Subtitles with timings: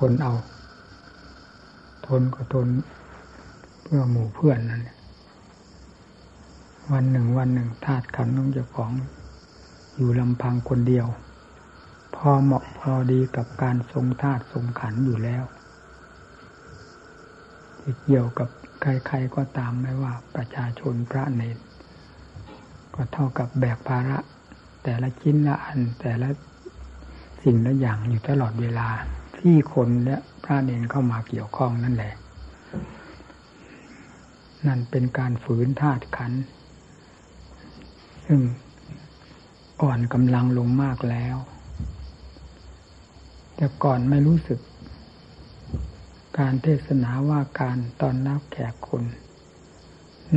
[0.00, 0.34] ทนเอา
[2.06, 2.68] ทนก็ทน
[3.82, 4.96] เพื่อหมู่เพื่อนนั่นแหละ
[6.92, 8.92] วันหนึ่งวันหนึ่งธาตุขันธ์ของเจ้าของ
[9.96, 11.06] อยู่ลำพังคนเดียว
[12.14, 15.44] พอเหมาะพอดีกับการทรงธาตุทรงขันธ์อยู่แล้ว
[17.80, 18.48] ที่เกี่ยวกับ
[18.82, 21.58] ใครๆก็ตามไม่ว่าประชาชนพระเนร
[22.94, 24.18] ก็เท่ากับแบกภาระ
[24.82, 26.28] แต่ละชิ้นละอันแต่ละ
[27.42, 28.88] สิ่งละอย่างอยู่ตลอดเวลา
[29.40, 32.14] ที่คนและพระเนรเข้ามาเกี่ยวข้องนั่นแหละ
[34.66, 36.32] นั่นเป็นการฝืนธาตุขัน
[38.26, 38.40] ซึ่ง
[39.82, 41.36] อ่อนกำลังลงมากแล้ว
[43.56, 44.60] แต่ก่อนไม่รู้สึก
[46.38, 49.04] การเทศนาว่าการตอนรับแขกคน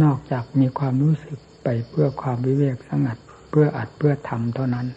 [0.03, 3.17] นอกจากมีความรู้สึกไปเพื่อความวิเวกสงัด
[3.49, 4.87] เพื่ออัดเพื่อทำเท่านั้น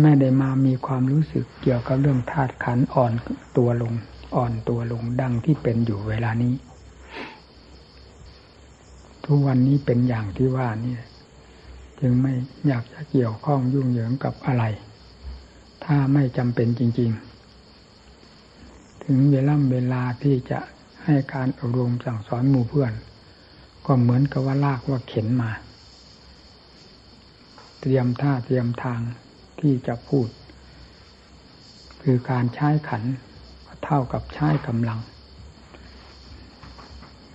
[0.00, 3.12] ไม่ได้มามีความรู้สึกเกี่ยวกับเรื่องธาตุขันอ่อน
[3.56, 3.94] ตัวลง
[4.36, 6.54] อ่อนตัวลงดังที่เป็นอยู่เวลานี้
[9.24, 10.94] ทุกวันนี้เป็นอย่างที่ว่านี่
[12.00, 12.32] จึงไม่
[12.66, 14.64] อยากจะเกี่ยวข้องยุ่งเหยิงกับอะไร
[15.84, 17.10] ถ้าไม่จำเป็นจริง
[18.26, 20.58] ๆ ถึงเวลาเวลาที่จะ
[21.04, 22.92] ให้การอบรมสั่งสอนหมู่เพื่อน
[23.86, 25.50] ก็เหมือนกับว่าลากว่าเข็นมา
[27.80, 29.00] เตรียมท่าเตรียมทาง
[29.60, 30.28] ที่จะพูด
[32.02, 33.02] คือการใช้ขัน
[33.84, 34.98] เท่ากับใช้กำลัง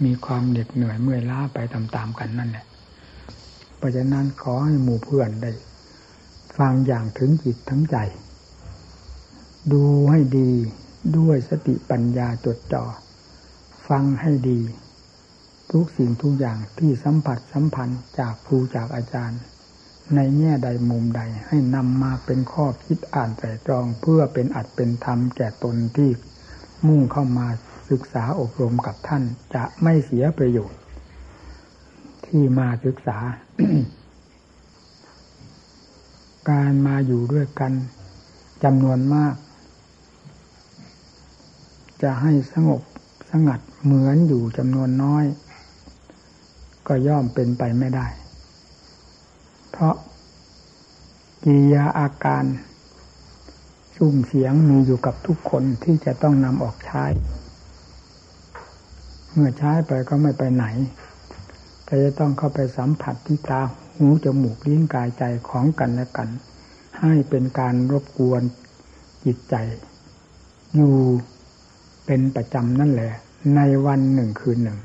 [0.04, 2.66] มีความเหน็ดเหนื่อยเมื่อยล้าไปตามๆกันนั่นแหละ
[3.78, 5.52] เพราะฉะนั้นขอให้หมู่เพื่อนได้
[6.58, 7.98] ฟังอย่างถึงจิตทั้งใจ
[9.72, 10.52] ดูให้ดี
[11.18, 12.84] ด้วยสติปัญญาจดจ่อ
[13.88, 14.60] ฟังให้ดี
[15.72, 19.40] ทุกสิ่งทุกอย่างที่สัมผัสสัมพันธ์จากครูจากอาจารย์
[20.16, 26.10] ในแง่ใดมุมใด ให้นำมาเป็นข้อคิดอ่านแต่ตรองเพื่อเป็นอัดเป็นธรรมแก่ตนที่
[26.88, 27.48] มุ่งเข้ามา
[27.90, 29.24] ศึกษาอบรมกับท่าน
[29.56, 30.82] จะไม่เสียประโยชน์
[32.26, 33.18] ที่มาศึกษา
[36.50, 37.74] การมาอยู่ด้วยกัน
[38.64, 39.36] จำนวนมาก
[42.02, 42.82] จะให้สงบ
[43.32, 45.26] สงัดเหมือนอยู่จำนวนน้อย
[46.88, 48.08] ก็ย่อมเป็นไปไม่ได้
[49.72, 49.96] เพราะ
[51.44, 52.44] กิริยาอาการ
[53.96, 57.06] สุ่มเสียงมีอยู่กับทุกคนที่จะต้องนำออกใช้
[59.32, 60.66] เมื่อใช้ไปก็ไม่ไปไหน
[61.86, 63.62] แต่จะต้องเข้าไปสัมผัสที่ตา
[63.96, 66.30] หูจมูกลิ้นกายใจของกันและกัน
[67.00, 68.42] ให้เป็นการรบกวน
[69.26, 69.56] จิตใจ
[70.76, 70.96] อยู่
[72.06, 73.14] เป็นประจำนั่นแหละ
[73.56, 74.80] ในวันหนึ่งคืนหนึ่ง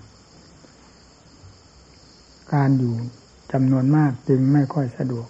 [2.54, 2.94] การอยู่
[3.58, 5.28] จำนวนมากจึงไม่ค่อยสะดวก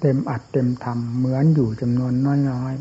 [0.00, 2.12] เต็มอัดเต็มทำเหมือนอยู่จำนวน
[2.50, 2.72] น้อย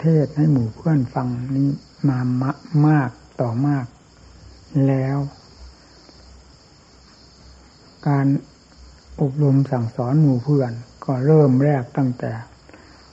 [0.00, 1.68] เทศให้หมู่เพื่อนฟังนี้
[2.08, 2.44] มาม
[2.88, 3.86] มากต่อมาก
[4.86, 5.18] แล้ว
[8.08, 8.26] การ
[9.20, 10.72] อบรมสั่งสอนหมู่เพื่อน
[11.04, 12.32] ก็เริ่มแรกตั้งแต่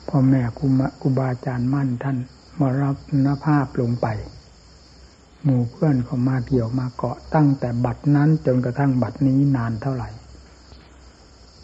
[0.07, 0.59] พ่อแม่ค
[1.03, 2.17] รูบาอาจารย์มั่นท่าน
[2.59, 2.95] มารับ
[3.25, 4.07] นภาพลงไป
[5.43, 10.09] หมู่เพื่อนเขามาเกี่ยวมาเกาะตั้งแต่บัดนั้นจนกระทั่งบัดนี้นานเท่าไหร่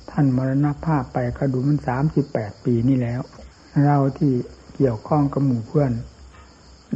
[0.10, 3.22] ท่านมรณภาพไปก็ดูมันสามสิบแปดปีนี่แล้ว
[3.86, 4.34] เราที่
[4.76, 5.92] เกี่ยวข้องกับหมู่เพื่อน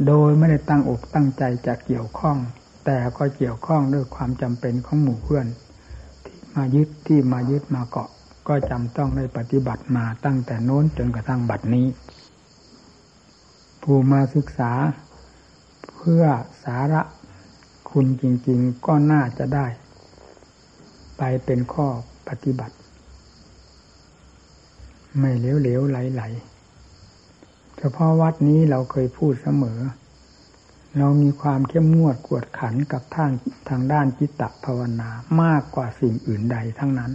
[0.06, 2.36] โดยไม่ได้ตั้งอกตั้งใจจะเกี่ยวข้อง
[2.84, 5.46] แต่ก็เกี่ยวข้องด้วยความจำเป็นของหมู่เพื่อน
[6.24, 8.08] ที่มายึดที่มายึดมาเกาะ
[8.48, 11.86] ก็จำต้องได้ปฏิบัติมาตั้งแต่โน้นจนกระทั่งบัดนี้
[13.82, 14.72] ผู้มาศึกษา
[16.02, 16.24] พื่อ
[16.64, 17.02] สาระ
[17.90, 19.66] คุณจริง ๆ ก็น่าจะได้
[21.18, 21.86] ไปเป็นข้อ
[22.28, 22.76] ปฏิบัติ
[25.18, 29.80] ไม่เหลวๆไหลๆเฉพาะวัดนี้เราเคยพูดเสมอ
[30.98, 33.32] เรามีความเข้มงวดกวดขันกับทาง
[33.68, 35.10] ทางด้านจิตตภาวนา
[35.42, 37.12] มากกว่าสิ่งอื่นใดทั้งนั้น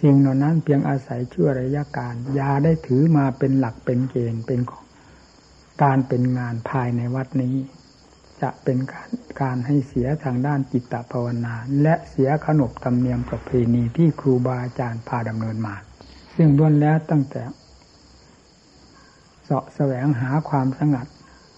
[0.00, 4.60] สิ่งเหล่านั้นเพียงอาศัยชั่วระยะการยาได้ถือมาเป็นหลักเป็นเกณฑ์เป็น
[5.82, 7.56] การเป็นงานภายในวัดนี้
[8.42, 9.08] จะเป็นการ
[9.42, 15.74] การให้เสียทางด้านจิตตภาวนา และเสียขนบธรรมเนียมประเพณีที่ครูบาอาจารย์พาดำเนินมา
[16.36, 17.42] ซึ่งล้วนแล้วตั้งแต่
[19.44, 21.06] เสาะแสวงหาความสงัด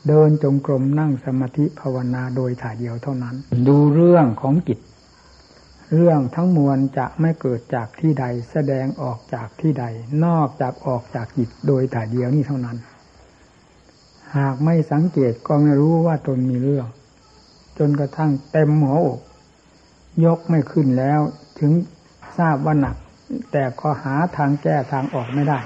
[0.08, 3.36] เดินจงกรมนั่งสมาธิภาวนาโดยถ่ายเดียวเท่านั้น
[3.66, 4.78] ดูเรื่องของจิต
[5.94, 9.84] เรื่องทั้งมวลจะไม่เกิดจากที่ใดแสดงออกจากที่ใด
[10.24, 12.76] นอกจากออกจากจิตโดยถ่ายเดียวนี้เท่านั้น
[14.36, 16.86] หากไม่สังเกตก็ไม่รู้ว่าตนมีเรื่อง
[17.78, 19.20] จนกระทั่งเต็มหัวอก
[20.24, 21.20] ยกไม่ขึ้นแล้ว
[21.58, 21.72] ถึง
[22.38, 22.96] ทราบว่าหนัก
[23.52, 25.58] แต่ก็หาทางแก้ทางออกไม่ได้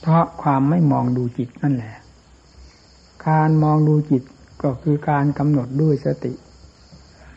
[0.00, 1.96] เพราะความไม่มองดูจิตนั่นแหละ
[3.28, 4.22] การมองดูจิต
[4.62, 6.34] ก็คือการกำหนดด้วยสติ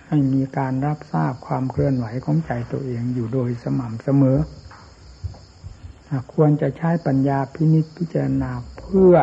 [0.07, 4.38] ให้มีการรับทราบความเคลื่อนไหวของใจตัวเองอยู่โดยสม่ำเสมอ
[6.34, 9.16] ควรจะใช้ปัญญาพินิจพิจารณาเพื่อ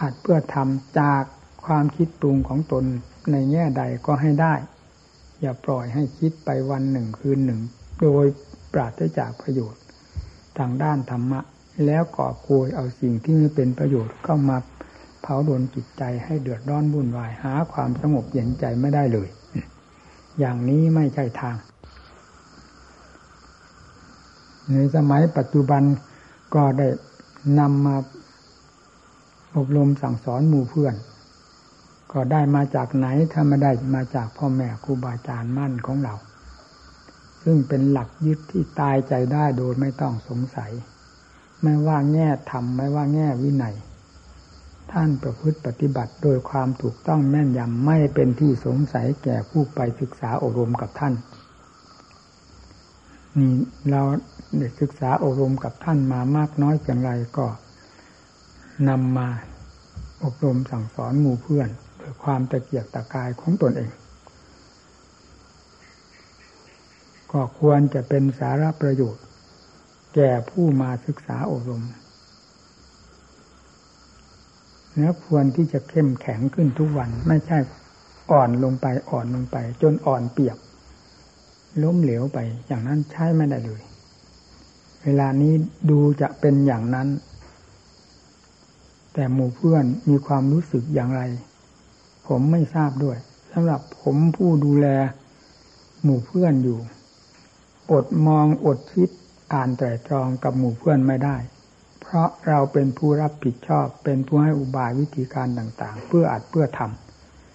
[0.00, 1.22] อัดเพื่อทำจาก
[1.64, 2.84] ความคิดปรุงของตน
[3.32, 4.54] ในแง่ใดก็ให้ได้
[5.40, 7.60] อย่าปล่อยให้คิดไปวันหนึ่งคืนหนึ่ง
[8.02, 8.26] โดย
[8.72, 9.82] ปราศจากประโยชน์
[10.58, 11.40] ทางด้านธรรมะ
[11.86, 14.56] แล้วก่อโกยเอาสิ่งที่ไม่เป็นประโยชน์เข้ามา
[15.22, 19.28] เผาโดนจิตใจให้เดือดร้อนวุ่นวายหาความสงบเย็นใจไม่ได้เลย
[20.38, 21.56] อย่างนี้ไม่ใช่ทาง
[24.68, 25.82] ในสมัยปัจจุบัน
[26.54, 26.88] ก็ได้
[27.58, 27.96] นำมา
[29.56, 30.94] อบรมสั่งสอนหมู่เพื่อน
[32.12, 36.14] ก็ได้มาจากไหนถ้าไม่ได้มาจากพ่อแม่ครูบาอาจารย์มั่นของเรา
[37.42, 40.72] ซึ่งเป็นหลักยึดที่ตายใจได้โดยไม่ต้องสงสัย
[41.62, 43.74] ไม่ว่าแง่ธรรมไม่ว่าแง่วินัย
[44.92, 51.14] ท่านประพฤติปฏิบัติโดยความถูกต้องแม่นยำไม่เป็นที่สงสัยแก่ผู้ไปศึกษาอบรมกับท่าน
[53.38, 53.52] นี่
[53.90, 54.02] เรา
[54.58, 57.46] ได้ศึกษาอบรมกับท่านมามากน้อยเพียงไรก็
[58.88, 59.28] นำมา
[60.24, 61.68] อบรมสั่งสอนหมู่เพื่อน
[61.98, 63.90] โดยความตะเกียกตะกายของตนเอง
[67.32, 69.24] ก็ควรจะเป็นสาระประโยชน์
[70.14, 71.82] แก่ผู้มาศึกษาอบรม
[74.92, 77.58] เนื้อควรที่จะเข้มแข็งขึ้นทุกวันไม่ใช่
[78.30, 80.58] อ่อนลงไปอ่อนลงไป จนอ่อนเปียก
[81.82, 83.82] ล้มเหลวไปอย่างนั้นใช้ไม่ได้เลย
[85.04, 85.52] เวลานี้
[85.90, 87.08] ดูจะเป็นอย่างนั้น
[89.18, 91.22] แต่หมู่เพื่อนมีความรู้สึกอย่างไร
[92.26, 93.16] ผมไม่ทราบด้วย
[93.52, 94.86] สำหรับผมผู้ดูแล
[96.02, 96.78] หมู่เพื่อนอยู่
[97.92, 99.10] อดมองอดคิด
[99.52, 101.36] อ่านแต่ตรองกับหมู่เพื่อนไม่ได้
[102.00, 106.80] เพราะเราเป็นผู้รับผิดชอบ เป็นผู้ให้อุบายวิธีการต่างๆ เพื่ออัดเพื่อท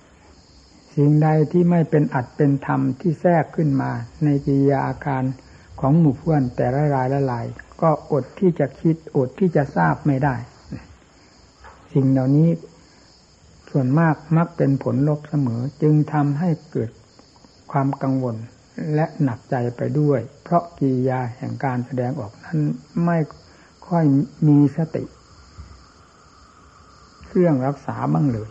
[0.09, 3.91] ำสิ่งใดที่ไม่เป็นอัดเป็นธรรมที่แทรกขึ้นมา
[4.23, 5.23] ในกิริยาอาการ
[5.79, 7.45] ของหมู่เพื่อนแต่ละรายละลาย
[7.81, 10.35] ก็อดที่จะคิดอดที่จะทราบไม่ได้
[11.93, 12.49] สิ่งเหล่านี้
[13.69, 16.91] ส่วนมากมักเป็นผลลบเสมอ จึงทำให้เกิด
[17.71, 18.35] ความกังวล
[18.95, 22.59] และหนักใจไปด้วย เพราะกิริยาแห่งการแสดงออกนั้น
[23.05, 23.17] ไม่
[23.87, 24.05] ค่อย
[24.47, 25.03] มีสติ
[27.25, 28.49] เครื่องรักษาบ้างเลย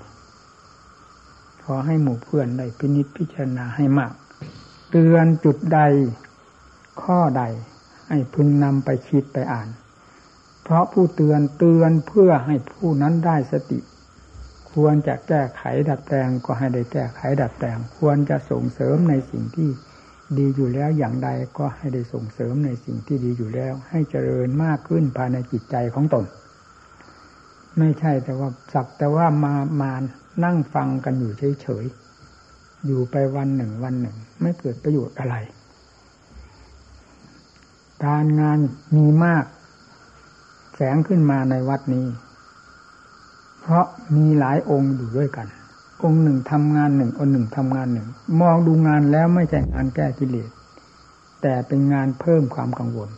[1.64, 4.12] ขอให้หมู่เพื่อนได้พินิจพิจารณาให้มาก
[4.90, 5.80] เตือนจุดใด
[7.02, 7.42] ข้อใด
[8.08, 9.68] ให้พึงนำไปคิดไปอ่าน
[10.72, 13.80] ราะผู้เตือนเตือนเพื่อให้ผู้นั้นได้สติ
[14.72, 19.70] ควรจะแก้ไขดัดแปลงก็ให้ได้แก้ไขดัดแปลง ควรจะส่งเสริมในสิ่งที่
[20.38, 21.28] ดีอยู่แล้วอย่างใด
[21.58, 26.24] ก็ให้ได้ส่งเสริมในสิ่งที่ดีอยู่แล้ว ให้เจริญมากขึ้นภายในจิตใจของตน
[27.78, 29.92] ไม่ใช่แต่ว่าสักแต่ว่ามามา
[30.44, 31.32] นั่งฟังกันอยู่
[31.62, 35.36] เฉยๆอยู่ไปวันหนึ่งวันหนึ่ง ไม่เกิดประโยชน์อะไร
[38.04, 38.58] การงาน
[38.96, 39.44] มีมาก
[40.80, 42.06] สงขึ้นมาในวัดนี้
[43.60, 43.84] เพราะ
[44.16, 45.46] มีหลายองค์อยู่ด้วยกัน
[46.02, 48.08] องค์หนึ่งทำงานหนึ่งองค์หนึ่งทำงานหนึ่ง
[48.40, 50.50] มองดูงานแล้วไม่ใช่งานแก้กิเลส
[51.42, 53.10] แต่เป็นงานเพิ่มความกังวล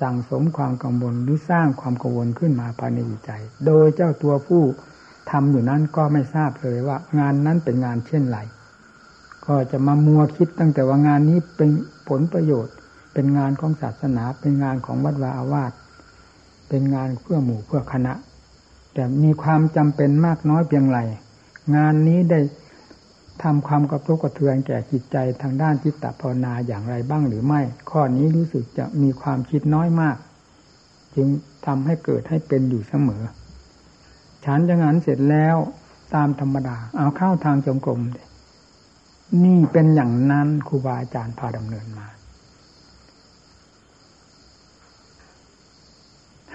[0.00, 3.30] สั่งสมความกังวลหรือสร้างความกังวลขึ้นมาภายในจิตใจ
[3.66, 4.62] โดยเจ้าตัวผู้
[5.30, 8.38] ทำอยู่นั้นก็ไม่ทราบเลยว่า งานนั้นเป็นงานเช่นไร
[9.46, 11.70] ก็จะมามัวคิดตั้งแต่ว่างานนี้เป็น
[12.08, 12.74] ผลประโยชน์
[13.14, 15.72] เป็นงานของศาสนา เป็นงานของวัดวาอาวาส
[16.68, 18.12] เป็นงานเพื่อหมู่เพื่อคณะ
[18.94, 20.98] แต่มีความจำเป็นมากน้อยเพียงไร
[21.76, 22.40] งานนี้ได้
[23.42, 30.16] ทำความกระทบกระเทือนแก่จิตใจทางด้านจิตตภาวนาอย่างไรบ้างหรือไม่ ข้อนี้รู้สึกจะมีความคิดน้อยมาก
[31.14, 31.28] จึง
[31.66, 33.22] ทำให้เกิดให้เป็นอยู่เสมอ
[34.44, 35.56] ฉันจะงานเสร็จแล้ว
[36.14, 38.00] ตามธรรมดา เอาเข้าทางจงกรม
[39.44, 42.06] นี่เป็นอย่างนั้นครูบาอาจารย์พาดำเนินมา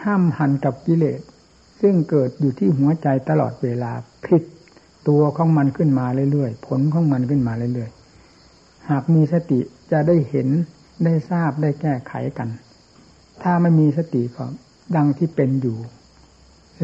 [0.03, 1.21] ห้ามหันกับกิเลส
[1.81, 3.91] ซึ่งเกิดอยู่ที่หัวใจตลอดเวลา
[4.25, 4.43] ผิด
[5.07, 9.59] ตัวของมันขึ้นมาเรื่อยๆ ผลของมันขึ้นมาเรื่อยๆ หากมีสติ
[9.91, 10.47] จะได้เห็น
[11.03, 12.49] ได้ทราบได้แก้ไขกัน
[13.41, 14.45] ถ้าไม่มีสติก็
[14.95, 15.77] ดังที่เป็นอยู่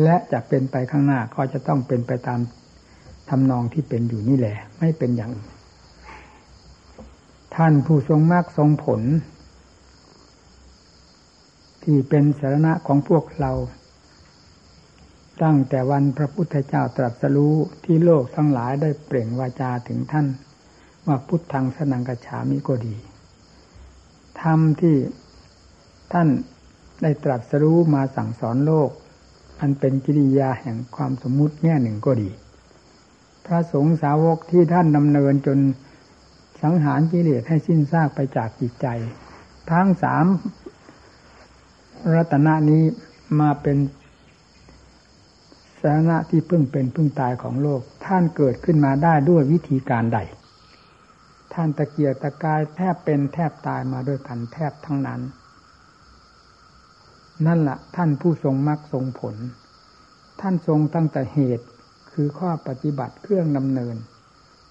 [0.04, 2.40] และจะเป็นไปข้างหน้าก็จะต้องเป็นไปตาม
[3.30, 5.32] ทำนองที่เป็นอยู่นี่แหละ ไม่เป็นอย่าง
[7.56, 9.02] ท่านผู้ทรงมากทรงผล
[11.86, 13.52] ที่เป็นสาระของพวกเรา
[15.44, 20.28] ตั้งแต่วันพระพุทธเจ้าตรัสรู้ที่โลกทั้งหลายได้เปล่งวาจาถึงท่าน
[21.08, 22.96] ว่าพุทธังสนังกฉามิก็ดี
[24.42, 24.96] ธรรมที่
[26.14, 26.28] ท่าน
[27.02, 28.90] ได้ตรัสรู้มาสั่งสอนโลก
[29.60, 32.30] อันเป็นกิริยาแห่งความสมมุติแง่หนึ่งก็ดี
[33.46, 35.60] พระสงฆ์สาวกที่ท่านดำเนินจน
[36.62, 38.88] สังหารกิเลสให้สิ้นซากไปจากจิตใจ
[39.72, 40.26] ทั้งสาม
[42.14, 42.84] รัตนะนี้
[43.40, 43.78] มาเป็น
[45.82, 50.20] สาระที่พึ่งเป็นพึ่งตายของโลก ท่านเกิดขึ้นมาได้ด้วยวิธีการใด
[51.54, 55.22] ท่านตะเกียกตะกายแทบเป็นแทบตายมาด้วยกันแทบทั้งนั้น
[57.46, 59.36] นั่นละ่ะ ท่านผู้ทรงมรรคทรงผล
[60.42, 61.66] ท่านทรงตั้งแต่เหตุ
[62.12, 63.96] คือข้อปฏิบัติเครื่องดำเนิน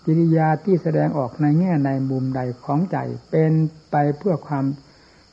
[0.05, 2.97] กิริยาที่แสดงออกในแง่ในมุมใดของใจ
[3.31, 3.53] เป็น
[3.91, 4.65] ไปเพื่อความ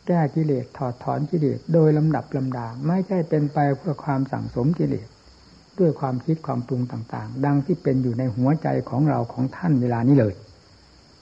[0.08, 5.08] แก้กิเลสถอดถอนกิเลสโดยลำดับลำดา ไม่ใช่เป็นไปเพื่อความสั่งสมกิเลส
[5.80, 10.34] ด้วยความคิดความปรุงต่าง ๆ ดังที่เป็นอยู่ในหัวใจของเราของท่านเวลานี้เลย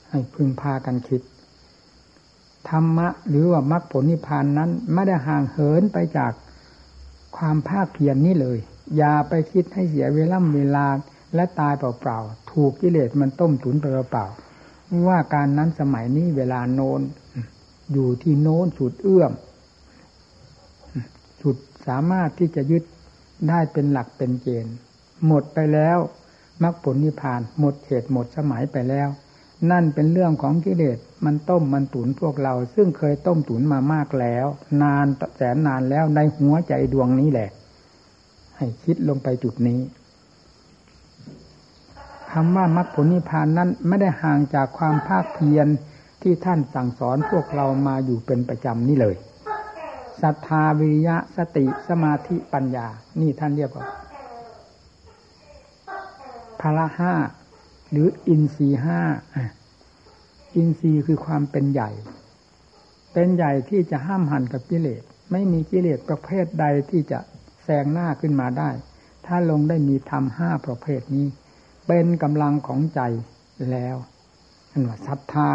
[0.08, 1.22] ให้พึงพากันคิด
[2.68, 6.32] ธรรมะหรือว่ามรรคผลนิพพานนั้นไม่ได้ห่างเหินไปจาก
[7.36, 8.58] ความภาคเพียรนนี้เลย
[8.96, 10.86] อย่าไปคิดให้เสียเวลาเวลา
[11.34, 17.00] และตายเปล่าๆ ถูกกิเลสมันต้มตุนเปล่าๆว่าการนั้นสมัยนี้เวลาโน้น
[17.92, 19.32] อยู่ที่โน้นสุดเอื้อม
[21.42, 21.56] สุด
[21.86, 22.82] สามารถที่จะยึด
[23.48, 24.74] ได้เป็นหลักเป็นเกณฑ์
[25.26, 25.98] หมดไปแล้ว
[26.62, 29.08] มรรคผลนิพพาน หมดเหตุหมดสมัยไปแล้ว
[29.70, 34.46] นั่นเป็นเรื่องของกิเลสมันต้มมันตุนพวกเรา ซึ่งเคยต้มตุนมามากแล้ว
[34.82, 35.06] นาน
[35.36, 37.50] แสนนานแล้วในหัวใจดวงนี้แหละ
[38.56, 39.80] ให้คิดลงไปจุดนี้
[42.30, 45.66] คำว่ามรรคผลนิพพานนั้นไม่ได้ห่างจากความภาคเพียร
[46.22, 49.16] ที่ท่านสั่งสอนพวกเรามาอยู่เป็นประจำนี่เลย
[50.22, 52.86] ศรัทธาวิริยะสติสมาธิปัญญา
[53.20, 53.86] นี่ท่านเรียกว่า
[56.60, 57.14] พละห้า
[57.90, 59.00] หรืออินทรีห้า
[60.56, 61.90] อินทรีคือความเป็นใหญ่
[63.12, 67.18] เป็นใหญ่ที่จะห้ามหันกับกิเลสไม่มีกิเลสประเภทใดที่จะ
[67.64, 68.70] แซงหน้าขึ้นมาได้
[69.26, 71.26] ถ้าลงได้มีธรรมห้าประเภทนี้
[71.86, 73.00] เป็นกำลังของใจ
[73.70, 73.96] แล้ว
[74.70, 75.50] อันว่าศรัทธา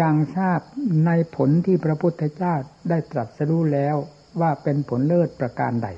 [0.02, 0.60] ่างทราบ
[1.06, 2.54] ในผลที่พระพุทธเจ้า
[2.88, 3.96] ได้ตรัสรู้แล้ว
[4.40, 5.88] ว่าเป็นผลเลิศประการใด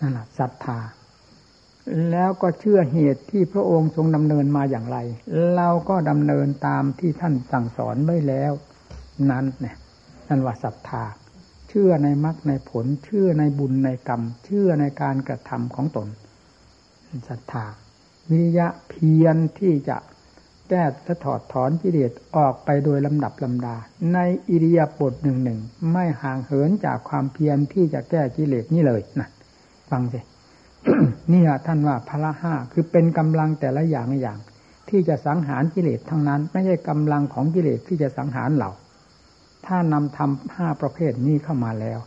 [0.00, 0.78] นั่นแหละศรัทธา
[2.10, 4.98] แล้วก็เชื่อเหตุที่พระองค์ทรงดำเนินมาอย่างไร
[5.56, 8.52] เราก็ดำเนินตามที่ท่านสั่งสอนไว้แล้ว
[9.30, 9.76] นั้นเนี่ย
[10.28, 11.04] นั่นว่าศรัทธา
[11.68, 16.08] เชื่อในมรรคในผล เชื่อในบุญในกรรม เชื่อในการกระทำของตน
[17.28, 17.66] ศรัทธา
[18.30, 19.96] วิริยะเพียรที่จะ
[20.68, 23.76] แก้และถอดถอนกิเลสออกไปโดยลำดับลำดา
[24.14, 24.18] ใน
[24.50, 25.58] อิริยาบถหนึ่งหนึ่ง
[25.92, 29.28] ไม่ห่างเหินจากความเพียรที่จะแก้กิเลสนี่เลยนะ
[29.90, 30.20] ฟังสิ
[31.32, 34.38] นี่ะท่านว่าพละห้าคือเป็นกำลังแต่ละอย่างอย่าง
[34.88, 38.70] ที่จะสังหารกิเลสทั้งนั้น ไม่ใช่กำลังของกิเลสที่จะสังหารเรา
[39.66, 41.98] ถ้านำทำห้าประเภทนี้เข้ามาแล้ว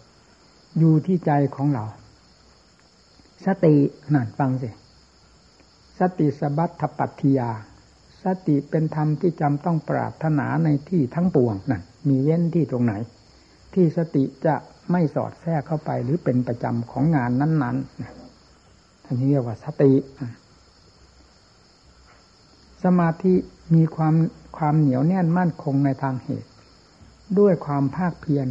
[0.77, 1.85] อยู่ที่ใจของเรา
[3.45, 3.75] สติ
[4.13, 4.69] นั่นฟังสิ
[5.99, 7.49] สติสบัตถปัตติยา
[8.23, 12.93] สติเป็นธรรมที่จำต้องปรารถนาในที่ทั้งปวงนั่นมีเว้นที่ตรงไหน
[13.73, 14.55] ที่สติจะ
[14.91, 19.93] ไม่สอดแทรกเข้าไปหรือเป็นประจำของงานนั้นๆท่านเรียกว่าสติ
[22.83, 23.33] สมาธิ
[23.75, 24.15] มีความ
[24.57, 26.49] ความเหนียวแน่นมั่นคงในทางเหตุ
[27.39, 28.47] ด้วยความภาคเพียร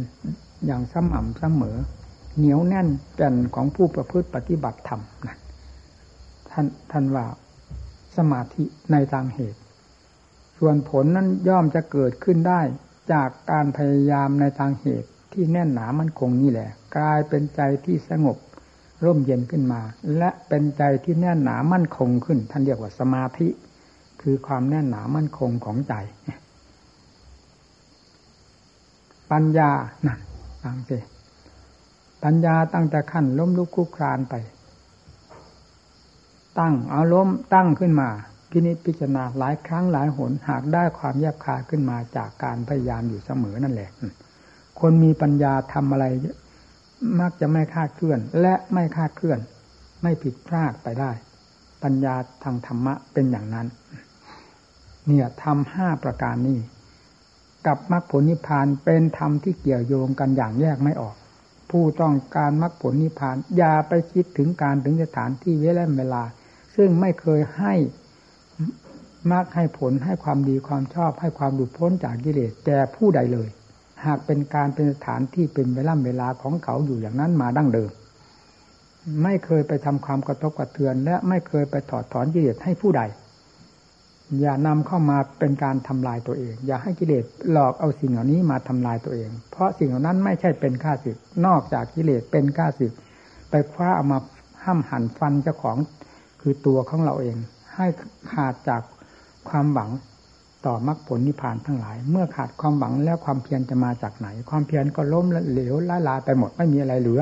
[0.65, 1.77] อย่างสม่ำเสมอ
[2.37, 5.37] เหนียวแน่นแก่นของผู้ประพฤติปฏิบัติธรรมนะ
[6.49, 7.25] ท่านท่านว่า
[8.17, 9.59] สมาธิในทางเหตุ
[10.57, 12.61] ส่วนผลนั้นย่อมจะเกิดขึ้นได้
[13.13, 18.37] จากการพยายามในทางเหตุที่แน่นหนามั่นคงนี่แหละ กลายเป็นใจที่สงบ
[19.03, 19.81] ร่มเย็นขึ้นมา
[20.17, 23.47] และเป็นใจที่แน่นหนามั่นคงขึ้น ท่านเรียกว่าสมาธิ
[24.21, 25.93] คือความแน่นหนามั่นคงของใจ
[29.31, 29.71] ปัญญา
[30.07, 30.19] นั่น
[30.63, 30.97] ฟังสิ
[32.23, 34.33] ปัญญาตั้งแต่ขั้นล้มลุกคลุกครานไป
[36.59, 38.09] ตั้งเอาล้มตั้งขึ้นมา
[38.51, 43.89] พินิจพิจารณาหลายครั้งหลายหนหากได้ความแยบคายขึ้นมาจากการพยายามอยู่เสมอนั่นแหละ
[44.79, 46.05] คนมีปัญญาทำอะไร
[47.19, 49.39] มักจะไม่คาดเคลื่อน และไม่คาดเคลื่อน
[50.01, 51.11] ไม่ผิดพลาดไปได้
[51.83, 53.67] ปัญญาทางธรรมะเป็นอย่างนั้น
[55.05, 56.59] เนี่ยทำห้าประการนี้
[57.67, 61.15] กับมรรคผลนิพพานเป็นธรรมที่เกี่ยวโยงกันอย่างแยกไม่ออก
[61.69, 66.23] ผู้ต้องการมรรคผลนิพพานอย่าไปคิดถึงการถึงสถานที่เวลาเวลา
[66.75, 67.73] ซึ่งไม่เคยให้
[69.31, 73.49] มรรคให้ผลให้ความดีความชอบให้ความหลุดพ้นจากกิเลสแก่ผู้ใดเลย
[74.05, 77.91] หากเป็นการเป็นสถานที่เป็นเวลาเวลาของเขาอยู่อย่างนั้นมาดั้งเดิม
[79.23, 83.01] ไม่เคยไปทำความกระทบกระเทือน และไม่เคยไปถอดถอนกิเลสให้ผู้ใด
[84.41, 92.93] อย่านำเข้ามาเป็นการทำลายตัวเอง อย่าให้กิเลสหลอกเอาสิ่งเหล่านี้มาทำลายตัวเอง เพราะสิ่งเหล่านั้นไม่ใช่เป็นข้าศึกนอกจากกิเลสเป็นข้าศึก
[93.49, 94.19] ไปคว้าเอามา
[94.63, 95.77] ห้ามหันฟันเจ้าของ
[96.41, 97.37] คือตัวของเราเอง
[97.75, 97.87] ให้
[98.31, 98.81] ขาดจาก
[99.49, 99.89] ความหวัง
[100.65, 107.21] ต่อมรรคผลนิพพานทั้งหลาย เมื่อขาดความหวังแล้วความเพียรจะมาจากไหน ความเพียรก็ล้มเหลวละลายไปหมดไม่มีอะไรเหลือ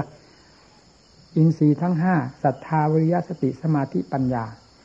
[1.36, 4.44] อินทรีย์ทั้งห้าศรัทธาวิริยะสติสมาธิปัญญา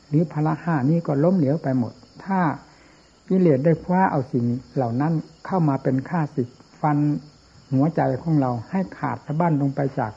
[0.09, 1.93] หรือพละห้านี้ก็ล้มเหลวไปหมด
[2.25, 2.41] ถ้า
[3.29, 5.13] กิเลสได้คว้าเอาสิ่งเหล่านั้น
[5.47, 6.49] เข้ามาเป็นข้าศึก
[6.81, 6.99] ฟัน
[7.73, 10.13] หัวใจของเราให้ขาดสะบั้นลงไปจาก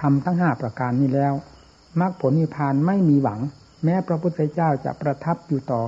[0.00, 1.34] ทำทั้งห้าประการนี้แล้ว
[2.00, 3.40] มรรคผลนิพพานไม่มีหวัง
[3.84, 5.82] แม้พระพุทธเจ้าจะประทับอยู่ต่อ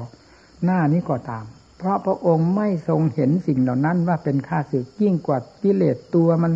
[0.64, 1.44] หน้านี้ก็ตาม
[1.78, 6.52] เพราะพระองค์ไม่ทรงเห็นสิ่งเหล่านั้นว่าเป็นข้าศึกยิ่งกว่ากิเลสตัวมัน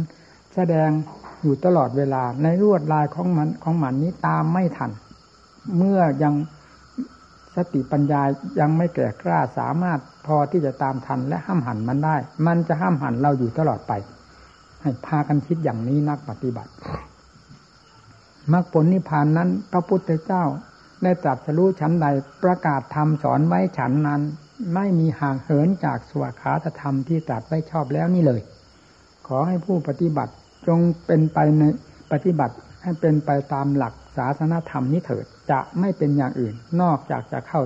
[0.55, 0.91] แสดง
[1.43, 4.91] อยู่ตลอดเวลาในรวดลายของมันของมันนี้ตามไม่ทัน
[5.77, 6.35] เมื่อยัง
[7.57, 8.23] สติปัญญา
[8.61, 12.17] ยังไม่แก่กล้าสามารถพอที่จะตามทันและห้ามหันมันได้
[12.47, 13.93] มันจะห้ามหันเราอยู่ตลอดไป
[14.83, 16.71] ให้พากันคิดอย่างนี้นักปฏิบัติ
[18.53, 20.45] มรรคผลนิพพานนั้น พระพุทธเจ้า
[21.03, 22.07] ได้ตรัสรู้ชั้นใด
[22.43, 24.21] ประกาศธรรมสอนไว้ฉันนั้น
[24.75, 28.41] ไม่มีห่างเหินจากสวขาธรรมที่ตรัสไว้ชอบแล้วนี่เลย
[29.27, 30.33] ขอให้ผู้ปฏิบัติ
[30.69, 31.63] จงเป็นไปใน
[32.13, 37.63] ปฏิบัติให้เป็นไปตามหลักศาสนธรรมนี้เถิดจะไม่เป็นอย่างอื่น นอกจากจะเข้า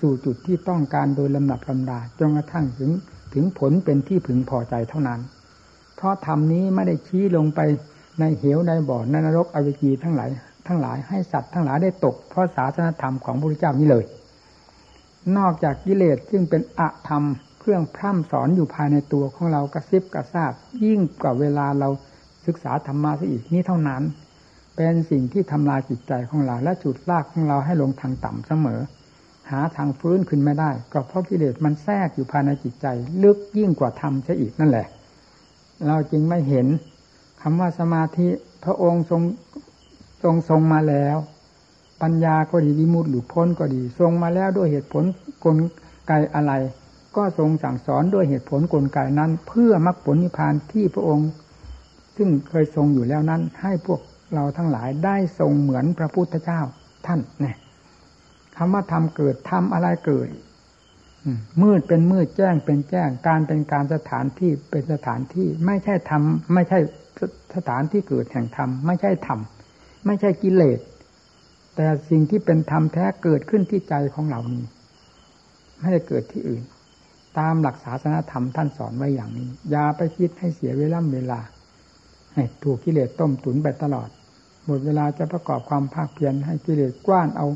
[0.00, 2.90] สู่จุดที่ต้องการโดยลำดับลำดาจนกระทั่งถึง
[3.34, 5.20] ถึงผลเป็นที่พึงพอใจเท่านั้น
[5.96, 7.60] เพราะธรรมนี้ไม่ได้ชี้ลงไป
[8.20, 10.30] ในเหวในบ่อในนรกอเวจีทั้งหลาย
[10.66, 14.04] ทั้งหลายให้สัตว์ทั้งหลายได้ตก เพราะศาสนธรรมของพระพุทธเจ้านี้เลย
[15.36, 17.22] นอกจากกิเลสซึ่งเป็นอะธรรม
[17.60, 20.52] เครื่องพร่ำสอนอยู่ภายในตัวของเรากระซิบกระซาบ
[20.84, 21.88] ยิ่งกว่าเวลาเรา
[22.46, 24.02] ศึกษาธรรมะซะอีกนี้เท่านั้น
[24.76, 28.80] เป็นสิ่งที่ทำลายจิตใจของเรา และจุดลากของเราให้ลงทางต่ำเสมอ
[29.50, 32.86] หาทางฟื้นขึ้นไม่ได้ ก็เพราะกิเลสมันแทรกอยู่ภายในจิตใจ
[33.22, 34.86] ลึกยิ่งกว่าธรรมซะอีกนั่นแหละ
[35.86, 36.66] เราจึงไม่เห็น
[37.40, 38.28] คำว่าสมาธิ
[38.64, 39.22] พระองค์ทรง
[40.22, 41.16] ทรงทรงมาแล้ว
[42.02, 45.04] ปัญญาก็ดีวิมุตติหรือพ้นก็ดีทรงมาแล้วด้วยเหตุผล
[45.44, 45.56] กล
[46.08, 46.52] ไกอะไร
[47.16, 51.30] ก็ทรงสั่งสอนด้วยเหตุผลกลไกนั้น เพื่อมรรคผลนิพพานที่พระองค์
[52.16, 54.00] ซึ่งเคยทรงอยู่แล้วนั้น ให้พวก
[54.34, 56.60] เราทั้งหลายได้ทรงเหมือนพระพุทธเจ้า
[57.06, 57.56] ท่านเนี่ย
[58.56, 60.28] คำว่าทำเกิดทำอะไรเกิด
[61.62, 66.78] มืดเป็นมืดแจ้งเป็นแจ้ง การเป็นการสถานที่เป็นสถานที่ ไม่ใช่ทำไม่ใช่
[67.56, 69.38] สถานที่เกิดแห่งธรรมไม่ใช่ธรรม
[70.06, 70.80] ไม่ใช่กิเลส
[71.76, 74.64] แต่สิ่งที่เป็นธรรมแท้เกิดขึ้นที่ใจของเรานี้
[75.80, 76.62] ไม่ได้เกิดที่อื่น
[77.38, 81.40] ตามหลักศาสนาธรรมท่านสอนไว้อย่างนี้อย่าไปคิดให้เสียเวลาเวลา
[82.34, 84.08] ให้ถูกกิเลสต้มตุนไปตลอด
[84.66, 87.46] หมดเวลาจะประกอบความภาคเพียรให้กิเลสกว้านเอา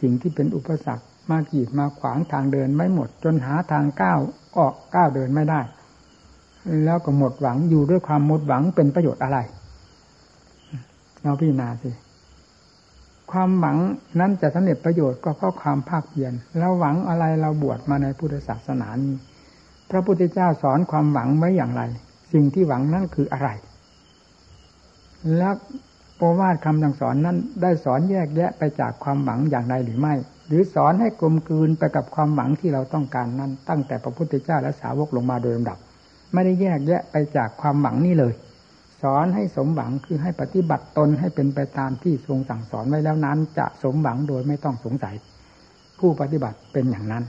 [0.00, 4.18] สิ่งที่เป็นอุปสรรคมากีดมาขวางทางเดินไม่หมด จนหาทางก้าว
[4.56, 5.60] ออกก้าวเดินไม่ได้
[6.84, 9.38] แล้วก็หมดหวังอยู่ด้วยความหมดหวังเป็นประโยชน์อะไร
[11.22, 11.90] เราพิจารณาสิ
[13.32, 13.76] ความหวัง
[14.20, 19.14] นั้นจะสำเร็จประโยชน์ก็เพราะความภาคเพียรเราหวังอะไรเราบวชมาในพุทธศาสนานี้
[19.90, 21.82] พระพุทธเจ้าสอนความหวังไว้อย่างไร
[22.32, 23.48] สิ่งที่หวังนั้นคืออะไร
[25.36, 25.54] แล้ว
[26.16, 30.14] โปวาทคำสั่งสอนนั้น ได้สอนแยกแยะไปจากความหวังอย่างไรหรือไม่
[30.48, 35.78] หรือสอนให้กลมกลืนไปกับความหวังที่เราต้องการนั้น ตั้งแต่พระพุทธเจ้าและสาวกลงมาโดยลำดับ
[36.34, 38.32] ไม่ได้แยกแยะไปจากความหวังนี้เลย
[39.02, 45.14] สอนให้สมหวังคือให้ปฏิบัติตนให้เป็นไปตามที่ทรงสั่งสอนไว้แล้วนั้น จะสมหวังโดยไม่ต้องสงสัย
[45.98, 47.24] ผู้ปฏิบัติเป็นอย่างนั้น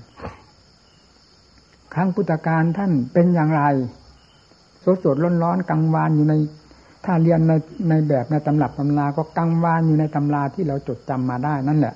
[1.93, 3.63] ครั้งพุทธการท่านเป็นอย่างไร
[4.83, 6.33] สดสดร้อนร้อนกังวานอยู่ใน
[7.05, 7.53] ถ้าเรียนใน
[7.89, 11.95] ในแบบในตำรับตำราก็กังวานอยู่ในตำราที่เราจดจำมาได้นั่นแหละ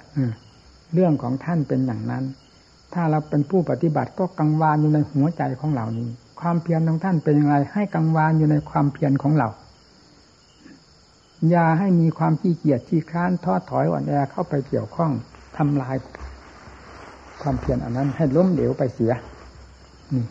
[0.93, 2.24] เรื่องของท่านเป็นอย่างนั้น
[2.93, 6.10] ถ้าเราเป็นผู้ปฏิบัติก็กังวานอยู่ในหัวใจของเหล่านี้
[6.41, 9.49] ความเพียรของท่านเป็นอย่างไร ให้กังวานอยู่ในความเพียรของเรา
[11.49, 15.12] อย่าให้มีความขี้เกียจขี้ค้านท้อถอยอ่อนแอเข้าไปเกี่ยวข้อง
[15.58, 15.95] ทำลาย
[17.41, 19.13] ความเพียรอันนั้น ให้ล้มเหลวไปเสีย
[20.13, 20.23] นี่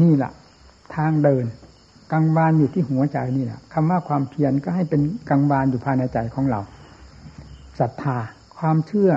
[0.00, 0.32] นี่แหละ
[0.94, 1.44] ทางเดิน
[2.12, 5.00] กังวานอยู่ที่หัวใจนี่แหละคำว่าความเพียรก็ให้เป็น
[5.30, 6.60] กังวานอยู่ภายในใจของเรา
[7.78, 8.16] ศรัทธา
[8.58, 9.10] ความเชื่อ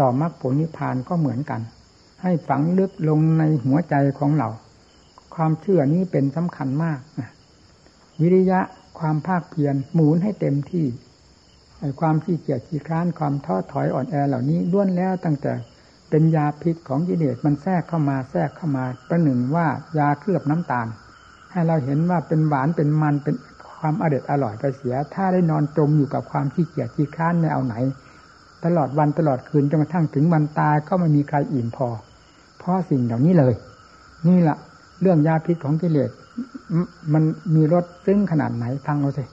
[0.00, 1.60] ต่อมรรคผลนิพพานก็เหมือนกัน
[2.22, 4.48] ให้ฝังลึกลงในหัวใจของเรา
[5.36, 7.30] ความเชื่อนี้เป็นสำคัญมากนะ
[8.20, 8.60] วิริยะ
[8.98, 10.86] ความภาคเพียรหมุนให้เต็มที่
[12.00, 15.52] ความขี้เกียจขี้คร้านความท้อถอยอ่อนแอเหล่านี้ล้วนแล้วตั้งแต่
[16.10, 19.66] เป็นยาพิษของกิเลสมันแทรกเข้ามาแทรกเข้ามา ประหนึ่งว่า
[19.98, 20.86] ยาเคลือบน้ำตาล
[21.52, 23.34] ให้เราเห็นว่าเป็นหวานเป็นมันเป็น
[23.78, 27.74] ความอร่อยอร่อยไปเสีย ถ้าได้นอนจมอยู่กับความขี้เกียจขี้คร้านในเอาไหน
[28.64, 31.88] ตลอดวันตลอดคืนจนกระทั่งถึงวันตายก็ไม่มีใครอิ่มพอ
[32.58, 33.54] เพราะสิ่งเหล่านี้เลย
[34.28, 34.56] นี่แหละ
[35.00, 36.10] เรื่องยาพิษของกิเลส
[37.12, 37.22] มัน
[37.54, 39.24] มีรสซึ้งขนาดไหนฟังเอาสิ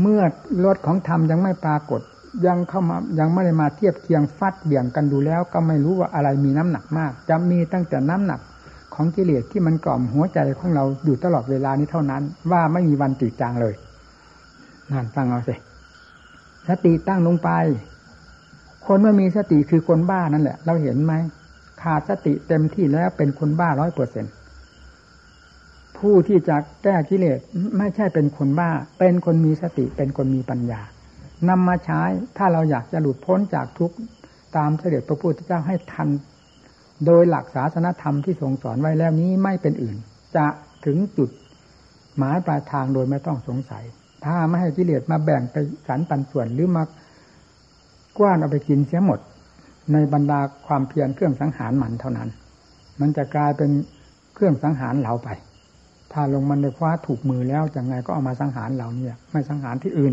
[0.00, 0.20] เมื่อ
[0.64, 2.00] รสของธรรมยังไม่ปรากฏ
[2.46, 8.40] ยังเข้ามายังไม่ได้มาเทียบเคียงฟัดเบี่ยงกันดูแล้ว ก็ไม่รู้ว่าอะไรมีน้ำหนักมาก จะมีตั้งแต่น้ำหนัก
[8.94, 13.74] ของกิเลสที่มันกล่อมหัวใจของเราอยู่ตลอดเวลานี้เท่านั้น ว่าไม่มีวันติดจางเลย
[14.90, 15.54] นั่นฟังเอาสิ
[16.68, 17.50] สติตั้งลงไป
[18.86, 21.12] คนไม่มีสติคือคนบ้านั่นแหละ เราเห็นไหม
[21.82, 24.28] ขาดสติเต็มที่แล้วเป็นคนบ้าร้อยเปอร์เซ็นต
[25.98, 27.38] ผู้ที่จะแก้กิเลส
[27.78, 30.80] ไม่ใช่เป็นคนบ้า เป็นคนมีสติเป็นคนมีปัญญา
[31.48, 32.02] นำมาใช้
[32.36, 33.92] ถ้าเราอยากจะหลุดพ้นจากทุก
[34.56, 36.08] ตามเสด็จพระพุทธเจ้าให้ทัน
[37.06, 39.96] โดยหลักศาสนธรรมที่ทรงสอนไว้แล้วนี้ไม่เป็นอื่น
[40.36, 40.46] จะ
[40.86, 41.30] ถึงจุด
[42.18, 43.84] หมายปลายทางโดยไม่ต้องสงสัย
[44.24, 45.56] ถ้าไม่ให้กิเลสมาแบ่งไป
[45.88, 46.84] สรรปันส่วนหรือมา
[48.18, 49.20] กว้านเอาไปกินเสียหมด
[49.92, 52.28] ในบรรดาความเพียรเครื่องสังหารมันเท่านั้น
[53.00, 53.70] มันจะกลายเป็น
[54.34, 55.28] เครื่องสังหารเราไป
[56.12, 60.10] ถ้าลงมันในคว้าถูกมือแล้วจะไงก็เอามาสังหารเราเนี่ย ไม่สังหารที่อื่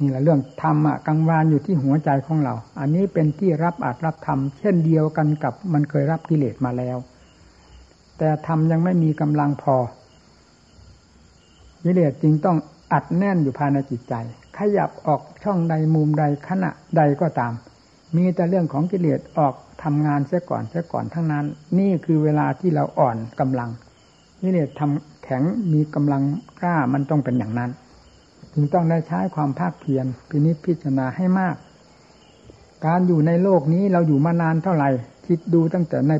[0.00, 6.96] นี่แหละเรื่องธรรมะกังวานอยู่ที่หัวใจของเรา อันนี้เป็นที่รับอาจรับธรรมเช่นเดียวกันกับมันเคยรับกิเลสมาแล้ว
[8.18, 9.76] แต่ธรรมยังไม่มีกำลังพอ
[11.84, 12.56] กิเลสจึงต้อง
[12.92, 14.14] อัดแน่นอยู่ภายในจิตใจ
[14.58, 17.52] ขยับออกช่องใดมุมใดขณะใดก็ตาม
[18.16, 21.44] มีแต่เรื่องของกิเลสออกทำงานเสียก่อนเสียก่อนทั้งนั้น
[21.78, 23.70] นี่คือเวลาที่เราอ่อนกำลัง
[24.46, 26.22] กิเลสทำแข็งมีกำลัง
[26.62, 27.70] กล้ามันต้องเป็นอย่างนั้น
[28.54, 31.56] จึงต้องได้ใช้ความภาคเพียรพินิจพิจารณาให้มาก
[32.86, 34.90] การอยู่ในโลกนี้เราอยู่มานานเท่าไหร่
[35.26, 36.12] คิดดูตั้งแต่ใน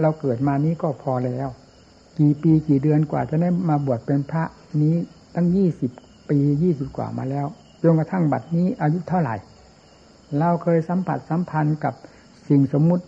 [0.00, 1.48] เราเกิดมานี้ก็พอแล้ว
[2.18, 4.44] กี่ปีกี่เดือนกว่าจะได้มาบวชเป็นพระ
[4.82, 4.94] นี้
[5.34, 5.90] ตั้งยี่สิบ
[6.30, 7.46] ปียี่สิบกว่ามาแล้ว
[7.82, 9.36] จนกระทั่งบัดนี้อายุเท่าไหร่
[10.38, 11.94] เราเคยสัมผัสสัมพันธ์กับ
[12.48, 13.04] สิ่งสมมุติ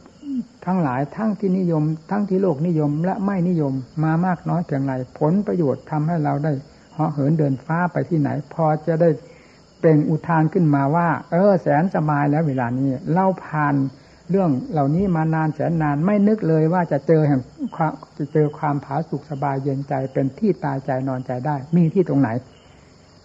[0.67, 3.73] ทั้งหลายทั้งที่นิยม ทั้งที่โลกนิยมและไม่นิยม
[4.05, 6.53] มามากน้อยเพียงไรผลประโยชน์ทำให้เราได้
[6.95, 9.11] เหาะเหินเดินฟ้าไปที่ไหน พอจะได้
[9.83, 13.75] เป็นอุทานขึ้นมาว่า เออแสนสบายแล้วเวลานี้เล่าผ่าน
[14.31, 17.41] เรื่องเหล่านี้มานานแสนนานไม่นึกเลยว่าจะเจอแห่ง
[18.19, 22.29] จะเจอความผาสุกสบายเย็นใจเป็นที่ตายใจนอนใจได้ มีที่ตรงไหน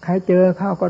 [0.04, 0.88] ใครเจอเข้าก็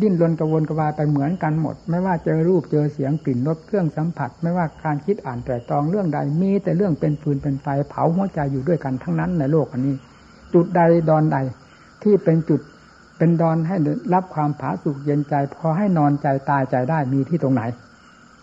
[0.00, 9.94] ดิ้นรนกระวนกระวายไปเหมือนกันหมด ไม่ว่าเจอรูปเจอเสียงกลิ่นรสเครื่องสัมผัส ไม่ว่าการคิดอ่านแต่ตองเรื่องใดมีแต่เรื่องเป็นฟืนเป็นไฟเผาหัวใจอยู่ด้วยกันทั้งนั้นในโลกอันนี้
[10.54, 11.38] จุดใดดอนใด
[12.02, 12.60] ที่เป็นจุด
[13.18, 13.76] เป็นดอนให้
[14.14, 17.62] รับความผาสุกเย็นใจ พอให้นอนใจตายใจได้มีที่ตรงไหน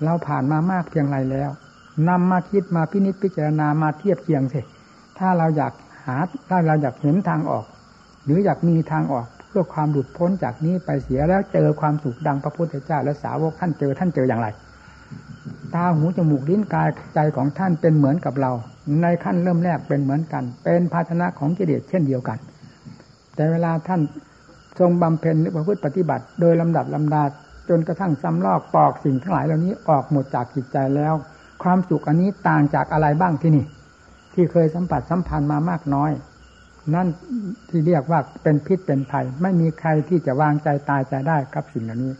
[0.03, 1.49] เราผ่านมามากเพียงไรแล้ว
[2.09, 4.61] นำมาคิดมาพินิจพิจารณามาเทียบเคียงสิ
[5.19, 5.73] ถ้าเราอยาก
[6.05, 6.17] หา
[6.49, 7.65] ถ้าเราอยากเห็นทางออก
[8.25, 14.47] หรืออยากมีทางออก เพื่อความหลุดพ้นจากนี้ไปเสียแล้วเจอความสุขดังพระพุทธเจ้าและสาวกท่านเจอท่านเจออย่างไร
[15.73, 18.51] ตาหูจมูกลิ้นกายใจของท่านเป็นเหมือนกับเรา
[19.01, 22.37] ในขั้นเริ่มแรกเป็นเหมือนกัน เป็นภาชนะของกิเลสเช่นเดียวกัน
[23.35, 24.01] แต่เวลาท่าน
[24.79, 27.23] ทรงบำเพ็ญหรือประพฤติปฏิบัติ โดยลำดับลำดา
[27.69, 31.13] จนกระทั่งซ้ำลอกปอกสิ่งทั้งหลายเหล่านี้ออกหมดจากจิตใจแล้ว
[31.63, 33.65] ความสุขอันนี้ต่างจากอะไรบ้างที่นี่
[34.33, 36.11] ที่เคยสัมผัสสัมพันธ์มามากน้อย
[36.95, 37.07] นั่น
[37.69, 42.13] ที่เรียกว่าเป็นพิษเป็นภัย ไม่มีใครที่จะวางใจตายใจได้กับสิ่งเหล่านี้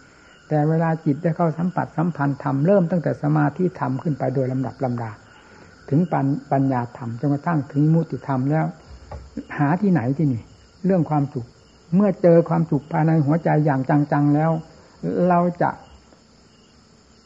[0.48, 5.12] แต่เวลาจิตได้เข้าสัมผัสสัมพันธ์ธรรมเริ่มตั้งแต่สมาธิธรรมขึ้นไปโดยลำดับลำดา
[5.90, 8.66] ถึงปัญปัญญาธรรมจนกระทั่งถึงมุติธรรมแล้ว
[9.58, 10.44] หาที่ไหนที่นี่
[10.86, 11.48] เรื่องความสุข
[11.96, 14.52] เมื่อเจอความสุขภายในหัวใจอย่างจังๆแล้ว
[15.30, 15.70] เราจะ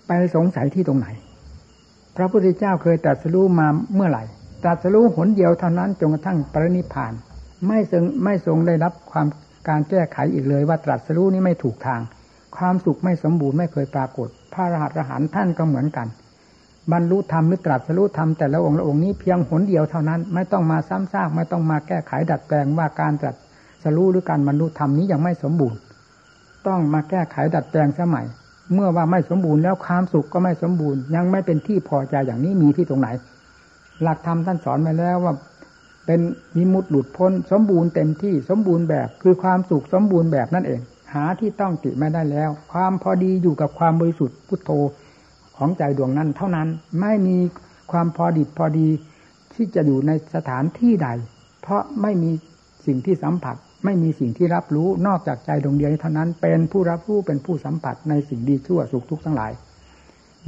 [0.08, 1.08] ไปสงสัยที่ตรงไหน
[2.16, 4.24] พระพุทธเจ้าเคยตรัสรู้มาเมื่อไหร่
[4.64, 7.14] ตรัสรู้หนเดียวเท่านั้นจนกระทั่งปรินิพาน
[7.68, 9.28] ไม่ทรงไม่ทรงได้รับความ
[9.70, 12.02] การแก้ไขอีกเลยว่าตรัสรู้นี้ไม่ถูกทาง
[12.58, 16.08] ความสุขไม่สมบูรณ์ไม่เคยปรากฏ พระรหัสรหันท่านก็เหมือนกัน
[16.92, 23.32] บรรลุธรรมหรือตรัสรู้ธรรมแต่ละองค์ละองค์นี้เพียงหนเดียวเท่านั้น ไม่ต้องมาซ้ำซากไม่ต้องมาแก้ไขดัดแปลงว่าการตรั
[23.84, 25.78] สรู้หรือการบรรลุธรรมนี้ยังไม่สมบูรณ์
[26.68, 28.26] ต้องมาแก้ไขดัดแปลงสมัย
[28.74, 33.10] เมื่อว่าไม่สมบูรณ์แล้วความสุขก็ไม่สมบูรณ์ ยังไม่เป็นที่พอใจอย่างนี้มีที่ตรงไหน
[34.04, 35.34] หลักธรรมท่านสอนมาแล้วว่า
[36.06, 36.22] เป็น
[36.58, 40.82] มิมุตหลุดพ้น สมบูรณ์เต็มที่สมบูรณ์แบบ คือความสุขสมบูรณ์แบบนั่นเอง
[41.14, 44.72] หาที่ต้องติไม่ได้แล้ว ความพอดีอยู่กับความบริสุทธิ์พุทโธ
[45.58, 46.68] ของใจดวงนั้นเท่านั้น
[47.02, 47.38] ไม่มี
[47.92, 48.88] ความพอดีพอดี
[49.54, 51.10] ที่จะอยู่ในสถานที่ใด
[51.62, 52.32] เพราะไม่มี
[52.86, 59.52] สิ่งที่สัมผัส ไม่มีสิ่งที่รับรู้นอกจากใจดวงเดียวเท่านั้น เป็นผู้รับรู้เป็นผู้สัมผัสในสิ่งดีชั่วสุขทุกข์ทั้งหลาย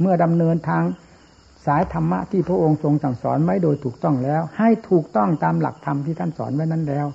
[0.00, 0.82] เมื่อดำเนินทาง
[1.66, 7.06] สายธรรมะที่พระองค์ทรงสั่งสอนไว้โดยถูกต้องแล้ว ให้ถูกต้องตามหลักธรรมที่ท่านสอนไว้นั้นแล้ว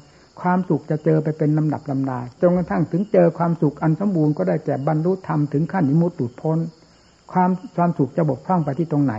[0.41, 6.57] ความสุขจะเจอไปเป็นลำดับลำดาจนกระทั่งถึงเจอความสุขอันสมบูรณ์ก็ได้แก่บรรลุธรรมถึงขั้นนิมุตติพ้น
[7.31, 9.13] ความความสุขจะบกพร่องไปที่ตรงไหน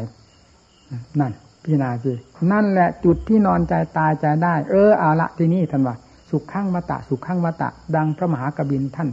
[1.20, 1.32] นั่น
[1.64, 2.12] พี่นาจี
[2.52, 5.96] นั่นแหละจุดที่นอนใจตายใจได้ เออเอาละที่นี่ท่านว่า
[6.30, 9.08] สุขข้างวัตะสุขข้างวัตะ ดังพระมหากบินท่าน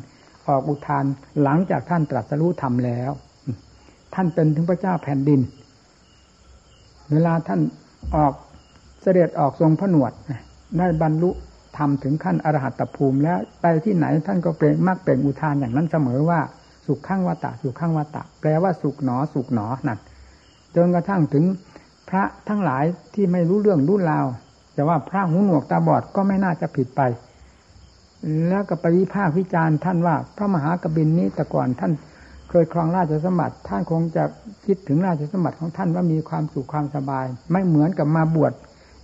[0.47, 1.05] ออกอุทาน
[1.43, 3.11] หลังจากท่านตรัสรู้ธรรมแล้ว
[4.13, 5.39] ท่านเป็นถึงพระเจ้าแผ่นดิน
[7.11, 7.61] เวลาท่าน
[8.15, 8.33] ออก
[9.01, 10.11] เสด็จออกทรงพระหนวด
[10.77, 11.31] ได้บรรลุ
[11.77, 16.39] ธรรมถึงขั้นอรหัตภูมิแล้วไปที่ไหนท่านก็เปล่งมักเปล่งอุทานอย่างนั้นเสมอว่า
[16.85, 19.99] สุขข้างวตะสุขข้างวตะแปลว่าสุขหนอสุขหนอนั่น
[20.75, 21.43] จนกระทั่งถึง
[22.09, 24.25] พระทั้งหลายที่ไม่รู้เรื่องรู้ราว
[24.73, 27.01] แต่ว่าพระหูหนวกตาบอดก็ไม่น่าจะผิดไป
[28.49, 31.91] แล้วก็ไปวิพากษ์วิจารณ์ท่านว่า พระมหากบินนี้แต่ก่อนท่าน
[32.49, 34.23] เคยครองราชสมบัติ ท่านคงจะ
[34.65, 38.53] คิดถึงราชสมบัติของท่านว่ามีความสุขความสบาย ไม่เหมือนกับมาบวช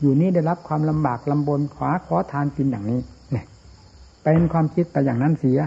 [0.02, 3.00] อยู่นี่ได้รับความลำบากลำบนขวาขอทานกินอย่างนี้
[3.32, 3.46] เนี่ย
[4.24, 5.60] เป็นความคิดแต่อย่างนั้นเสีย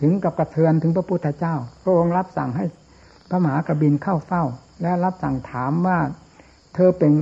[0.00, 2.64] ถึงกับกระเทือนถึงพระพุทธเจ้าพระองค์รับสั่งให้
[3.28, 4.44] พระมหากระบินเข้าเฝ้า
[4.82, 5.98] และรับสั่งถามว่า
[6.74, 7.12] เธอเป็น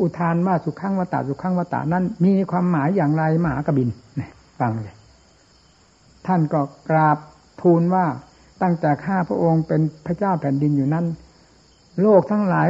[0.00, 4.30] อุทานว่าสุขังวตาสุขังวตานั้น มีความหมายอย่างไรมหากบินเนี่ย
[4.60, 4.96] ฟังเลย
[6.26, 7.18] ท่านก็กราบ
[7.62, 8.06] ทูลว่า
[8.64, 11.06] ตั้งแต่ข้าพระองค์เป็นพระเจ้าแผ่นดินอยู่นั้น
[12.02, 12.68] โลกทั้งหลาย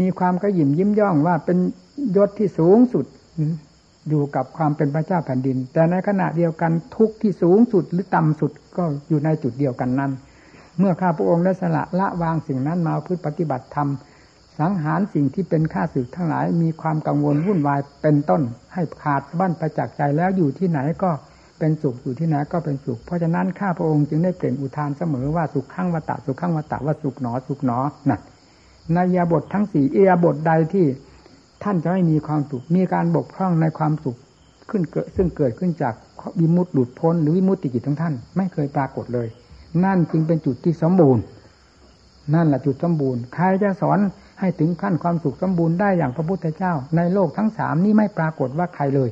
[0.00, 1.58] มีความกระยิมยิ้มย่องว่าเป็น
[2.16, 3.06] ยศที่สูงสุด
[4.08, 10.12] อยู่กับความเป็นพระเจ้าแผ่นดิน แต่ในขณะเดียวกันทุกที่สูงสุดหรือต่ำสุดก็อยู่ในจุดเดียวกันนั้น
[10.78, 13.88] เมื่อข้าพระองค์ได้สละละวางสิ่งนั้นมาพึ่ปฏิบัติธรรม
[14.58, 18.42] สังหารสิ่งที่เป็นข้าศึกทั้งหลายมีความกังวลวุ่นวายเป็นต้น
[18.74, 21.10] ให้ขาดบ้านประจักษ์ใจแล้วอยู่ที่ไหนก็
[21.58, 28.20] เป็นสุขอยู่ที่ไหนก็เป็นสุข เพราะฉะนั้นข้าพระองค์จึงได้เปล่งอุทานเสมอว่าสุขข้างวัตตะสุขข้างวัตตะว่าสุขหนอสุขหนอนั่น
[28.94, 30.86] ในยาบททั้งสี่เอียบทใดที่
[31.62, 34.16] ท่านจะไม่มีความสุข มีการบกพร่องในความสุข
[34.70, 35.94] ขึ้นเกิดซึ่งเกิดขึ้นจาก
[36.40, 39.28] วิมุตติหลุดพ้น หรือวิมุตติจิตของท่าน ไม่เคยปรากฏเลย
[39.84, 41.22] นั่นจึงเป็นจุดที่สมบูรณ์
[42.34, 43.98] นั่นแหละจุดสมบูรณ์ ใครจะสอน
[44.40, 49.10] ให้ถึงขั้นความสุขสมบูรณ์ได้อย่างพระพุทธเจ้า ในโลกทั้งสามนี้ไม่ปรากฏว่าใครเลย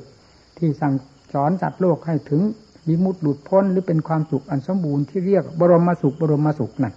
[0.59, 0.95] ที่สั่ง
[1.35, 2.43] สอนสัตว์โลกให้ถึง
[2.89, 6.95] วิมุตติหลุดพ้นหรือเป็นความสุขอันสมบูรณ์ที่เรียกบรมสุขบรมสุขนั่น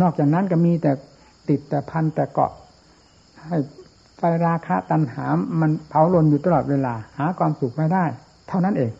[0.00, 0.92] นอกจากนั้นก็มีแต่
[1.48, 2.52] ติดแต่พันแต่เกาะ
[3.46, 3.56] ให้
[4.16, 5.26] ไฟราคะตันหา
[5.60, 8.04] มันเผาลนอยู่ตลอดเวลา หาความสุขไม่ได้
[8.48, 8.92] เท่านั้นเอง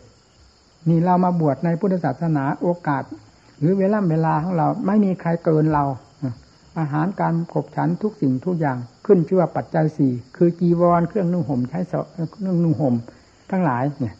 [0.89, 3.03] นี่เรามาบวชในพุทธศาสนาโอกาส
[3.59, 5.83] หรือเวลาเวลาของเราไม่มีใครเกินเรา
[6.79, 11.79] อาหารการขบฉันทุกสิ่งทุกอย่างขึ้นชื่อว่าปัจจัยสี่คือจีวรเครื่องนุ่งห่มใช้
[12.31, 12.95] เครื่องนุ่งห่ม
[13.51, 14.15] ทั้งหลายเนี่ย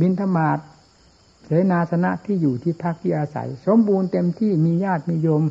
[0.00, 0.58] บินธมาศ
[1.44, 5.42] เสนาสนะที่อยู่ที่พักที่อาศัย สมบูรณ์เต็มที่มีญาติมีโยม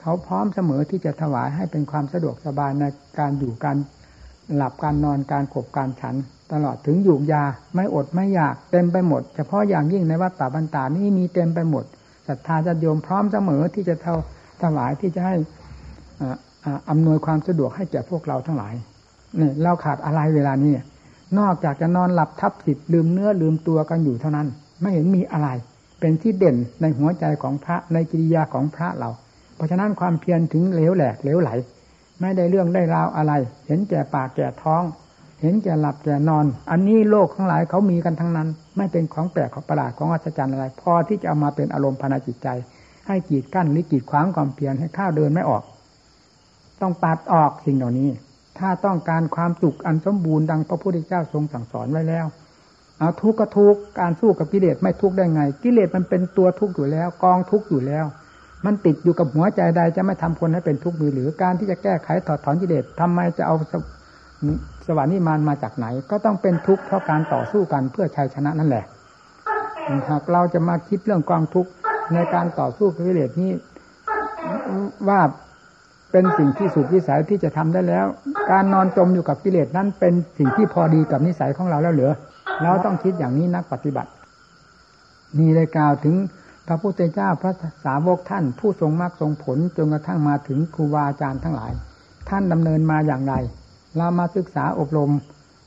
[0.00, 2.84] เขาพร้อมเสมอที่จะถวายให้เป็นความสะดวกสบายใน
[3.18, 3.76] การอยู่การ
[4.56, 6.14] หลับการนอนการขบการฉัน
[6.52, 11.84] ตลอดถึงอยู่ยาไม่อดไม่อยากเต็มไปหมด เฉพาะอย่างยิ่งในวัดตาบันตานี่มีเต็มไปหมด
[12.28, 14.16] ศรัทธาจะโยมพร้อมเสมอที่จะเท่า
[14.62, 15.34] ถวายที่จะให้
[16.90, 18.74] อำนวยความสะดวกให้แก่พวกเราทั้งหลาย
[19.36, 20.72] เนี่ยเราขาดอะไรเวลานี้
[21.38, 24.46] นอกจากจะนอนหลับทับสิทธิ์ลืมเนื้อลืมตัวกันอยู่เท่านั้น
[24.80, 25.48] ไม่เห็นมีอะไร
[26.00, 29.10] เป็นที่เด่นในหัวใจของพระในกิริยาของพระเรา
[29.56, 31.50] เพราะฉะนั้นความเพียรถึงเหลวแหลกเหลวไหล
[32.20, 33.32] ไม่ได้เรื่องได้ราวอะไร
[33.66, 34.82] เห็นแก่ปากแก่ท้อง
[35.42, 42.48] เห็นแก่หลับแก่นอน อันนี้โลกทั้งหลายเขามีกันทั้งนั้น ไม่เป็นของแปลกของประหลาดของอัศจรรย์อะไร พอที่จะเอามาเป็นอารมณ์ภายในจิตใจ
[43.06, 45.62] ให้กีดกั้นหรือกีดขวางความเพียรให้ข้าวเดินไม่ออก
[46.80, 48.08] ต้องปัดออกสิ่งเหล่านี้
[48.58, 52.26] ถ้าต้องการความสุขอันสมบูรณ์ดังพระพุทธเจ้าทรงสั่งสอนไว้แล้ว
[52.98, 58.04] เอาทุกข์ก็ทุกข์การสู้กับกิเลสไม่ทุกข์ได้ไง กิเลสมันเป็นตัวทุกข์อยู่แล้ว กองทุกข์อยู่แล้ว
[58.66, 63.54] มันติดอยู่กับหัวใจใดจะไม่ทำคนให้เป็นทุกข์หรือการที่จะแก้ไขถอดถอนกิเลสทำไมจะเอา
[64.86, 68.84] สวรรค์นิมานมาจากไหน ก็ต้องเป็นทุกข์เพราะการต่อสู้กันเพื่อชัยชนะนั่นแหละ
[70.08, 71.70] หากเราจะมาคิดเรื่องความทุกข์
[72.14, 73.50] ในการต่อสู้กับกิเลสนี้
[75.08, 75.20] ว่า
[76.12, 78.06] เป็นสิ่งที่สุดวิสัยที่จะทำได้แล้ว
[78.50, 82.10] การนอนจมอยู่กับกิเลสนั้นเป็นสิ่งที่พอดีกับนิสัยของเราแล้วเหรือ
[82.62, 84.10] เราต้องคิดอย่างนี้นักปฏิบัติ
[85.38, 86.14] มีเลยกล่าวถึง
[86.68, 87.52] พระพุทธเจ้าพระ
[87.84, 91.72] สาวกท่าน ผู้ทรงมรรคทรงผลจนกระทั่งมาถึงครูบาอาจารย์ทั้งหลาย
[92.28, 93.34] ท่านดำเนินมาอย่างไร
[93.96, 95.12] เรามาศึกษาอบรม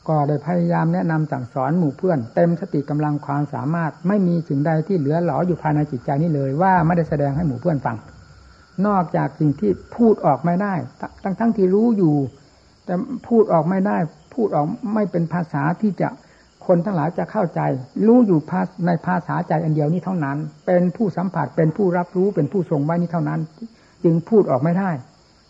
[0.07, 7.97] ก็ได้พยายามแนะนำสั่งสอนหมู่เพื่อน เต็มสติกำลังความสามารถไม่มีสิ่งใดที่เหลือหลออยู่ภายในจิตใจนี้เลยว่าไม่ได้แสดงให้หมู่เพื่อนฟัง
[8.87, 10.73] นอกจากสิ่งที่พูดออกไม่ได้
[11.23, 12.15] ทั้งทั้งที่รู้อยู่
[12.85, 12.93] แต่
[13.27, 13.97] พูดออกไม่ได้
[14.33, 16.09] พูดออกไม่เป็นภาษาที่จะ
[16.67, 17.61] คนทั้งหลายจะเข้าใจ
[18.07, 18.39] รู้อยู่
[18.85, 23.39] ในภาษาใจอันเดียวนี้เท่านั้น เป็นผู้สัมผัสเป็นผู้รับรู้เป็นผู้ทรงไว้นี้เท่านั้น
[24.03, 24.89] จึงพูดออกไม่ได้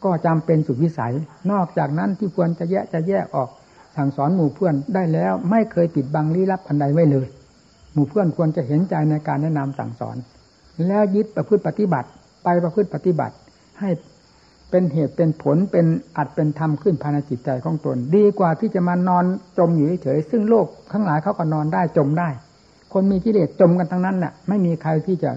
[0.04, 1.14] ก็จำเป็นสุดวิสัย
[1.52, 3.50] นอกจากนั้นที่ควรจะแยกจะแยกออก
[3.98, 7.28] สั่งสอนหมู่เพื่อนได้แล้ว ไม่เคยปิดบังลี้ลับอันใดไว้เลย
[7.94, 10.18] หมู่เพื่อนควรจะเห็นใจในการแนะนำสั่งสอน
[10.88, 12.10] แล้วยึดประพฤติปฏิบัติ
[12.44, 13.36] ไปประพฤติปฏิบัติ
[13.80, 13.90] ให้
[14.70, 15.86] เป็นเหตุเป็นผลเป็น
[16.18, 19.26] อัดเป็นธรรมขึ้นภายในจิตใจของตน ดีกว่าที่จะมานอน
[19.58, 22.30] จมอยู่เฉยซึ่งโลกข้างหลายเขาก็นอนได้จมได้
[22.94, 25.32] คนมีกิเลสจมกันทั้งนั้นน่ะไม่มีใครที่จะ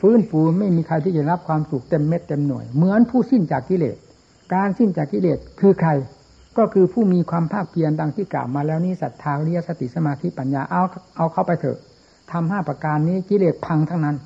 [0.00, 3.96] ฟื้นฟูไม่มีใครที่จะรับความสุขเต็มเม็ดเต็มหน่วย เหมือนผู้สิ้นจากกิเลส
[4.54, 5.90] การสิ้นจากกิเลสคือใคร
[6.58, 10.82] ก็คือผู้มีความภาคเพียรดังที่กล่าวมาแล้วนี้ศรัทธาเรียสติสมาธิปัญญาเอา
[11.16, 11.78] เอาเข้าไปเถอะ
[12.32, 14.16] ทำห้าประการนี้กิเลสพังทั้งนั้น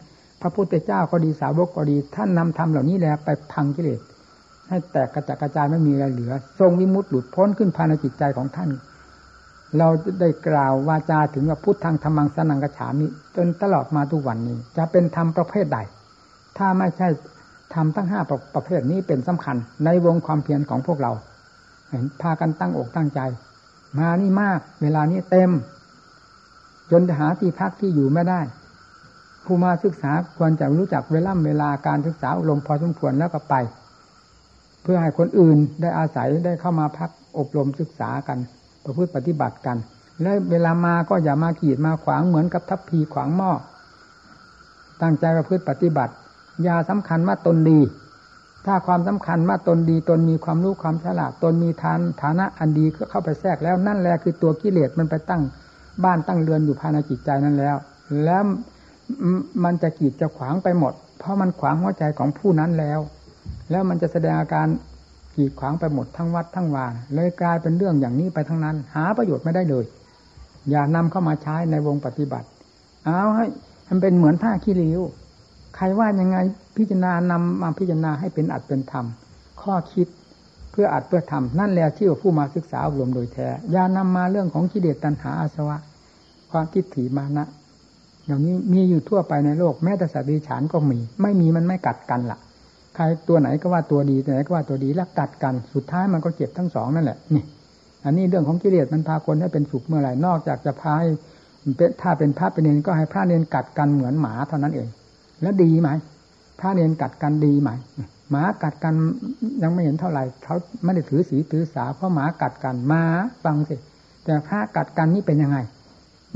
[0.40, 4.00] พระพุทธเจ้าก็ดีสาวกก็ดี ท่านนำธรรมเหล่านี้แหละไปพังกิเลส
[4.68, 8.70] ให้แตกกระจัดกระจายไม่มีอะไรเหลือ ทรงวิมุตติหลุดพ้นขึ้นภายในจิตใจของท่าน
[9.78, 9.88] เรา
[10.20, 15.78] ได้กล่าววาจาถึงว่าพุทธังธรรมังสนังกระฉามิจนตลอดมาทุกวันนี้ จะเป็นธรรมประเภทใด
[16.58, 17.08] ถ้าไม่ใช่
[17.74, 18.20] ทำตั้งห้า
[18.54, 21.12] ประเภทนี้เป็นสำคัญ ในวงความเพียรของพวกเรา
[21.90, 23.20] เห็นพากันตั้งอกตั้งใจ
[23.98, 25.50] มานี่มาก เวลานี้เต็ม
[26.90, 28.40] จนหาที่พักที่อยู่ไม่ได้
[29.46, 33.54] ผู้มาศึกษาควรจะรู้จักเวลาเวลาการศึกษาลมพอสมควรแล้วก็ไป
[34.82, 38.38] เพื่อให้คนอื่นได้อาศัยได้เข้ามาพักอบรมศึกษากัน
[38.84, 39.76] ประพฤติปฏิบัติกัน
[40.22, 43.52] และเวลามาก็อย่ามาขีดมาขวางเหมือนกับทัพพีขวางหม้อ
[45.02, 46.12] ตั้งใจประพฤติปฏิบัติ
[46.62, 47.80] อย่าสำคัญว่าตนดี
[48.66, 55.42] ถ้าความสำคัญว่าตนดี ตนมีความรู้ความฉลาดตนมีฐานฐานะอันดีเข้าไปแทรกแล้วนั่นแหละคือตัวกิเลสมันไปตั้ง
[56.04, 57.76] บ้านตั้งเรือนอยู่ภายในจิตใจนั้นแล้ว
[58.24, 58.44] แล้ว
[59.64, 63.00] มันจะกีดจะขวางไปหมด เพราะมันขวางหัวใจของผู้นั้นแล้ว
[63.70, 64.66] แล้วมันจะแสดงอาการ
[65.36, 69.84] กีดขวางไปหมดทั้งวัดทั้งวานเลยกลายเป็นเรื่องอย่างนี้ไปทั้งนั้น หาประโยชน์ไม่ได้เลย
[70.70, 72.48] อย่านำเข้ามาใช้ในวงปฏิบัติ
[73.04, 73.46] เอาให้
[73.88, 75.00] มันเป็นเหมือนผ้าขี้ริ้ว
[75.76, 76.36] ใครว่ายังไง
[76.76, 79.06] พิจารณานำมาพิจารณาให้เป็นอัดเป็นธรรม
[79.62, 80.06] ข้อคิด
[80.70, 85.76] เพื่ออัดเพื่อทำนั่นแหละที่ว่าผู้มาศึกษาอบรมโดยแท้อย่านำมาเรื่องของกิเลสตัณหาอาสวะ
[86.50, 87.46] ความคิดถีมานะ
[88.26, 92.38] อย่างนี้มีอยู่ทั่วไปในโลกแม้แต่สัตว์ดิฉันก็มี ไม่มีมันไม่กัดกันละ่ะ
[92.94, 97.44] ใครตัวไหนก็ว่าตัวดีตัวไหนก็ว่าตัวดีแล้วกัดกัน สุดท้ายมันก็เจ็บทั้งสองนั่นแหละนี่
[98.04, 101.08] อันนี้เรื่องของกิเลสมันพาคนให้เป็นสุขเมื่อไหร่นอกจากจะพาให้
[102.02, 104.88] ถ้าเป็นพระเป็นเนรก็ให้พระเนรกัดกันเหมือนหมาเท่านั้นเอง
[105.42, 105.88] แล้วดีไหม
[106.60, 107.70] พระเนนกัดกันดีไหม
[108.30, 108.94] หมากัดกัน
[109.62, 113.02] ยังไม่เห็นเท่าไหร่เขาไม่ได้ถือสีถือสาเพราะหมากัดกันหมา
[113.44, 113.76] ฟังสิ
[114.24, 115.58] แต่พระกัดกันนี่เป็นยังไง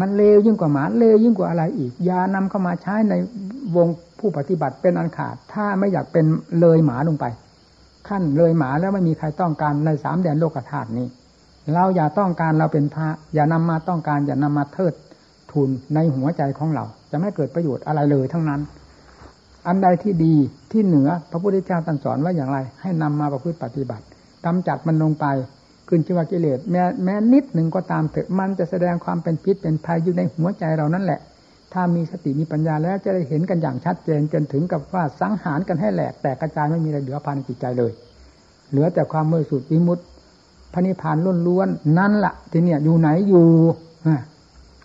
[0.01, 3.15] มันเลวยิ่งกว่าหมาเลวยิ่งกว่าอะไรอีกยานำเข้ามาใช้ใน
[3.77, 6.25] วงผู้ปฏิบัติเป็นอันขาด ถ้าไม่อยากเป็น
[6.61, 7.25] เลยหมาลงไป
[8.09, 11.07] ขั้นเลยหมาแล้วไม่มีใครต้องการในสามแดนโลกธาตุนี้
[11.75, 14.95] เราอย่าต้องการเราเป็นพระ อย่านำมาต้องการ อย่านำมาเทิด
[15.53, 18.61] ทุนในหัวใจของเรา จะไม่เกิดประโยชน์อะไรเลยทั้งนั้น
[19.67, 20.35] อันใดที่ดี
[20.73, 24.05] ที่เหนือพระพุทธเจ้าตรัสสอนว่าอย่างไร ให้นำมาประพฤติปฏิบัติ
[24.47, 25.27] กำจัดมันลงไป
[25.91, 31.21] ขึ้นชื่อว่ากิเลสแม้แม้นิดหนึ่งก็ตามเถอะมันจะแสดงความเป็นพิษเป็นภัยอยู่ในหัวใจเรานั่นแหละ
[31.73, 37.93] ถ้ามีสติมีปัญญาแล้วจะได้เห็นกันอย่างชัดเจนจนถึงกับว่าสังหารกันให้แหลกแต่กระจายไม่มีอะไรเหลือภายในจิตใจเลย
[38.71, 40.05] เหลือแต่ความมือสุดวิมุตติ
[40.73, 43.47] พระนิพพานล้วนๆนั่นละ่ะทีเนี้ยอยู่ไหนอยู่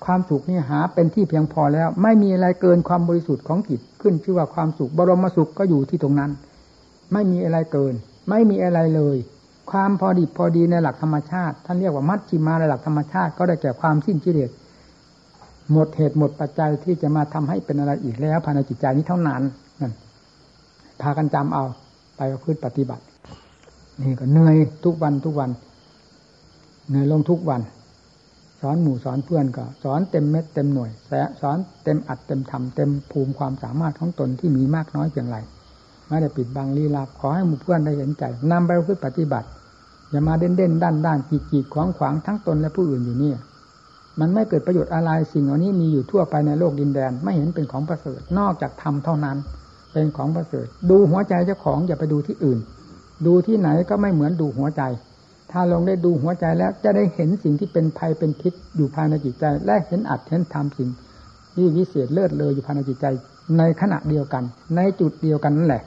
[0.05, 6.31] ความสุขนี่หาเป็นที่เพียงพอแล้ว ไม่มีอะไรเกินความบริสุทธิ์ของจิตขึ้นชื่อว่าความสุขบรมสุขก็อยู่ที่ตรงนั้น
[7.13, 7.93] ไม่มีอะไรเกิน
[8.29, 9.17] ไม่มีอะไรเลย
[9.71, 14.49] ความพอดีพอดีในหลักธรรมชาติ ท่านเรียกว่ามัชชิมาในหลักธรรมชาติ ก็ได้แก่ความสิ้นกิเลส
[15.71, 19.41] หมดเหตุหมดปัจจัยที่จะมาทำให้เป็นอะไรอีกแล้วภายในจิตใจนี้เท่านั้น
[19.81, 19.93] นั่น
[21.01, 21.63] พากันจำเอา
[22.17, 23.03] ไปประพฤติปฏิบัติ
[24.01, 25.49] นี่ก็เหนื่อยทุกวันทุกวัน
[26.89, 27.61] เหนื่อยลงทุกวัน
[28.61, 30.91] สอนหมู่สอนเพื่อนก็ สอนเต็มเม็ดเต็มหน่วย
[31.41, 35.37] สอนเต็มอัดเต็มทำเต็มภูมิความสามารถของตนที่มีมากน้อยเพียงไร
[36.07, 39.47] ไม่ได้ปิดบังลี้ลาขอให้หมู่เพื่อนได้เห็นใจนำไปพื่ปฏิบัติ
[40.11, 43.31] อย่ามาเด่นเด่นด้านด้านกีดกีดขวางขวางทั้งตนและผู้อื่นอยู่นี่
[44.19, 49.37] มันไม่เกิดประโยชน์อะไรสิ่งเหล่านี้มีอยู่ทั่วไปในโลกดินแดน ไม่เห็นเป็นของประเสริฐนอกจากทำเท่านั้น
[49.93, 52.59] เป็นของประเสริฐ ดูหัวใจเจ้าของอย่าไปดูที่อื่น
[53.25, 54.81] ดูที่ไหนก็ไม่เหมือนดูหัวใจ
[55.51, 60.89] ถ้าลงได้ดูหัวใจแล้วจะได้เห็นสิ่งที่เป็นภัยเป็นพิษอยู่ภายในจิตใจ และเห็นอัดเห็นทำสิ่ง
[61.55, 63.05] ที่วิเศษเลิศเลยอยู่ภายในจิตใจ
[63.57, 64.43] ในขณะเดียวกัน
[64.75, 65.83] ในจุดเดียวกันนั่นแหละ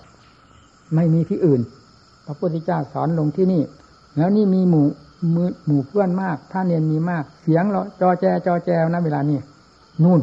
[0.95, 1.61] ไม่มีที่อื่น
[2.27, 3.63] พระพุทธเจ้าสอนลงที่นี่
[4.17, 4.87] แล้วนี่มีหมู่
[5.35, 9.39] มือหมู่เพื่อนมากพระเนียนมีมาก เสียงเราจอแจจอแจนะเวลานี้
[10.03, 10.21] นู่น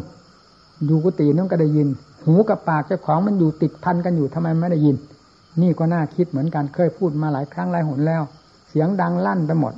[0.86, 1.88] อยู่กุฏินั่นก็ได้ยิน
[2.26, 4.96] หูกับปากเจ้าของมันอยู่ติดพันกันอยู่ทำไมไม่ได้ยิน
[5.62, 8.22] นี่ก็น่าคิดเหมือนกันเคยพูดมาหลายครั้งหลายหนแล้ว
[8.70, 9.74] เสียงดังลั่นไปหมด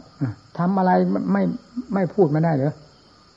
[0.58, 0.92] ทำอะไร
[1.32, 1.44] ไม่
[1.94, 2.74] ไม่พูดไม่ได้เหรอ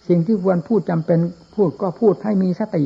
[0.09, 1.19] สิ่งที่ควรพูดจำเป็น
[1.55, 2.85] พูดก็พูดให้มีสติ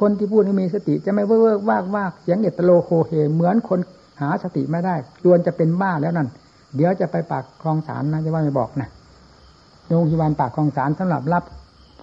[0.00, 3.80] คนที่พูดให้มีสติจะไม่เวิกว้ากว้ากเสียงเอ็ดตะโรโกเฮเหมือนคน
[4.20, 4.94] หาสติไม่ได้
[5.24, 6.28] จวนจะเป็นบ้าแล้วนั่น
[6.76, 8.88] เดี๋ยวจะไปปากคลองสารนะจะว่าไม่บอกนะ
[9.86, 11.44] โรงพยาบาลปากคลองสารสำหรับรับ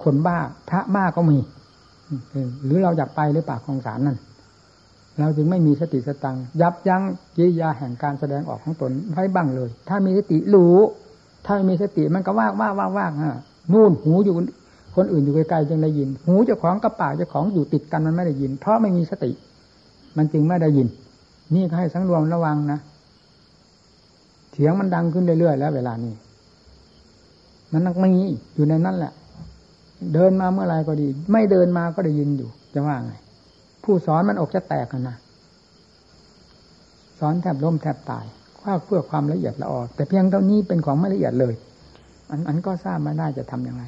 [0.04, 0.38] คนบ้า
[0.70, 1.38] พระบ้าก็มี
[2.66, 4.18] หรือเราอยากไปหรือปากคลองสารนั่น
[5.20, 7.02] เราจึงไม่มีสติสตังยับยั้ง
[7.36, 10.76] กิริยาแห่งการแสดงออกของตนไว้บ้างเลย ถ้ามีสติรู้
[11.46, 13.38] ถ้าไม่มีสติมันก็ว่างว่างว่างว่างฮะ
[13.74, 14.36] นู่นหูอยู่
[14.96, 19.32] คนอื่นอยู่ไกลๆจึงได้ยิน หูเจ้าของกับปากเจ้าของอยู่ติดกันมันไม่ได้ยิน เพราะไม่มีสติ
[20.18, 20.88] มันจึงไม่ได้ยิน
[21.56, 22.80] นี่ก็ให้สังรวมระวังนะ
[24.52, 26.14] เสียงมันดังขึ้นเรื่อยๆแล้ว เวลานี้
[27.72, 28.12] มันนักมี
[28.56, 29.14] อยู่ในนั้นแหละ
[30.14, 33.14] เดินมาเมื่อไรก็ดี ไม่เดินมาก็ได้ยินอยู่ จะว่าไง
[33.84, 35.18] ผู้สอนมันอกจะแตกกันนะ
[37.20, 38.26] สอนแทบล้มแทบตาย
[38.64, 41.54] ว่าเพื่อความละเอียดละออแต่เพียงเท่านี้เป็นของไม่ละเอียดเลย
[42.30, 43.84] อันอันก็ทราบมาได้จะทํำยังไง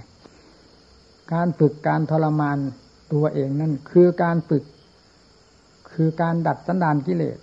[1.34, 2.58] การฝึกการทรมาน
[3.14, 4.64] ตัวเองนั่นคือการฝึก
[5.94, 7.38] คือการดัดสันดานกิเลส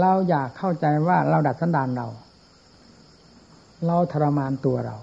[0.00, 2.06] เราอยากเข้าใจว่าเราดัดสันดานเรา
[3.86, 4.96] เราทรมานตัวเรา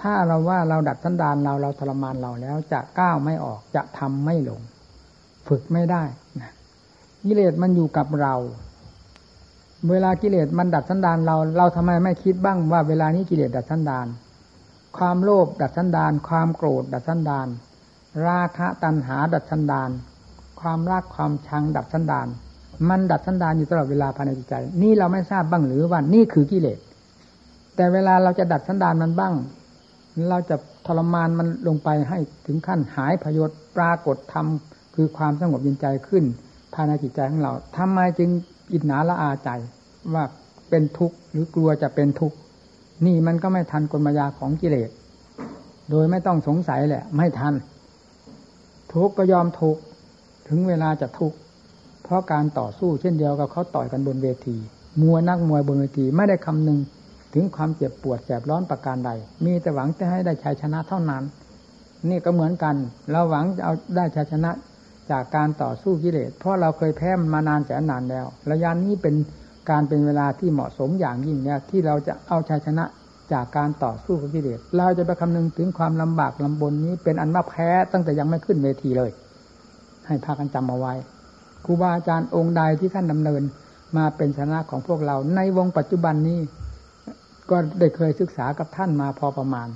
[0.00, 4.60] ถ้าเราว่าเราดัดสันดานเราเราทรมานเราแล้วจะก้าวไม่ออกจะทำไม่ลง
[5.48, 6.02] ฝึกไม่ได้
[6.40, 6.52] นะ
[7.24, 8.34] กิเลสมันอยู่กับเรา
[9.90, 14.06] เวลากิเลสมันดัดสันดานเรา เราทำไมไม่คิดบ้างว่าเวลานี้กิเลสดัดสันดาน
[14.98, 17.48] ความโลภดัดสันดาน ความโกรธดัดสันดาน
[18.26, 19.90] ราคะตัณหาดัดสันดาน
[20.60, 22.28] ความรักความชังดัดสันดาน
[22.88, 26.78] มันดัดสันดานอยู่ตลอดเวลาภายในจิตใจ นี่เราไม่ทราบบ้างหรือว่านี่คือกิเลส
[27.76, 29.34] แต่เวลาเราจะดัดสันดานมันบ้าง
[30.30, 30.56] เราจะ
[30.86, 34.46] ทรมานมันลงไปให้ถึงขั้นหายพยศปรากฏธรรม
[34.94, 36.24] คือความสงบเยินใจขึ้น
[36.74, 38.30] ภายในจิตใจของเราทำไมจึง
[38.72, 39.50] อิจนาละอาใจ
[40.14, 40.24] ว่า
[40.70, 42.36] เป็นทุกข์หรือกลัวจะเป็นทุกข์
[43.06, 44.90] นี่มันก็ไม่ทันกลมายาของกิเลส
[45.90, 47.54] โดยไม่ต้องสงสัยแหละ ไม่ทัน
[48.94, 49.80] ทุกข์ก็ยอมทุกข์
[50.48, 51.36] ถึงเวลาจะทุกข์
[52.06, 54.56] เพราะการต่อสู้เช่นเดียวกับเขาต่อยกันบนเวที
[55.02, 56.78] มัวนักมวยบนเวทีไม่ได้คำนึง
[57.34, 59.10] ถึงความเจ็บปวดแสบร้อนประการใด
[59.44, 61.22] มีแต่หวังจะให้ได้ชัยชนะเท่านั้น
[62.08, 62.74] นี่ก็เหมือนกัน
[63.10, 64.50] เราหวังจะเอาได้ชัยชนะ
[65.10, 69.14] จากการต่อสู้กิเลส เพราะเราเคยแพ้มันมานานแสนนานแล้ว ระยะนี้เป็น
[69.70, 72.84] การเป็นเวลาที่เหมาะสมอย่างยิ่งเนี่ยที่เราจะเอาชัยชนะ
[73.32, 79.10] จากการต่อสู้กับกิเลส เราจะไปคำนึงถึงความลำบากลำบนนี้ เป็นอันว่าแพ้ตั้งแต่ยังไม่ขึ้นเวทีเลย
[80.06, 80.94] ให้พากันจำเอาไว้
[81.66, 83.42] ครูบาอาจารย์องค์ใดที่ท่านดำเนิน
[83.96, 86.40] มาเป็นชนะของพวกเรา ในวงปัจจุบันนี้
[87.50, 89.68] ก็ได้เคยศึกษากับท่านมาพอประมาณ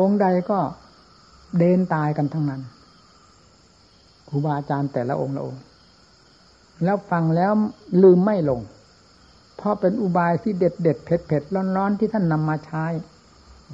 [0.00, 0.58] องค์ใดก็
[1.58, 2.62] เดนตายกันทั้งนั้น
[4.28, 5.62] ครูบาอาจารย์แต่ละองค์ละองค์
[6.84, 7.52] แล้วฟังแล้ว
[8.02, 8.60] ลืมไม่ลง
[9.56, 12.84] เพราะเป็นอุบายที่เด็ดเด็ดเผ็ดเผ็ดร้อนร้อนที่ท่านนำมาใช้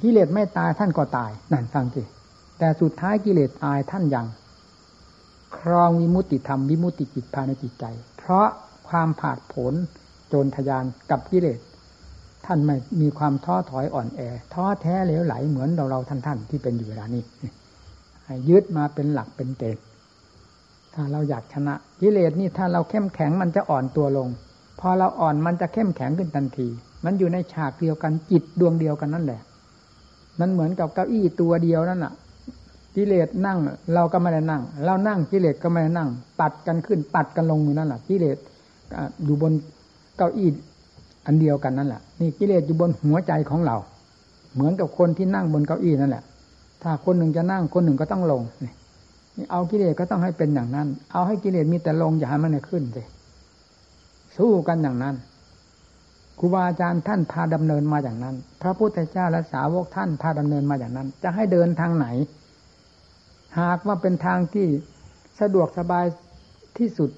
[0.01, 2.03] กิเลสไม่ตายท่านก็ตายนั่นฟังสิ
[2.59, 4.27] แต่สุดท้ายกิเลสตายท่านยัง
[5.57, 7.85] ครองวิมุตติธรรมวิมุติจิตภายในจิตใจ
[8.17, 8.47] เพราะ
[8.89, 9.73] ความผาดผล
[10.27, 11.59] โจรทยานกับกิเลส
[12.45, 14.21] ท่านไม่มีความท้อถอยอ่อนแอ
[14.53, 17.23] ท้อแท้เหลวไหลเหมือนเราเราท่านท่านที่เป็นอยู่เวลานี้
[18.49, 19.83] ยึดมาเป็นหลักเป็นเกณฑ์
[20.93, 24.27] ถ้าเราอยากชนะกิเลสนี่ถ้าเราเข้มแข็งมันจะอ่อนตัวลง
[24.79, 26.67] พอเราอ่อนมันจะเข้มแข็งขึ้นทันที
[27.05, 29.41] มันอยู่ในฉากเดียวกันจิตดวงเดียวกันนั่นแหละ
[30.39, 32.13] มันเหมือนกับเก้าอี้ตัวเดียวนั่นแหะ
[32.95, 33.57] กิเลสนั่ง
[33.93, 36.09] เราก็ไม่ได้นั่ง เรานั่งกิเลสก็ไม่ได้นั่ง
[36.39, 38.37] ปัดกันขึ้น ปัดกันลงอยู่นั่นแหละกิเลส
[39.23, 39.53] อยู่บน
[40.17, 40.49] เก้าอี้
[41.25, 43.77] อันเดียวกันนั่นแหละนี่กิเลสอยู่บนหัวใจของเรา
[44.53, 46.23] เหมือนกับคนที่นั่งบนเก้าอี้นั่นแหละ
[46.83, 53.03] ถ้าคนหนึ่งจะนั่งคนหนึ่งก็ต้องลงนี่เอากิเลสก็ต้องให้เป็นอย่างนั้น เอาให้กิเลสมีแต่ลงอย่าให้มันขึ้นสิ
[54.37, 55.15] สู้กันอย่างนั้น
[56.39, 62.07] ครูบาอาจารย์ท่านพาดำเนินมาอย่างนั้น พระพุทธเจ้าและสาวกท่านพาดำเนินมาอย่างนั้น จะให้เดินทางไหน
[63.59, 64.67] หากว่าเป็นทางที่
[65.41, 66.05] สะดวกสบาย
[66.77, 67.09] ที่สุด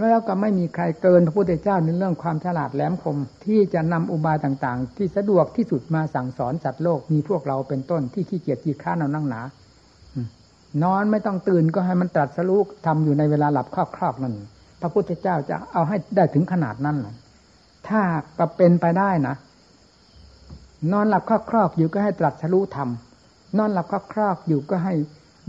[0.00, 3.16] แล้วก็ไม่มีใครเกินพระพุทธเจ้าในเรื่องความฉลาดแหลมคม
[3.46, 9.40] ที่จะนำอุบายต่างๆ ที่สะดวกที่สุดมาสั่งสอนสัตว์โลกมีพวกเราเป็นต้นที่ขี้เกียจขี้ข้านเอานั่งหนา
[10.82, 14.34] นอนไม่ต้องตื่นก็ให้มันตรัสรู้ทำอยู่ในเวลาหลับครอบๆนั่น
[14.80, 16.96] พระพุทธเจ้าจะเอาให้ได้ถึงขนาดนั้น
[17.88, 18.00] ถ้า
[18.38, 19.36] ก็เป็นไปได้นะ
[20.92, 24.94] นอนหลับครอบๆอยู่ก็ให้ตรัสรู้ทำนอนหลับครอบๆอยู่ก็ให้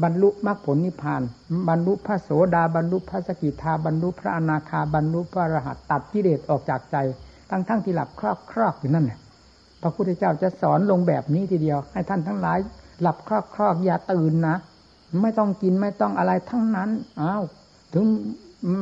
[0.03, 1.21] บรรลุมรรคผลนิพพาน
[1.69, 6.97] บรรลุพระโสดาบรรลุพระสกิทาบรรลุพระอนาคาบรรลุพระอรหัตตัดกิเลสออกจากใจ
[7.49, 9.19] ทั้งทั้งที่หลับครอบครอบอยู่นั่นแหละ
[9.81, 12.59] พระพุทธเจ้าจะสอนลงแบบนี้ทีเดียว ให้ท่านทั้งหลาย
[13.01, 14.55] หลับครอบครอบอย่าตื่นนะ
[15.21, 16.89] ไม่ต้องกินไม่ต้องอะไรทั้งนั้น
[17.21, 17.43] อ้าว
[17.93, 18.03] ถึง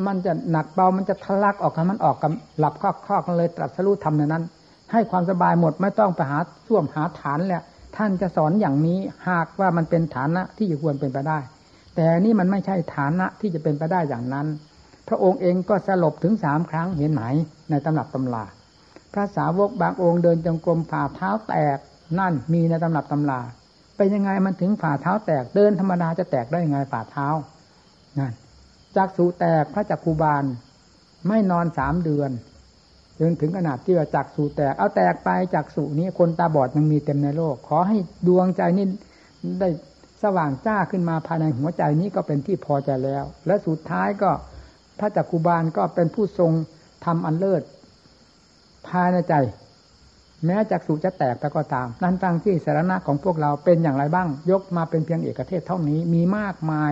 [0.08, 4.44] มันจะหนักเบามันจะทะลักออกกันมันออกกันหลับครอบครอบกันเลยตรัสรู้ทำในนั้น
[4.92, 7.64] ให้ความสบายหมดไม่ต้องไปหาส่วมหาฐานแหละ
[7.96, 11.40] ท่านจะสอนอย่างนี้หากว่ามันเป็นฐานะที่ควรเป็นไปได้
[11.96, 14.48] แต่นี่มันไม่ใช่ฐานะที่จะเป็นไปได้อย่างนั้น
[15.08, 17.24] พระองค์เองก็สลบถึงสามครั้งเห็นไหม
[17.70, 18.46] ในตำรับตำลา
[19.14, 21.78] พระสาวกบางองค์เดินจงกรมฝ่าเท้าแตก
[22.20, 23.42] นั่นมีในตำรับตำลา
[23.98, 27.28] เป็นยังไงมันถึงฝ่าเท้าแตกเดินธรรมดาจะแตกได้ยังไงฝ่าเท้า
[28.20, 28.34] นั่น
[28.96, 30.44] จักสูแตกพระจักคูบาล
[31.28, 32.32] ไม่นอนสามเดือน
[33.20, 37.98] จนถึงขนาดที่ว่าจักสูแตก เอาแตกไปจักสูนี้คนตาบอดยังมีเต็มในโลก ขอให้
[38.28, 38.86] ดวงใจนี้
[39.60, 39.70] ได้
[40.24, 44.32] สว่างจ้าขึ้นมาภายในหัวใจนี้ก็เป็นที่พอใจแล้ว และสุดท้ายก็
[45.00, 46.52] พระจักคูบาลก็เป็นผู้ทรง
[47.06, 47.62] ทำอันเลิศ
[48.88, 49.34] ภายในใจ
[50.46, 56.92] แม้จักสูจะแตกแต่ก็ตาม นั่นตั้งที่สาระของพวกเราเป็นอย่างไรบ้าง ยกมาเป็นเพียงเอกเทศเท่านี้มีมากมาย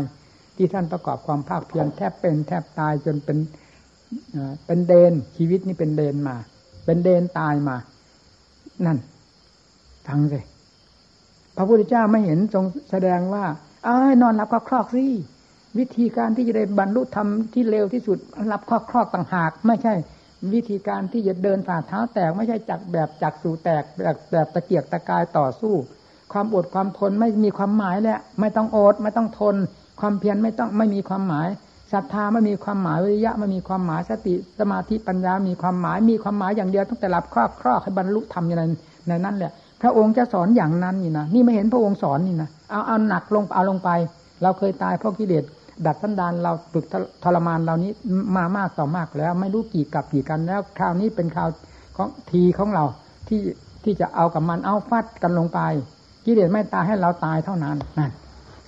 [0.55, 3.37] ที่ท่านประกอบความภาคเพียรแทบเป็นแทบตายจนเป็น
[4.65, 6.35] เป็นเดนชีวิตนี้เป็นเดนมา
[6.85, 7.77] เป็นเดนตายมา
[8.85, 8.97] นั่น
[10.07, 10.39] ฟังสิ
[11.55, 13.45] พระพุทธเจ้าไม่เห็นทรงแสดงว่า
[13.85, 15.05] เอ้ยนอนหลับก็คลอกสิ
[15.77, 19.93] วิธีการที่จะได้บรรลุธรรมที่เร็วที่สุดหลับคลอกคลอกต่างหาก ไม่ใช่
[20.53, 25.73] วิธีการที่จะเดินฝ่าเท้าแตก ไม่ใช่จักแบบจักสู่แตกแบบแบบตะเกียกตะกายต่อสู้
[26.33, 29.55] ความอดความทนไม่มีความหมายแล้วไม่ต้องอดไม่ต้องทน
[29.99, 31.47] ความเพียรไม่ต้องไม่มีความหมาย
[31.93, 38.73] ศรัทธาไม่มีความหมายวิริยะไม่มีความหมายสติสมาธิปัญญา มีความหมายมีความหมายอย่างเดียวตั้งแต่หลับครอบครอบให้บรรลุธรรมอย่างนั้น
[39.07, 43.89] ในนั้นแหละพระองค์จะสอนอย่างนั้นนี่นะนี่ไม่เห็นพระองค์สอนนี่นะเอาเอาหนักลงเอาลงไป
[44.41, 45.43] เราเคยตายเพราะกิเลส
[45.85, 46.85] ดัดสันดานเราฝึก
[47.23, 47.91] ทรมานเรานี้
[48.37, 51.49] มามากต่อมากแล้ว ไม่รู้กี่กับกี่กันแล้ว คราวนี้เป็นคราว
[51.97, 52.85] ของทีของเรา
[53.27, 53.39] ที่
[53.83, 55.59] ที่จะเอากับมันเอาฟัดกันลงไป
[56.25, 58.11] กิเลสไม่ตายให้เราตายเท่านั้นนั่น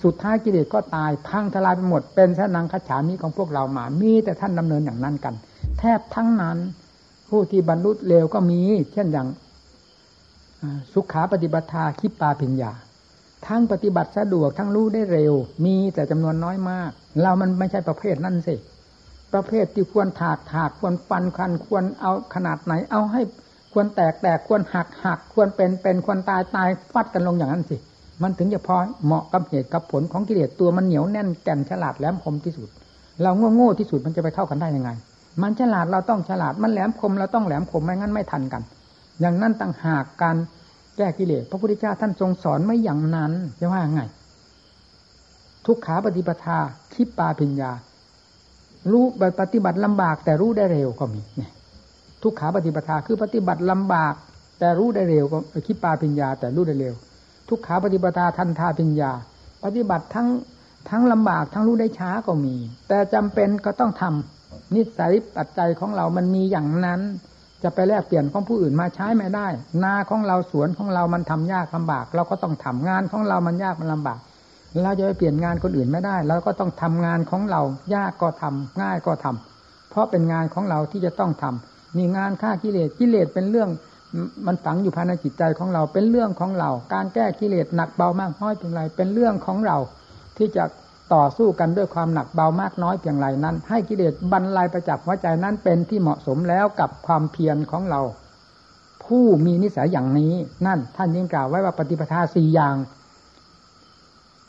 [0.04, 5.34] สุดท้ายกิเลสก็ตายพังทลายไปหมด เป็นสนังขฉามีของพวกเรามา มีแต่ท่านดำเนินอย่างนั้นกัน
[5.78, 6.58] แทบทั้งนั้น
[7.28, 8.60] ผู้ที่บรรลุเร็วก็มี
[8.92, 9.28] เช่นอย่าง
[10.92, 12.72] สุขาปฏิบัติาคิปปาพิญญา
[13.46, 15.34] ทั้งปฏิบัติสะดวกทั้งรู้ได้เร็ว
[15.64, 16.90] มีแต่จำนวนน้อยมาก
[17.20, 18.54] เรามันไม่ใช่ประเภทนั่นสิ
[19.32, 23.22] ประเภทที่ควรถากถากควรฟันคันควรเอาขนาดไหน เอาให้
[23.72, 27.76] ควรแตกแตกควรหักหักควรเป็นเป็นควรตายตายฟัดกันลงอย่างนั้นสิ
[28.22, 32.68] มันถึงจะพอเหมาะกับเหตุกับผลของกิเลสตัวมันเหนียวแน่นแก่นฉลาดแหลมคมที่สุด
[33.22, 34.90] เราโง่โง่ที่สุดมันจะไปเข้ากันได้ยังไง
[35.42, 38.62] มันฉลาดเราต้องฉลาดมันแหลมคมเราต้องแหลมคมไม่งั้นไม่ทันกัน
[39.20, 40.36] อย่างนั้นต่างหากการ
[40.96, 44.02] แก้กิเลสพระพุทธเจ้าท่านทรงสอนไม่อย่างนั้นจะว่าไง
[45.66, 46.58] ทุกขาปฏิปทา
[46.94, 47.70] คิปปาปิญญา
[48.90, 49.04] รู้
[49.40, 51.52] ปฏิบัติลำบากแต่รู้ได้เร็วก็มีเนี่ย
[52.22, 54.14] ทุกขาปฏิปทาคือปฏิบัติลำบาก
[54.58, 56.94] แต่รู้ได้เร็วก็คิปปาปิญญาแต่รู้ได้เร็ว
[57.50, 59.12] ทุกขาปฏิปทาทันทาปิญญา
[59.64, 60.28] ปฏิบัติทั้ง
[60.90, 62.56] ทั้งลำบากทั้งรู้ได้ช้าก็มี
[62.88, 67.00] แต่จำเป็นก็ต้องทำนิสัยปัจจัยของเรามันมีอย่างนั้น
[67.62, 69.48] จะไปแลกเปลี่ยนของผู้อื่นมาใช้ไม่ได้
[69.84, 74.18] นาของเราสวนของเรามันทำยากลำบาก เราก็ต้องทำงานของเรามันยากมันลำบาก
[74.82, 77.62] เราจะไปเปลี่ยนงานคนอื่นไม่ได้เราก็ต้องทำงานของเรา
[77.94, 83.70] ยากก็ทำง่ายก็ทำเพราะเป็นงานของเราที่จะต้องทำนี่งานฆ่ากิเลสกิเลสเป็นเรื่อง
[84.46, 89.76] มันฝังอยู่ภายในจิตใจของเราเป็นเรื่องของเรา การแก้กิเลสหนักเบามากน้อยเพียงไรเป็นเรื่องของเรา
[90.36, 90.64] ที่จะ
[91.14, 98.00] ต่อสู้กันด้วยความหนักเบามากน้อยเพียงไรนั้น ให้กิเลสบรรลัยประจับหัวใจนั้นเป็นที่เหมาะสมแล้วกับความเพียรของเรา
[99.04, 100.32] ผู้มีนิสัยอย่างนี้
[100.66, 102.76] นั่น ท่านยิ่งกล่าวไว้ว่าปฏิปทาสี่อย่าง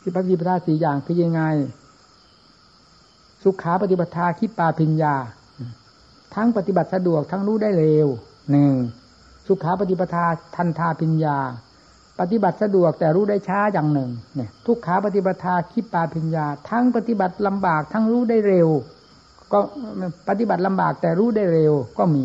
[0.02, 1.42] สิปฏิปทาสี่อย่างคือยังไง
[3.42, 5.14] สุขาปฏิปทาคิดปาพิญญา
[6.34, 8.08] ทั้งปฏิบัติสะดวกทั้งรู้ได้เร็ว
[8.50, 8.72] หนึ่ง
[9.46, 10.24] สุขาปฏิปทา
[10.56, 11.38] ทันทาปิญญา
[12.20, 18.68] ปฏิบัติสะดวกแต่รู้ได้ช้าอย่างหนึ่งเนี่ยทุกขาปฏิปทาคิปปาปิญญา ทั้งปฏิบัติลำบากทั้งรู้ได้เร็ว
[19.52, 19.58] ก็
[20.28, 22.24] ปฏิบัติลำบากแต่รู้ได้เร็วก็มี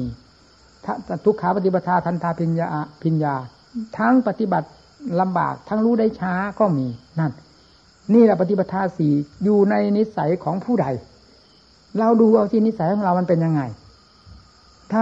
[1.25, 2.67] ทุกขาปฏิปทาทันทาปิญญา
[3.03, 3.35] ปิญญา
[3.97, 4.67] ทั้งปฏิบัติ
[5.21, 6.87] ลำบากทั้งรู้ได้ช้าก็มี
[7.19, 7.31] นั่น
[8.13, 9.13] นี่แหละปฏิปทาสี่
[9.43, 10.87] อยู่ในนิสัยของผู้ใด
[11.99, 13.61] เราดูเอาที่นิสัยของเรามันเป็นยังไง
[14.91, 15.01] ถ้า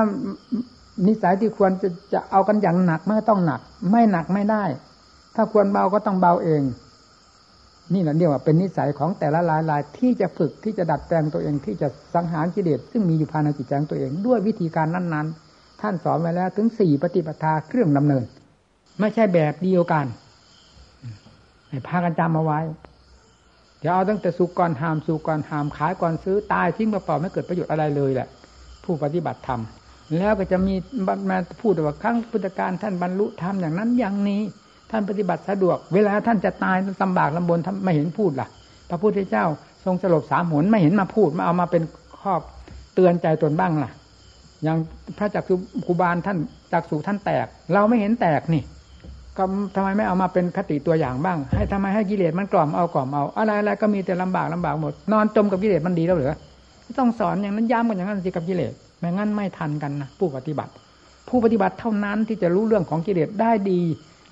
[1.08, 4.64] นิสัยที่ควรจะจะเอากันอย่างหนักไม่ต้องหนัก ไม่หนักไม่ได้
[5.36, 6.62] ถ้าควรเบาก็ต้องเบาเอง
[7.94, 18.24] นี่แหละเรียกว่าเป็นนิสัยของแต่ละลายลายที่จะฝึกที่จะดัดแปลงตัวเองที่จะสังหารกิเลสซึ่งมีอยู่ภายในจิตใจของตัวเองด้วยวิธีการนั้น ๆ ท่านสอนไว้แล้วถึงสี่ปฏิปทาเครื่องดำเนิน
[19.00, 20.06] ไม่ใช่แบบเดียวกัน
[21.70, 22.60] ให้พากันจำเอาไว้
[23.80, 28.28] เดี๋ยวเอาตั้งแต่สุกก่อนหามสุกก่อนหามขายก่อนซื้อตายทิ้งเปล่าไม่เกิดประโยชน์อะไรเลยแหละ
[28.84, 29.62] ผู้ปฏิบัติธรรม
[30.18, 30.76] แล้วก็จะมี
[31.30, 34.42] มาพูดว่าครั้งพุทธการท่านบรรลุธรรมอย่างนั้นอย่างนี้
[34.92, 38.48] ท่านปฏิบัติสะดวก เวลาท่านจะตายลำบากลำบนท่านไม่เห็นพูดล่ะ
[38.90, 39.46] พระพุทธเจ้า
[39.86, 41.84] ทรงสลบสามหนไม่เห็นมาพูดมาเอามาเป็น
[42.22, 42.34] ข้อ
[42.96, 43.92] เตือนใจตนบ้างล่ะ
[44.64, 44.78] อย่าง
[45.18, 46.38] พระจักสุคูบาลท่าน
[46.74, 48.64] จักสุท่านแตก เราไม่เห็นแตกนี่
[49.38, 49.44] ก็
[49.76, 56.34] ทำไมไม่เอามาเป็นคติตัวอย่างบ้าง ให้ทำไมให้กิเลสมันกล่อมเอากล่อมเอาอะไรอะไรก็มีแต่ลำบากลำบากหมด นอนจมกับกิเลสมันดีแล้วหรือ
[57.00, 58.74] ต้องสอนอย่างนั้นย้ำกันอย่างนั้นสิกับกิเลส
[59.06, 60.72] ไม่งั้นไม่ทันกันนะผู้ปฏิบัติ
[61.30, 63.82] ผู้ปฏิบัติเท่านั้นที่จะรู้เรื่องของกิเลสได้ดี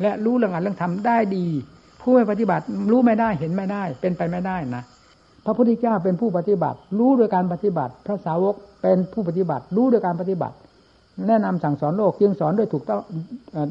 [0.02, 1.46] และรู้เรื่องอันเรื่องธรรมได้ดี
[2.02, 4.84] ผู้ไม่ปฏิบัติรู้ไม่ได้เห็นไม่ได้ เป็นไปไม่ได้นะ
[5.46, 10.56] พระพุทธเจ้าเป็นผู้ปฏิบัติ รู้โดยการปฏิบัติ พระสาวกเป็นผู้ปฏิบัติ รู้โดยการปฏิบัติ
[11.28, 13.02] แนะนำสั่งสอนโลกจึงสอนด้วยถูกต้อง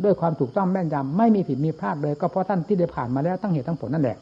[0.04, 4.18] ด้วยความถูกต้องแม่นยำไม่มีผิดมีพลาดเลย ก็เพราะท่านที่ได้ผ่านมาแล้วตั้งเหตุตั้งผลนั่นแหละ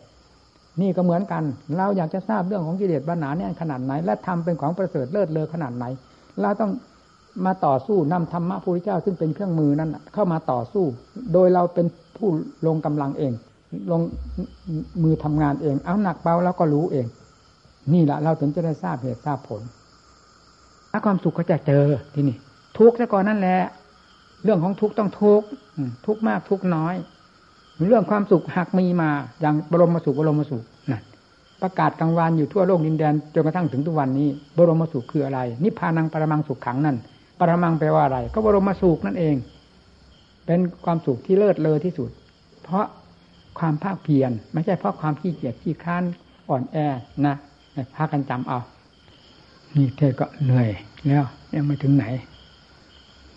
[0.81, 1.43] นี่ก็เหมือนกัน
[1.77, 5.85] เราอยากจะทราบเรื่องของกิเลสบรรณาเนี่ยขนาดไหน และทำเป็นของประเสริฐเลิศเลอขนาดไหน
[6.43, 6.73] เราต้อง
[7.47, 10.85] มาต่อสู้นำธรรมะพระพุทธเจ้าซึ่งเป็นเครื่องมือนั้นเข้ามาต่อสู้
[11.33, 11.87] โดยเราเป็น
[12.17, 12.29] ผู้
[12.67, 13.33] ลงกำลังเอง
[13.91, 14.03] ลง
[15.03, 17.07] มือทำงานเอง เอาหนักเบาแล้วก็รู้เอง
[17.93, 19.63] นี่แหละเราถึงจะได้ทราบเหตุทราบผล
[20.91, 21.85] ถ้าความสุขก็จะเจอ
[22.15, 22.37] ที่นี่
[22.79, 23.59] ทุกข์ซะก่อนนั่นแหละ
[24.45, 25.47] เรื่องของทุกข์ต้องทุกข์
[26.07, 26.95] ทุกข์มากทุกข์น้อย
[27.89, 29.11] เรื่องความสุขหักมีมา
[29.41, 31.03] อย่างบรมสุขบรมสุขนั่น
[31.63, 36.97] ประกาศกลางวันอยู่ทั่วโลกดินแดนจนกระทั่งถึงทุกวันนี้ บรมสุขคืออะไรนิพพานังปรมังสุขขังนั่น
[37.39, 39.37] ปรมังแปลว่าอะไร ก็บรมสุขนั่นเอง
[40.47, 42.11] เป็นความสุขที่เลิศเลอที่สุด
[42.63, 42.85] เพราะ
[43.59, 46.03] ความภาคเพียรไม่ใช่เพราะความขี้เกียจขี้ค้าน
[46.49, 46.77] อ่อนแอ
[47.27, 47.35] นะ
[47.95, 48.59] พากันจำเอา
[49.77, 50.69] นี่เทศก็เหนื่อย
[51.07, 52.05] แล้วยังไม่ถึงไหน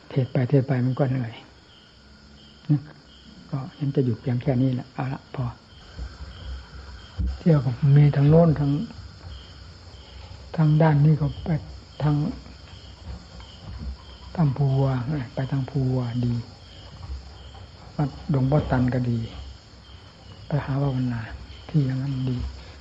[0.09, 1.33] เทศไปเทศไปมันก็เหนื่อย
[3.51, 5.45] ก็ยังจะหยุดเพียงแค่นี้แหละเอาละพอ
[7.39, 8.71] เที่ยวกับมีทางโน้นทาง
[10.57, 11.49] ทางด้านนี้ก็ไป
[12.03, 12.15] ทาง
[14.35, 14.83] ทางภูว
[15.35, 16.33] ไปทางภูวดี
[17.95, 19.19] วัดดงบ่อตันก็ดี
[20.47, 21.21] ไปหาภาวนา
[21.69, 22.37] ที่อย่างนั้นดี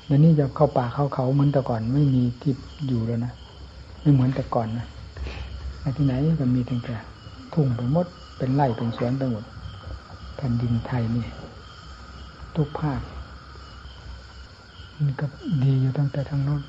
[0.06, 2.52] เดี๋ยวนี้จะเข้าป่าเข้าเขาเหมือนแต่ก่อนไม่มีที่
[2.86, 3.32] อยู่แล้วนะ
[4.00, 4.86] ไม่เหมือนแต่ก่อนนะ
[5.96, 6.96] ที่ไหนก็มีแต่แต่
[7.52, 8.06] ทุ่งไปหมด
[8.36, 9.44] เป็นไร่เป็นสวนไปหมด
[10.36, 11.26] แผ่นดินไทยนี่
[12.56, 13.00] ทุกภาค
[15.06, 15.26] มันก็
[15.64, 16.62] ดีอยู่ตั้งแต่ทางโน้น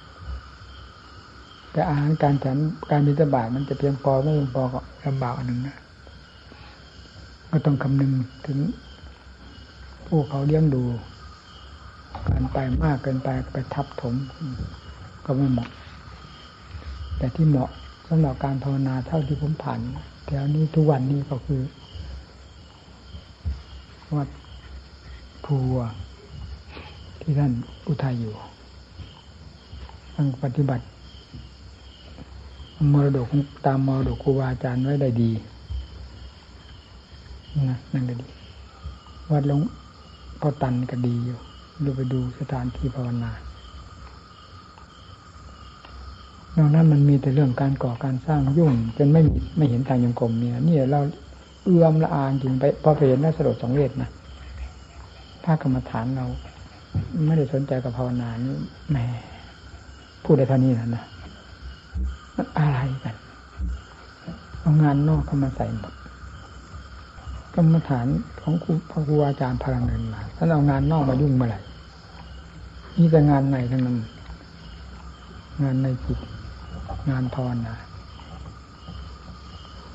[1.71, 2.57] แต่อาหารการฉัน
[2.89, 5.77] การบิณฑบาตมันจะเพียงพอไม่เพียงพอก็ลำบากอันหนึ่งนะ
[7.51, 8.11] ก็ต้องคำนึง
[8.45, 8.59] ถึง
[10.07, 10.83] ผู้เขาเลี้ยงดู
[12.29, 14.15] การไปมากเกินไปไปทับถม
[15.25, 15.69] ก็ไม่เหมาะ
[17.17, 17.69] แต่ที่เหมาะ
[18.07, 19.79] สำหรับการภาวนาเท่าที่ผมผ่าน
[20.25, 21.61] แถวนี้ทุกวันนี้ก็คือ
[24.15, 24.29] วัด
[25.45, 25.57] ภู
[27.23, 27.51] ที่ท่าน
[27.87, 28.33] อุทัยอยู่
[30.15, 30.83] ทั้งปฏิบัติ
[32.93, 33.27] มรดก
[33.65, 35.31] ตามมรดกครูบาอาจารย์ไว้ได้ดี
[37.69, 38.25] นะนั่นก็ดี
[39.31, 39.61] วัดหลวง
[40.41, 41.37] พ่อตันก็ดีอยู่
[41.83, 43.31] ดูไปดูสถานที่ภาวนา
[46.57, 49.21] นอกนั้นมันมีแต่เรื่องการก่อการสร้างยุ่งจนไม่
[49.57, 51.01] ไม่เห็นทางยงกรมเนี่ยนี่เรา
[51.65, 54.09] เอื้อมละอางจริงไปพอไปเห็นน่าสลดสองเลดนะ
[55.43, 56.25] ถ้ากรรมฐานเรา
[57.27, 58.55] ไม่ได้สนใจกับภาวนานี่
[58.91, 58.97] แหม
[60.23, 61.03] พูดได้เท่านี้นะนะ
[62.35, 63.15] มันอะไรกัน
[64.59, 65.93] เอางานนอกเข้ามาใส่หมด
[67.55, 68.07] กรรมฐาน
[68.41, 71.59] ของครูพระครูอาจารย์พลังเงินมาท่านเอางานนอกมายุ่งเมื่อไหร่
[72.97, 73.97] นี่แต่งานในทั้งนั้น
[75.63, 76.19] งานในจิต
[77.09, 77.73] งานภาวนา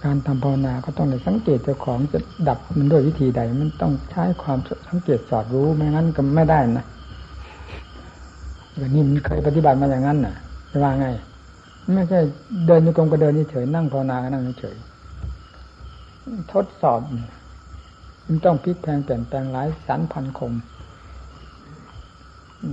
[0.05, 2.18] การทำภาวนาก็ต้องได้สังเกตเจ้าของจะ
[2.49, 6.86] ดับมันด้วยวิธีใด มันต้องใช้ความสังเกตสอดรู้ไม่งั้นก็ไม่ได้นะ
[8.76, 10.34] แบบนี้มันเคยปฏิบัติมาอย่างนั้นน่ะ
[10.70, 11.09] จะว่าไง
[11.94, 12.20] ไม่ใช่
[12.66, 14.76] เดินโยกมก็เดินเฉยนั่งภาวนาก็นั่งเฉย
[16.53, 17.01] ทดสอบ
[18.26, 20.53] มันต้องพลิกแพงเปลี่ยนแปลงหลายสันพันคม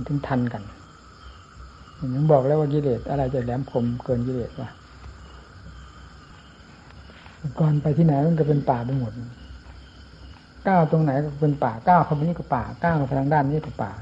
[0.06, 0.62] ถึงทันกัน
[1.96, 4.70] อย่างบอกแล้วว่ากิเลสอะไรจะแหลมคมเกินกิเลสวะ
[7.60, 9.12] ก่อนไปที่ไหนมันก็เป็นป่าไปหมด
[10.68, 13.92] ก้าวตรงไหนก็เป็นป่าก้าวเข้าไปนี่ก็ป่าก้าวไปทางด้านนี้ก็ป่า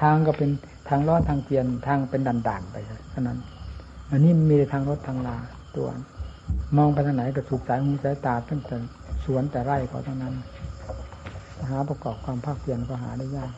[0.00, 0.50] ทางก็เป็น
[0.88, 2.76] ทางลอดทางเปลี่ยนทางเป็นด่านๆไป
[3.10, 3.38] เท่านั้น
[4.10, 5.36] อันนี้มีทางรถทางลา
[5.76, 5.88] ตัว
[6.76, 8.76] มองไปทางไหนก็ถูกสายหูสายตาตั้งแต่
[9.24, 10.34] สวนแต่ไร่เขาทั้งนั้น
[11.68, 13.52] หาประกอบความภาคเพียรก็หาได้ยาก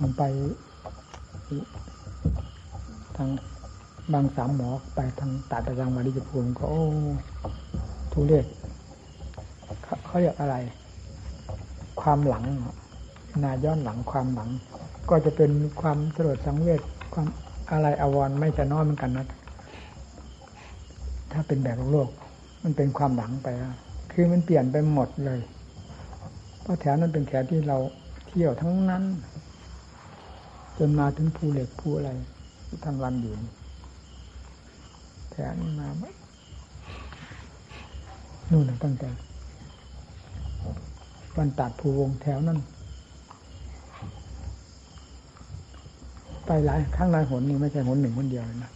[0.00, 0.22] มันไป
[3.16, 3.28] ทาง
[4.12, 6.84] บางสามหมอไปทางตัดตะยังมาดิจพูนก็โอ้
[8.18, 8.46] ทุเรศ
[10.04, 10.56] เขาเรียกอะไร
[12.00, 12.44] ความหลัง
[13.42, 14.50] นาย้อนหลังความหลัง
[15.10, 15.50] ก็จะเป็น
[15.80, 16.80] ความสลดสังเวช
[17.12, 17.26] ความ
[17.70, 19.26] อะไรอววรไม่จะน้อยเหมือนกันนะ
[21.32, 22.10] ถ้าเป็นแบบโลก
[22.62, 23.48] มันเป็นความหลังไป
[24.12, 25.40] คือมันเปลี่ยนไปหมดเลย
[26.62, 27.78] เพราะแถวนั้นเป็นแถวที่เรา
[28.26, 29.04] เที่ยวทั้งนั้น
[30.78, 32.10] จนมาถึงภูเหล็กภูอะไร
[32.84, 33.34] ทั้งวันอยู่
[35.30, 35.88] แถวนี้มา
[38.50, 39.10] นู่นตั้งแต่
[41.36, 42.58] วันตัดภูวงแถวนั้น
[46.46, 48.72] ไปหลายครั้งหลายหนนี่ไม่ใช่หนหนึ่งคนเดียวนะ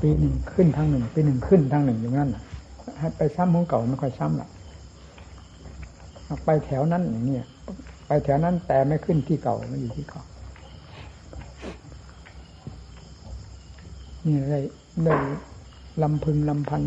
[0.00, 2.30] ปีหนึ่งขึ้นทางหนึ่งปีหนึ่งขึ้นทางหนึ่งอย่างนั้น
[2.98, 4.50] ให้ไปซ้ำของเก่าไม่ค่อยซ้ำหรอก
[6.44, 7.36] ไปแถวนั้นอย่างนี้
[8.06, 10.22] ไปแถวนั้นแต่ไม่ขึ้นที่เก่าไม่อยู่ที่เก่า
[14.26, 14.60] นี่ได้
[15.04, 15.14] ได้
[16.02, 16.82] ลำพึงลำพัน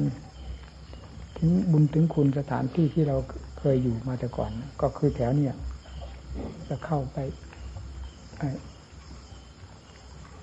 [1.39, 3.17] ถึงบุญถึงคุณสถานที่ที่เรา
[3.59, 5.55] เคยอยู่มาแต่ก่อน ก็คือแถวเนี้ย
[6.69, 7.17] จะเข้าไป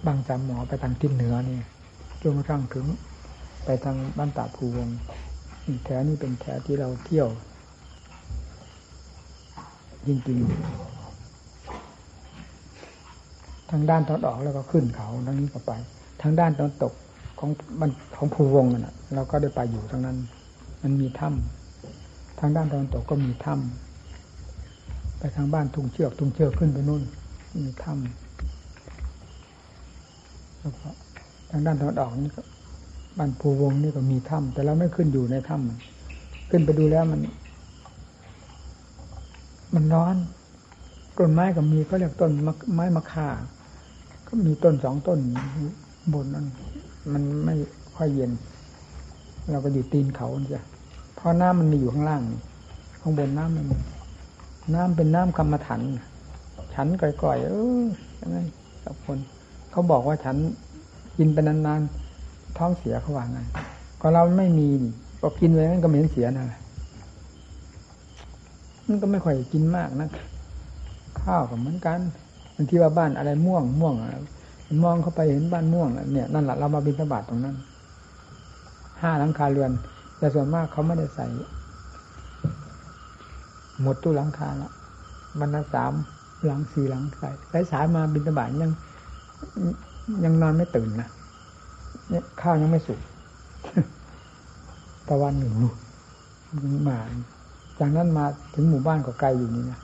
[0.06, 1.60] บางจำหมอไปทางทิศเหนือนี่
[2.22, 2.86] จนกระทั่งถึง
[3.64, 4.88] ไปทางบ้านตาภูวง
[5.84, 7.28] แถวนี้เป็นแถวที่เราเที่ยว
[10.06, 10.48] จริงๆ
[13.70, 15.72] ทางด้านตอนออกแล้วก็ขึ้นเขาทางนี้ก็ไป
[16.22, 16.92] ทางด้านตอนตก
[17.38, 20.16] ของมันของภูวงน่ะ เราก็ได้ไปอยู่ทางนั้น
[20.82, 27.02] มันมีถ้ำทางด้านตอนตกก็มีถ้ำไปทางบ้านทุ่งเชือกทุ่งเชือกขึ้นไปนู่น
[27.56, 30.88] มีถ้ำแล้วก็
[31.50, 32.42] ทางด้านตอนออกนี่ก็
[33.18, 37.20] บ้านภูวงนี่ก็มีถ้ำแต่เราไม่ขึ้นอยู่ในถ้ำขึ้นไปดูแล้วมัน
[39.74, 40.16] มันร้อน
[41.18, 42.30] ต้นไม้ก็มีก็เรียกต้น
[42.74, 43.28] ไม้มะข่า
[44.28, 45.18] ก็มีต้นสองต้น
[46.12, 46.46] บนนั้น
[47.12, 47.54] มันไม่
[47.96, 48.30] ค่อยเย็น
[49.50, 50.62] เราก็อยู่ตีนเขาจ้ะ
[51.14, 52.22] เพราะน้ำมันมีอยู่ข้างล่าง
[53.00, 53.66] ข้างบนน้ำมัน
[54.74, 55.80] น้ำเป็นน้ำกรรมฐาน
[56.74, 57.84] ฉันก่อยๆเออ
[58.20, 58.38] ยังไง
[58.84, 59.18] กับคน
[59.70, 60.36] เขาบอกว่าฉัน
[61.18, 63.40] กินไปนานๆท้องเสียเขาว่าไง
[64.00, 64.68] ก็เราไม่มี
[65.22, 66.60] ก็กินไว้มันก็เหม็นเสียนะ
[68.88, 70.08] มันก็ไม่ค่อยกินมากนะ
[71.22, 72.00] ข้าวกับเหมือนกัน
[72.54, 73.94] บางทีว่าบ้านอะไรม่วงม่วง
[74.84, 77.56] มองเข้าไปเห็นบ้านม่วงเนี่ยนั่นแหละเรามาบินสบาทตรงนั้น
[79.00, 79.72] ห้าหลังคาเรือน
[80.18, 81.26] แต่ส่วนมากเขาไม่ได้ใส่
[83.80, 84.70] หมดตู้หลังคาละ
[85.40, 85.92] บรรณาสาม
[86.44, 88.72] หลังสี่หลังใส่สายสายมาบินสบาทยัง
[90.24, 91.08] ยังนอนไม่ตื่นนะ
[92.10, 93.00] เนี่ยข้าวยังไม่สุก
[95.08, 95.52] ตะวันหนึ่ง
[96.88, 96.98] มา
[97.78, 98.24] จากนั้นมา
[98.54, 99.80] ถึงหมู่บ้านก็ไกลอยู่นี่นะ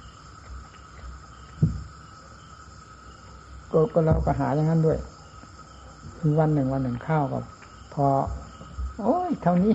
[3.73, 4.99] ก็ก็เราก็หาอย่างนั้นด้วย
[6.41, 7.39] วันหนึ่งวันหนึ่งข้าวก็
[7.95, 8.07] พอ
[9.01, 9.75] โอ้ยเท่านี้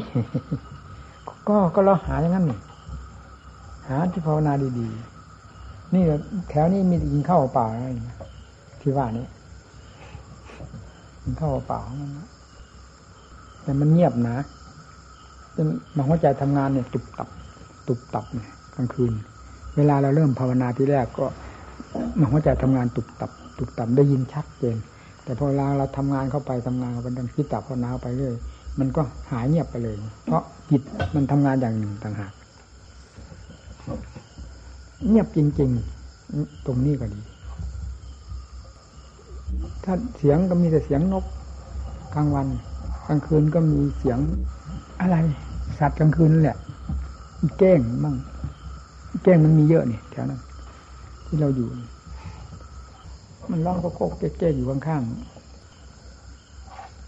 [1.47, 2.45] ก็ก็เราหาอย่างนั้น
[3.87, 6.03] หาที่ภาวนาดีๆ นี่
[6.49, 7.87] แถวนี้มีกินข้าวเปล่าอะไร
[8.81, 9.25] ที่ว่านี้
[11.23, 11.79] กินข้าวเปล่า
[13.63, 14.37] แต่มันเงียบนะ
[15.55, 17.29] จนมาหัวใจทำงานเนี่ย ตุบตับ
[17.87, 19.13] ตุบตับเนี่ยกลางคืน
[19.75, 21.25] เวลาเราเริ่มภาวนาที่แรกก็
[22.19, 24.77] มาหัวใจทำงานตุบตับ ตุกต่ำได้ยินชัดเจน
[25.23, 28.35] แต่พอเราเราทำงานเข้าไปทำงานเข้าไปดังคิดตับพอนาไปเรื่อย
[28.79, 29.01] มันก็
[29.31, 30.81] หายเงียบไปเลย เพราะจิต
[31.15, 32.33] มันทำงานอย่างหนึ่งต่างหาก
[35.07, 35.69] เงียบจริง
[36.17, 37.19] ๆ ตรงนี้ก็ดี
[39.83, 41.25] ถ้าเสียงก็มีแต่เสียงนก
[42.15, 42.47] กลางวัน
[43.07, 44.19] กลางคืนก็มีเสียง
[44.99, 45.15] อะไร
[45.79, 46.57] สัตว์กลางคืนแหละ
[47.59, 48.15] แก้งบ้าง
[49.23, 50.41] แก้งมันมีเยอะนี่แถวนั้น
[51.25, 51.67] ที่เราอยู่
[53.51, 55.36] มันร้องก็โคกเก๊กๆอยู่ข้างๆ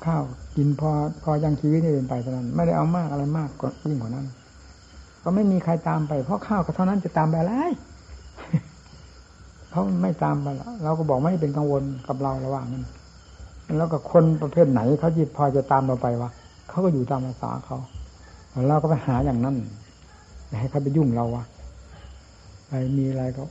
[0.05, 0.23] ข้าว
[0.57, 0.91] กินพอ
[1.23, 4.27] พอยังชีวิตนี่เป็นไปเท่านั้น ไม่ได้เอามากอะไรมากกว่ายิ่งกว่านั้น
[5.23, 7.53] ก็ไม่มีใครตามไป เพราะข้าวก็เท่านั้นจะตามไปอะไร
[9.71, 12.83] เขาไม่ตามไปแล้วเราก็บอกไม่เป็นกังวลกับเราระหว่างนั้น
[13.77, 16.29] แล้วก็คนประเภทไหนเขาจิตพอจะตามเราไปวะ
[16.69, 17.77] เขาก็อยู่ตามภาษาเขา
[18.69, 19.55] เราก็ไปหาอย่างนั้น
[20.59, 21.43] ให้เขาไปยุ่งเราวะ
[22.67, 23.43] ไรมีอะไรก็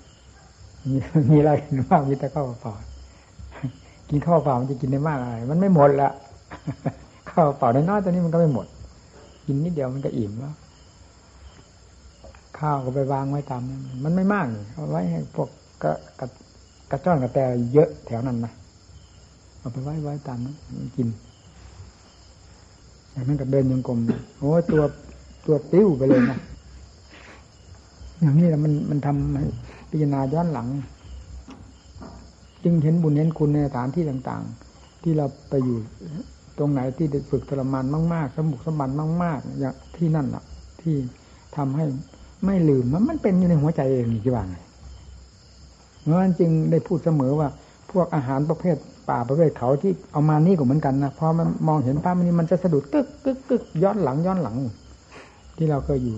[0.89, 0.97] มี
[1.31, 1.53] มีอะไร
[1.91, 2.75] มากมีแต่ข้าวเปล่า
[4.09, 6.11] กินข้าวเปล่ามันจะกินได้มากอะไรมันไม่หมดละ
[7.31, 8.67] ข้าวเปล่านน้อยตัวนี้มันก็ไม่หมด
[9.47, 10.55] กินนิดเดียวมันก็อิ่มแล้ว
[12.59, 15.49] ข้าวก็ไปวางไว้ตามนั้นมันไม่มากเอาไว้ให้พวก
[15.83, 16.27] กระกระ
[16.91, 17.39] กระจ้อนกระแต
[17.73, 18.53] เยอะแถวนั้นนะ
[19.59, 20.57] เอาไปไว้ไว้ตามนั้น
[20.97, 21.09] กิน
[23.11, 23.99] อย่างนั้นก็เดินยังกลม
[24.39, 24.83] โอ้ตัว
[25.47, 26.39] ตัวปิ้วไปเลยนะ
[28.21, 29.47] อย่างนี้แหละมันมันทำให้
[29.91, 30.69] พิจารณาย้อนหลัง
[32.65, 34.43] จึงเห็นบุญเห็นคุณในสถานที่ต่าง
[34.73, 35.79] ๆ ที่เราไปอยู่
[36.59, 37.85] ตรงไหนที่ได้ฝึกทรมาน
[38.15, 38.91] มาก ๆ สมุกสมบัน
[39.23, 40.45] มาก ๆ อย่างที่นั่นอะ
[40.81, 40.95] ที่
[41.57, 41.85] ทำให้
[42.47, 44.59] ไม่ลืมมันมันเป็นอยู่ในหัวใจเองนี่จีว่าไง
[46.03, 47.49] เพราะนั้นจึงได้พูดเสมอว่า
[47.91, 48.77] พวกอาหารประเภท
[49.09, 54.57] ป่าประเภทเขาที่เอามานี่ก็เหมือนกันนะพอมันมองเห็นภาพนี้มันจะสะดุดตึกกึกกึกย้อนหลังย้อนหลัง
[55.57, 56.17] ที่เราเคยอยู่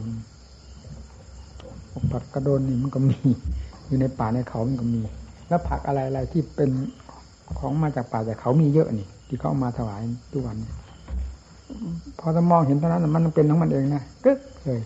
[2.12, 3.16] ผักกระโดนนี่มันก็มี
[3.86, 5.00] อยู่ในป่าในเขามันก็มี
[5.48, 6.70] แล้วผักอะไรอะไรที่เป็น
[7.58, 10.00] ของมาจากป่าจากเขามีเยอะนี่ ที่เขามาถวาย
[10.32, 10.56] ทุกวัน
[12.18, 14.80] พอจะมองเห็นเท่านั้นมันเป็นของมันเองนะกึ๊กเลย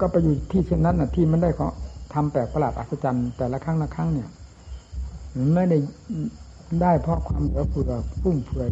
[0.00, 1.70] ก็ไปอยู่ที่เช่นนั้นนะที่มันได้ของ
[2.12, 4.28] ทำแปลกประหลาดอัศจรรย์แต่ละครั้งละครั้งเนี่ย
[5.54, 5.78] ไม่ได้
[6.82, 8.68] ได้เพราะความเหลือเฟือฟุ่มเฟือย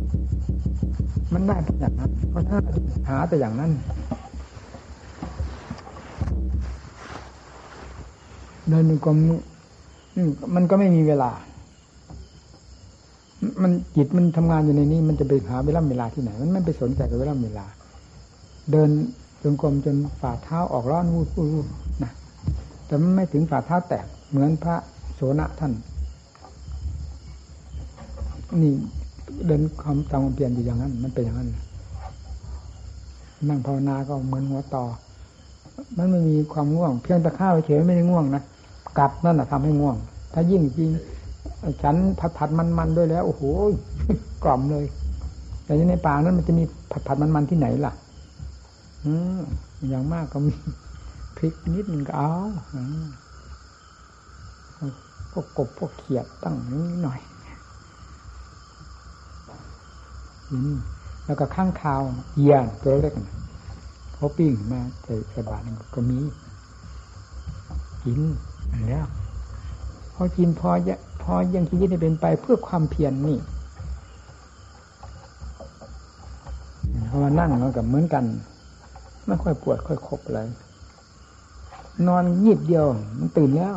[1.32, 2.59] มันได้แต่อย่างนั้น เพราะถ้า
[3.09, 3.70] หาแต่อย่างนั้น
[8.68, 9.16] เดินกรม
[10.55, 11.30] มันก็ไม่มีเวลา
[13.62, 17.66] มันจิตมันทำงานอยู่ในนี้ มันจะไปหาเวลาเวลาที่ไหน มันไม่ไปสนใจกับเวลาเวลา
[18.70, 18.90] เดิน
[19.42, 21.66] จงกรมจนฝ่าเท้าออกร้อนวูดวูด
[22.03, 22.12] นะ
[22.86, 24.76] แต่มันไม่ถึงฝ่าเท้าแตกเหมือนพระ
[25.14, 25.72] โสนะท่าน
[28.61, 28.72] นี่
[29.47, 31.49] เดินความตามความเปลี่ยนอยู่อย่างนั้น มันเป็นอย่างนั้น
[33.49, 34.84] นั่งภาวนาก็เหมือนหัวต่อ
[35.97, 38.42] มันไม่มีความง่วง เพียงแต่ข้าวเฉยไม่ได้ง่วงนะ
[38.99, 39.97] กลับนั่นแหะทำให้ง่วง
[40.32, 40.90] ถ้ายิ่งจริง
[41.82, 43.42] ฉันผัดผัดมันมันด้วยแล้ว โอ้โห
[44.45, 44.84] กล่อมเลย
[45.64, 47.92] แต่ในป่านั้นมันจะมีผัดผัดมันมันที่ไหนล่ะ
[49.05, 49.40] อืม
[49.88, 50.55] อย่างมากก็มี
[51.36, 52.32] พริกนิดนึงก็เอา
[55.30, 57.20] พวกกบพวกเขียดตั้งนิดหน่อย
[61.26, 62.03] แล้วก็ข้างคาว
[62.36, 63.14] เยียนตัวเล็ก
[64.14, 66.18] เขาปิ้งมาใส่ใส่บาตรก็มี
[68.03, 68.20] กิน
[68.70, 69.07] อันแล้ว
[70.14, 70.70] พอกินพอ
[71.24, 73.38] พอยังชีวิตได้เป็นไปเพื่อความเพียรนนี่
[77.06, 78.24] เพราะว่านั่งมันกับเหมือนกัน
[79.26, 80.40] ไม่ค่อยปวดค่อยคบอะไร
[82.06, 82.86] นอนยีบเดียว
[83.18, 83.74] มันตื่นแล้ว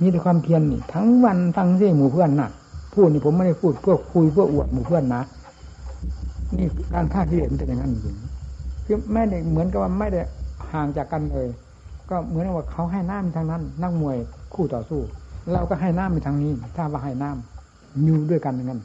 [0.00, 2.50] มีแต่ความเพียรนี่ ทั้งวันทั้งเสียหมู่เพื่อนน่ะ
[2.94, 5.22] พูดนี่ผมไม่ได้พูดเพื่อคุยเพื่ออวดหมู่เพื่อนนะ
[6.56, 8.16] นี่การฆ่าที่เห็นเป็นอย่างนั้นจริง
[8.86, 10.20] คือไม่ได้เหมือนกับว่าไม่ได้
[10.72, 11.48] ห่างจากกันเลย
[12.10, 14.16] ก็เหมือนว่าเขาให้น้ำทางนั้น นักมวย
[14.54, 15.00] คู่ต่อสู้
[15.50, 18.80] เราก็ให้น้ำไปทางนี้ ถ้าว่าให้น้ำอยู่ด้วยกันงนั้น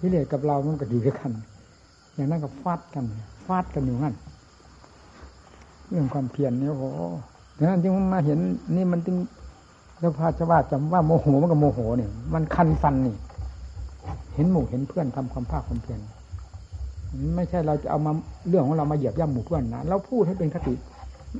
[0.00, 1.30] พิเรศกับเรามันก็อยู่ด้วยกัน
[2.14, 3.04] อย่างนั้นก็ฟาดกัน
[3.46, 4.14] ฟาดกันอยู่นั่น
[5.88, 6.84] เรื่องความเพียรเนี่ยโอ้โห
[7.58, 8.38] ดังนั้นจึงมาเห็น
[8.76, 9.16] นี่มันจึง
[10.00, 13.16] เราพาชาวบ้านจำว่าโมโหมันก็โมโหเนี่ยมันคันฟันนี่
[14.34, 16.00] เห็นหมู่เห็นเพื่อนทำความภาคความเพียร
[17.36, 18.12] ไม่ใช่เราจะเอามา
[18.48, 20.74] เรื่องของเรามาเหยียบย่ำหมู่เพื่อนนะเราพูดให้เป็นคติ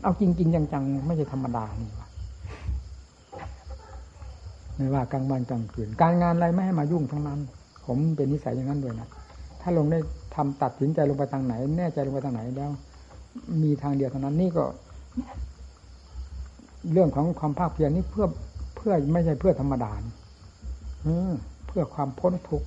[0.02, 1.90] เอาจริงๆจังๆไม่ใช่ธรรมดานี่
[4.76, 7.40] ไม่ว่ากลางวันกลางคืน การงานอะไรไม่ให้มายุ่งทั้งนั้น
[7.86, 9.08] ผมเป็นนิสัยอย่างนั้นด้วยนะ
[9.60, 9.98] ถ้าลงได้
[10.34, 12.70] ทำตัดสินใจลงไปทางไหน แน่ใจลงไปทางไหนแล้ว
[13.62, 14.64] มีทางเดียวเท่านั้นนี่ก็
[16.92, 18.26] เรื่องของความภาคเพียรนี่เพื่อ
[18.76, 19.92] เพื่อไม่ใช่เพื่อธรรมดา
[21.66, 22.66] เพื่อความพ้นทุกข์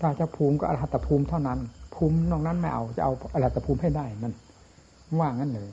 [0.00, 1.58] ถ้าจะภูมิก็อรหัตภูมิเท่านั้น
[1.94, 4.34] ภูมินอกนั้นไม่เอาจะเอาอรหัตภูมิให้ได้นั่น
[5.18, 5.68] ว่างั้นเลย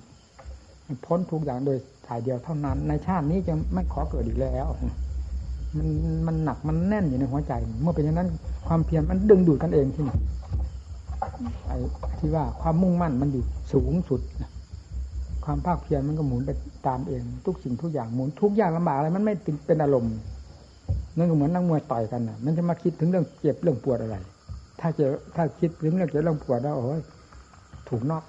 [1.06, 4.68] พ้นทุกอย่างโดยถ่ายเดียวเท่านั้น ในชาตินี้จะไม่ขอเกิดอีกแล้ว
[5.80, 5.88] มัน
[6.28, 8.30] มันหนักมันแน่นอยู่ในหัวใจ เมื่อเป็นอย่างนั้น
[8.68, 10.16] ความเพียรมันดึงดูดกันเองที่นี่
[11.68, 11.78] ไอ้
[12.20, 14.22] ที่ว่าความมุ่งมั่นมันอยู่สูงสุด
[15.46, 16.52] ความภาคเพียรมันก็หมุนไป
[16.88, 19.34] ตามเอง ทุกสิ่งทุกอย่างหมุนทุกอย่างลำบากอะไรมันไม่
[19.68, 20.14] เป็นอารมณ์
[21.18, 24.16] นั่นก็เหมือนนักมวยต่อยกันน่ะมันจะมาคิดถึงเรื่องเจ็บเรื่องปวดอะไร
[24.80, 27.02] ถ้าเจอถ้าคิดถึงเรื่องเจ็บเรื่องปวดแล้วโอ้ย
[27.90, 28.24] ถูกนอก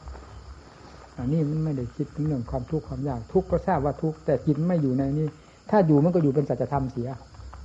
[1.19, 5.27] อันนี้มันไม่ได้คิดถึงเรื่องความทุกข์ความยากทุกข์ก็ทราบว่าทุกข์แต่จิตไม่อยู่ในนี้
[5.71, 7.09] ถ้าอยู่มันก็อยู่เป็นสัจธรรมเสีย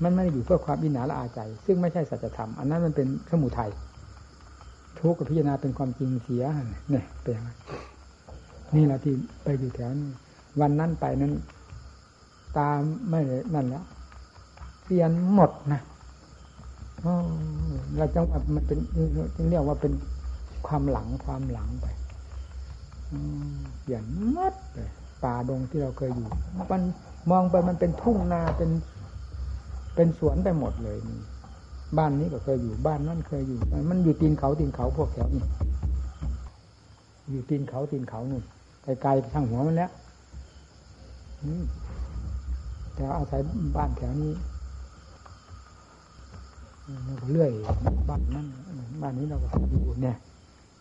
[0.03, 3.71] มันไม่ได้อยู่เพื่อความอินหนาละอาใจ ซึ่งไม่ใช่สัจธรรม อันนั้นมันเป็นสมุทัย
[4.99, 6.43] ทุกข์กับพิจารณาเป็นความจริงเสีย
[6.89, 7.45] เนี่ยเป็นอย่าง
[8.75, 9.13] นี่แหละที่
[9.43, 10.09] ไปอยู่แถวนี้
[10.61, 11.33] วันนั้นไปนั้น
[12.57, 12.79] ตาม
[13.09, 13.21] ไม่
[13.53, 13.85] นั่นแล้ว
[14.83, 15.81] เปลี่ยนหมดนะ
[17.97, 18.79] เราจังว่ามันเป็น
[19.35, 19.93] จึงเรียกว่าเป็น
[20.67, 21.87] ความหลังความหลังไป
[23.81, 24.89] เปลี่ยนหมดเลย
[25.23, 26.29] ป่าดงที่เราเคยอยู่
[26.71, 26.81] มัน
[27.31, 28.69] มองไปมันเป็นทุ่งนาเป็น
[29.95, 31.19] เป็นสวนไปหมดเลยนี่
[31.97, 35.43] บ้านนี้ก็เคยอยู่บ้านนั่นเคยอยู่ มันอยู่ตีนเขาตีนเขาพวกแถวนี้
[37.29, 38.43] อยู่ตีนเขาตีนเขานู่น
[38.83, 39.91] ไกลๆทางหัวมันแล้ว
[42.95, 43.41] แต่อาศัย
[43.77, 44.31] บ้านแถวนี้
[47.31, 47.51] เรื่อย
[48.09, 48.47] บ้านนั้น
[49.01, 50.17] บ้านนี้เราก็อยู่เนี่ย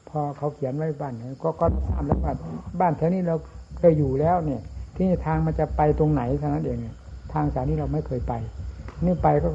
[0.08, 2.32] พอเขาเขียนไว้บ้านก็ก็ทราบแล้วว่า
[2.80, 3.36] บ้านแถวนี้เรา
[3.78, 4.60] เคยอยู่แล้วเนี่ย
[4.96, 6.78] ที่ทางมันจะไปตรงไหนเท่านั้นเอง
[7.32, 8.32] ทางสายนี้เราไม่เคยไป
[9.04, 9.48] นี่ไปก็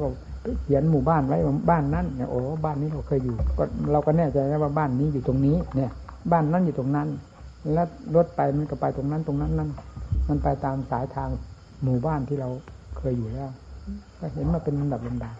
[0.62, 1.38] เขียนหมู่บ้านไว้
[1.70, 5.90] บ้านนั้นเนี่ยโอ้บ้านนี้เราเคยอยู่ก็เราก็แน่ใจแล้วว่าบ้านนี้อยู่ตรงนี้ เนี่ย
[6.32, 7.08] บ้านนั้นอยู่ตรงนั้น
[7.72, 7.86] แล้ว
[8.16, 9.70] รถไปมันก็ไปตรงนั้นตรงนั้นนั่น
[10.28, 11.28] มันไปตามสายทาง
[11.82, 12.48] หมู่บ้านที่เรา
[12.98, 13.48] เคยอยู่แล้ว
[14.20, 15.30] ก็เห็นมาเป็นลำดับลำดา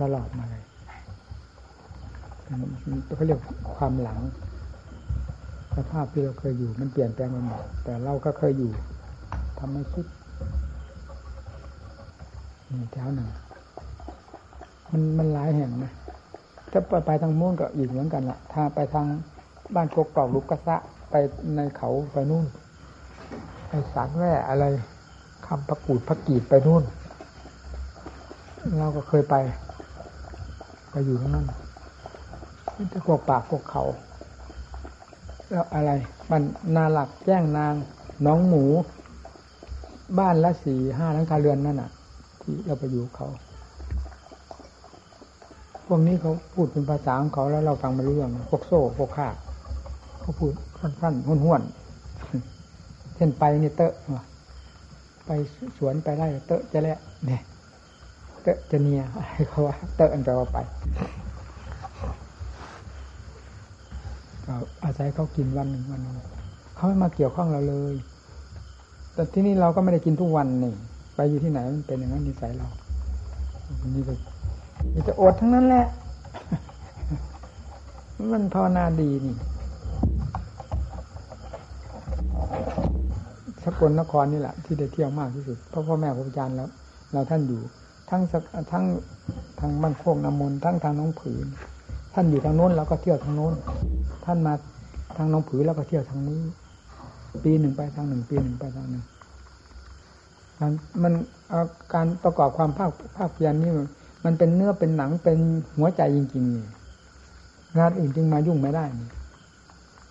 [0.00, 0.64] ตลอดมาเลย
[3.16, 3.40] เขาเรียก
[3.76, 4.18] ความหลัง
[5.76, 8.70] สภาพที่เราเคยอยู่ มันเปลี่ยนแปลงไปหมดแต่เราก็เคยอยู่
[9.58, 10.06] ทำให้คิด
[12.92, 13.28] แถวหนึ่ง
[14.90, 15.92] มันมันหลายแห่งนะ
[16.70, 19.06] ถ้าไปทางม่วงก็อีกเหมือนกันละถ้าไปทาง
[19.74, 20.76] บ้านกกกอกลุกกระซะ
[21.10, 21.14] ไป
[21.56, 22.46] ในเขาไปนู่น
[23.68, 24.64] ไปสารแว่อะไร
[25.46, 26.82] คำประกูดพักกีดไปนู่น
[28.78, 29.36] เราก็เคยไป
[30.90, 31.46] ไปอยู่ตรงนั้น
[32.92, 33.84] จะกกปากกกเขา
[35.50, 35.90] แล้วอะไร
[36.30, 36.42] มัน
[36.74, 37.74] นาหลักแจ้งนาง
[38.26, 38.64] น้องหมู
[40.18, 41.90] บ้านละสี่ห้าหลังคาเรือนนั่นน่ะ
[42.42, 43.28] ที่เราไปอยู่เขา
[45.86, 49.28] พวกนี้เขาพูดเป็นภาษาของเขาแล้วเราฟังไม่รู้เรื่องพวกโซ่พวกข้า
[50.20, 53.92] เขาพูดสั้นๆห้วนๆเช่นไปนี่เตอะ
[55.26, 55.30] ไป
[55.78, 57.42] สวนไปไร่เตอะจะแล้วเนี่ย
[58.42, 60.58] เตอะจะเนียให้เขาว่าเตอะอันแปลว่าไป
[64.84, 66.14] อาศัยเขากินวันหนึ่งวันหนึ่ง
[66.76, 67.94] เขาไม่มาเกี่ยวข้องเราเลย
[69.14, 70.74] แต่ที่นี่เราก็ไม่ได้กินทุกวันนี่
[71.30, 72.68] อยู่ที่ไหนมันเป็นอย่างนั้นนิสัยเรา
[73.94, 74.14] นี่ก็
[74.94, 75.86] มีแต่อดทั้งนั้นแหละ
[78.32, 79.34] มันภาวนาดีนี่
[83.64, 86.68] สกลนครนี่แหละ ที่ได้เที่ยวมากที่สุดเพราะพ่อแม่ครูอาจารย์แล้ว
[87.12, 87.60] เราท่านอยู่
[88.10, 88.22] ทั้ง
[88.72, 88.84] ทั้ง
[89.60, 91.46] ทางบ้านโคกน้ำมนทั้งทางน้องผืน
[92.14, 93.54] ท่านอยู่ทางโน้นเราก็เที่ยวทางโน้น
[94.24, 94.54] ท่านมา
[95.16, 96.40] ทางน้องผืนแล้วก็เที่ยวทางนี้
[97.44, 99.04] ปีหนึ่งไปทางหนึ่งปีหนึ่งไปทางหนึ่ง
[100.62, 101.12] มันมัน
[101.94, 103.72] การประกอบความภาคภาคเพียรนี่
[104.24, 105.38] มันเป็นเนื้อเป็นหนังเป็น
[105.76, 108.84] หัวใจจริงๆงานอื่นจึงมายุ่งไม่ได้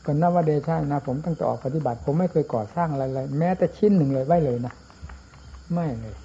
[0.06, 4.74] ก่อนนว่าเดชานะ ผมตั้งแต่ออกปฏิบัติ ผมไม่เคยก่อสร้างอะไรเลยแม้แต่ชิ้นหนึ่งเลยไว้เลยนะ
[5.74, 6.16] ไม่เลย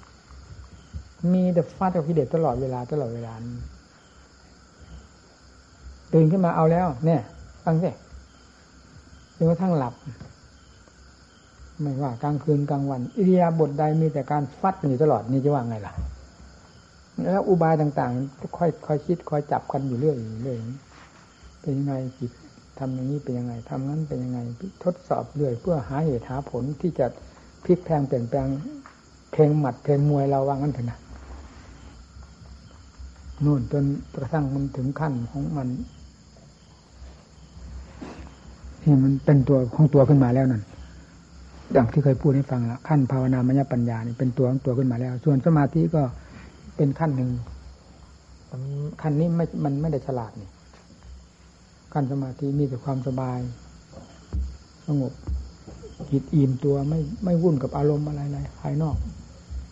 [1.33, 3.33] มีแต่ฟาดกับกิเลสตลอดเวลาตลอดเวลา
[6.13, 7.21] ตื่นขึ้นมาเอาแล้ว เนี่ย
[7.63, 7.89] ฟังสิ
[9.35, 9.93] จนกระทั่งหลับ
[11.81, 15.93] ไม่ว่ากลางคืนกลางวัน อิริยาบถใดมีแต่การฟัดอยู่ตลอดนี่จะว่าไงล่ะ
[17.23, 20.57] แล้วอุบายต่างๆ ค่อยค่อยคิดค่อยจับกันอยู่เรื่อยเรื่อย
[21.61, 22.31] เป็นยังไงจิต
[22.79, 24.39] ทำอย่างนี้เป็นยังไงทำนั้นเป็นยังไง
[24.83, 27.05] ทดสอบเรื่อยเพื่อหาเหตุหาผลที่จะ
[27.63, 28.47] พลิกแพงเปลี่ยนแปลง
[29.31, 30.99] เพลงหมัดเพลงมวยเราว่างั้นเถอะนะ
[33.45, 35.67] นู่นจนกระทั่งมันถึงขั้นของมัน
[38.81, 40.63] ที่มันเป็นตัวของตัวขึ้นมาแล้วนั่น
[41.73, 46.03] อย่างที่เคยพูดให้ฟังละขั้นภาวนามยปัญญานี่เป็นตัวของตัวขึ้นมาแล้ว ส่วนสมาธิก็
[46.77, 47.31] เป็นขั้นหนึ่ง
[49.01, 50.49] ขั้นนี้ไม่มันไม่ได้ฉลาดนี่
[51.93, 53.39] ขั้นสมาธิมีแต่ความสบาย
[54.87, 55.11] สงบ
[56.11, 58.95] จิตอิ่มตัวไม่ไม่วุ่นกับอารมณ์อะไรอะไรภายนอก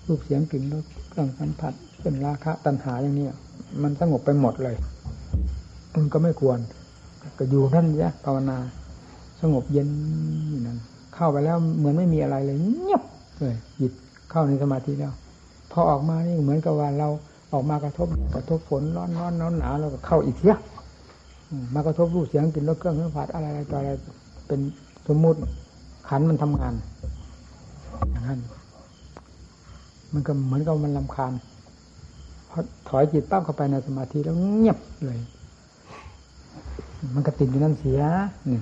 [0.07, 3.27] รูปเสียงกลิ่นรสเครื่องสัมผัสเป็นราคะตัณหาอย่างนี้
[3.81, 4.75] มันสงบไปหมดเลย
[5.93, 6.59] มันก็ไม่ควร
[7.37, 8.57] ก็อยู่ท่านเนี่ยภาวนา
[9.41, 9.89] สงบเย็น
[10.67, 10.79] นั่น
[11.15, 13.03] เข้าไปแล้วเหมือนไม่มีอะไรเลยเงียบ
[13.39, 13.91] เลยจิต
[14.31, 15.13] เข้าในสมาธิแล้ว
[15.71, 17.07] พอออกมานี่เหมือนกับว่าเรา
[17.53, 20.55] ออกมากระทบกระทบฝนร้อนร้อนหนาวหนาวเราก็เข้าอีกเสีย
[21.73, 23.89] มากระทบรูปเสียงกลิ่นรสเครื่องสัมผัสอะไรอะไรต่ออะไร
[24.47, 24.59] เป็น
[25.07, 25.39] สมมุติ
[26.09, 26.73] ขันมันทำงาน
[28.11, 28.39] อย่างนั้น
[30.13, 31.33] มันก็เหมือนกับมันลำคาญ
[32.49, 32.59] พอ
[32.89, 35.19] ถอยจิตปั้มเข้าไปในสมาธิแล้วเงียบเลย
[37.15, 38.01] มันก็ติดอยู่นั่นเสีย
[38.49, 38.59] นี่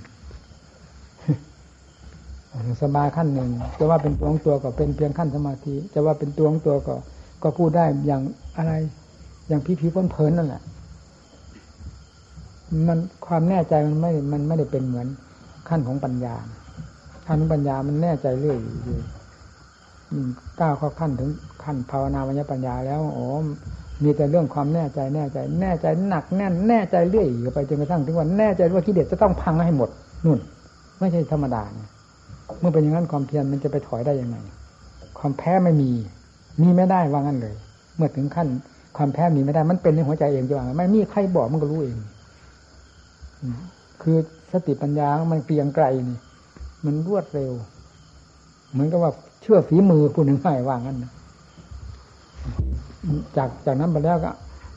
[2.81, 6.95] สบาขั้นหนึ่งจะว่าเป็นตัวของตัวก็เป็นเพียงขั้นสมาธิจะว่าเป็นตัวของตัวก็
[7.43, 8.21] ก็พูดได้อย่าง
[8.57, 8.73] อะไร
[9.47, 10.61] อย่างพี่พีพ้นเพลินนั่นแหละ
[12.87, 15.07] มันความแน่ใจมันไม่ มันไม่ได้เป็นเหมือน
[15.69, 16.35] ขั้นของปัญญา
[17.27, 18.97] ขั้นของปัญญามันแน่ใจเรื่อยอยู่
[20.59, 21.29] ก้าวเข้าขั้นถึง
[21.63, 23.27] ขั้นภาวนาวิญญาปัญญาแล้วโอ้
[24.03, 29.89] มีแต่เรื่องความแน่ใจแน่ใจ แน่ใจหนักแน่นแน่ใจเรื่อยไปจนกระทั่งถึงวันแน่ใจว่ากิเลสจะต้องพังให้หมด
[30.25, 30.39] นุ่น
[30.99, 31.89] ไม่ใช่ธรรมดาเนี่ย
[32.59, 34.37] เมื่อเป็นอย่างนั้นความเพียรมันจะไปถอยได้ยังไง
[35.19, 35.91] ความแพ้ไม่มี
[36.61, 37.55] มีไม่ได้ว่างั้นเลย
[37.95, 38.47] เมื่อถึงขั้น
[38.97, 41.97] ความแพ้มีไม่ได้ มันเป็นในหัวใจเองจะว่าไม่มีใครบอกมันก็รู้เอง
[44.01, 44.17] คือ
[44.51, 46.17] สติปัญญา มันเพียงไกลนี่
[46.85, 47.51] มันรวดเร็ว
[48.71, 51.11] เหมือนกับว่าเชื่อฝีมือผู้หนึ่งให้ว่างั้นนะ
[53.37, 54.31] จากจากนั้นไปแล้วก็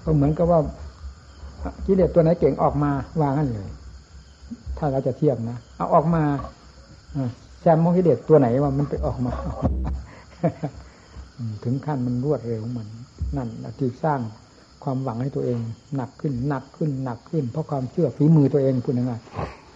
[0.04, 0.60] ก็เหมือนกับว่า
[1.84, 3.68] กิเลสตัวไหนเก่งออกมาว่างั้นเลย
[4.78, 6.22] ถ้าเราจะเทียบนะ เอาออกมา
[7.66, 9.32] ซมมองกิเลสตัวไหนว่ามันไปออกมา
[11.64, 12.86] ถึงขั้นมันรวดเร็วมัน
[13.36, 13.48] นั่น
[13.78, 14.20] ที่สร้าง
[14.82, 15.58] ความหวังให้ตัวเอง
[15.96, 19.20] หนักขึ้นหนักขึ้นหนักขึ้น เพราะความเชื่อฝีมือตัวเองพูดง่าย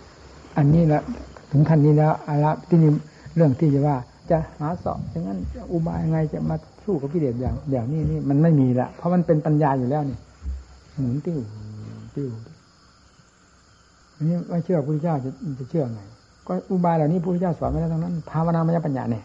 [0.01, 1.03] ๆอันนี้ละ
[1.53, 2.91] ถึงขั้นนี้แล้วอะไรที่นี่
[3.34, 3.97] เรื่องที่จะว่า
[4.30, 5.38] จะหาสอบอย่างนั้น
[5.72, 10.18] อุบายยังไงจะมาสู้กับกิเลสอย่างอย่างนี้นี่มันไม่มีละเพราะมันเป็นปัญญาอยู่แล้วนี่
[10.93, 11.38] หมุนติ้ว
[12.14, 12.28] ติ้ว
[14.16, 16.01] อันนี้ไม่เชื่อพระพุทธเจ้าจะจะเชื่อไง
[16.51, 19.24] ก็อุบายเหล่านี้พระพุทธเจ้าสอนไม่ได้ทั้งนั้นภาวนามยปัญญาเนี่ย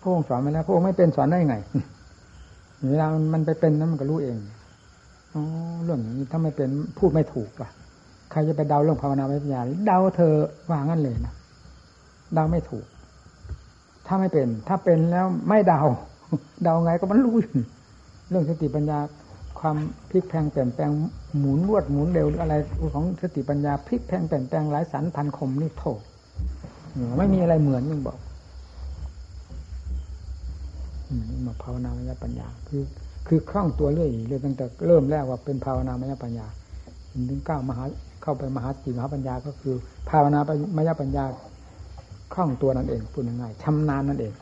[0.00, 1.56] พระองค์สอนไม่แล้วพระองค์ไม่เป็นสอนได้ไง
[2.90, 4.36] เวลามันไปเป็นนั้นมันก็รู้เอง
[5.34, 5.42] อ๋อ
[5.84, 7.70] เรื่องนี้ถ้าไม่เป็นพูดไม่ถูกอะ
[8.30, 10.34] ใครจะไปเดาเรื่องภาวนามยปัญญาเดาเธอ
[10.70, 11.34] ว่างั้นเลยนะ
[12.34, 12.86] เดาไม่ถูก
[14.06, 15.82] ถ้าไม่เป็น ถ้าเป็นแล้วไม่เดา
[16.64, 17.36] เดาไงก็มันรู้
[18.28, 18.98] เรื่องสติปัญญา
[19.60, 19.76] ความ
[20.10, 20.90] พลิกแพงเปลี่ยนแปลง
[21.38, 22.54] หมุนรวดหมุนเร็วอะไร
[22.94, 25.84] ของสติปัญญาพลิกแพงเปลี่ยนแปลงหลายสันพันคมนี่โถ
[27.18, 28.18] ไม่มีอะไรเหมือนยังบอก
[31.46, 32.82] มาภาวนาวิญญาปัญญา คือ
[33.28, 36.46] คือคล่องตัวเรื่อยเรื่อยตั้งแต่เริ่มแรกว่าเป็นภาวนามยปัญญา
[37.28, 37.84] ถึงก้าวมหา
[38.22, 39.74] เข้าไปมหาสติมหาปัญญาก็คือ
[40.10, 40.40] ภาวนา
[40.76, 41.24] มยปัญญา
[42.34, 44.32] คล่องตัวนั่นเองพูดง่ายๆชำนาญนั่นเอง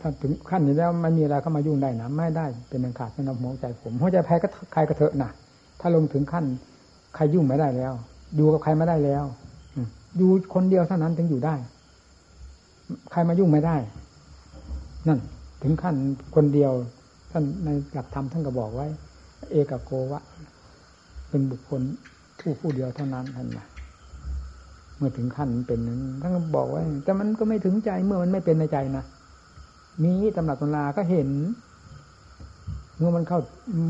[0.00, 5.30] ถ้าถึงขั้นนี้แล้วไม่มีอะไรเข้ามายุ่งได้นะไม่ได้เป็นอันขาดสำหรับหัวใจผมหัวใจใครก็ใครก็เถอะนะ
[5.80, 6.44] ถ้าลงถึงขั้น
[7.14, 7.92] ใครยุ่งไม่ได้แล้ว
[8.36, 9.24] อยู่กับใครไม่ได้แล้ว
[10.16, 11.54] อยู่คนเดียวเท่านั้นถึงอยู่ได้
[13.10, 13.76] ใครมายุ่งไม่ได้
[15.08, 15.18] นั่น
[15.62, 15.96] ถึงขั้น
[16.34, 16.72] คนเดียว
[17.30, 18.86] ท่านในหลักธรรมท่านก็บอกไว้
[19.50, 20.22] เอกโกวะ
[21.28, 21.80] เป็นบุคคล
[22.40, 23.64] ผู้ผู้เดียวเท่านั้นท่านมา
[24.96, 29.04] เมื่อถึงขั้นเป็นนั้นท่านก็บอกไว้ แต่มันก็ไม่ถึงใจเมื่อมันไม่เป็นในใจนะ
[30.02, 31.28] มีตำหนักตำราก็เห็น
[32.96, 33.40] เมื่อมันเข้า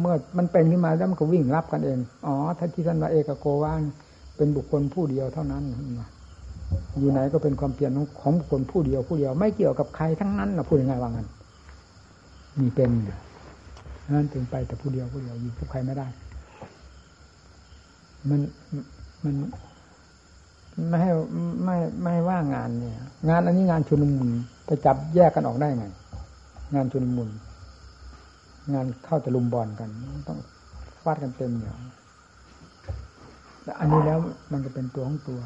[0.01, 3.83] เมื่อมันเป็นขึ้นมาแล้วมันก็วิ่งรับกันเอง อ๋อท่านที่ท่านว่าเอกโกว่าน
[4.41, 5.63] เป็นบุคคลผู้เดียวเท่านั้น
[6.99, 11.29] อยู่ไหนก็เป็นความเปลี่ยนของบุคคลผู้เดียวผู้เดียว ไม่เกี่ยวกับใครทั้งนั้นนะพูดยังไงว่างั้น
[12.59, 12.91] มีเป็น
[14.11, 16.07] นั้นถึงไปแต่ผู้เดียวผู้เดียวอยู่กับใครไม่ได้
[18.29, 18.41] มัน
[19.25, 19.35] มัน
[20.89, 21.11] ไม่ให้
[21.65, 22.97] ไม่ไม่ให้ว่างานเนี่ย
[23.29, 24.31] งานอันนี้งานชุนมุน
[24.67, 25.87] ไปจับแยกกันออกได้ไง
[26.75, 27.31] งานชุนมุน
[28.75, 29.89] งานเข้าตะลุมบอลกัน
[30.29, 30.39] ต้อง
[31.03, 32.00] ฟาดกันเต็มเนี่ยแต่
[33.79, 34.19] อันนี้แล้ว
[34.53, 35.41] มันก็เป็นตัวของตัว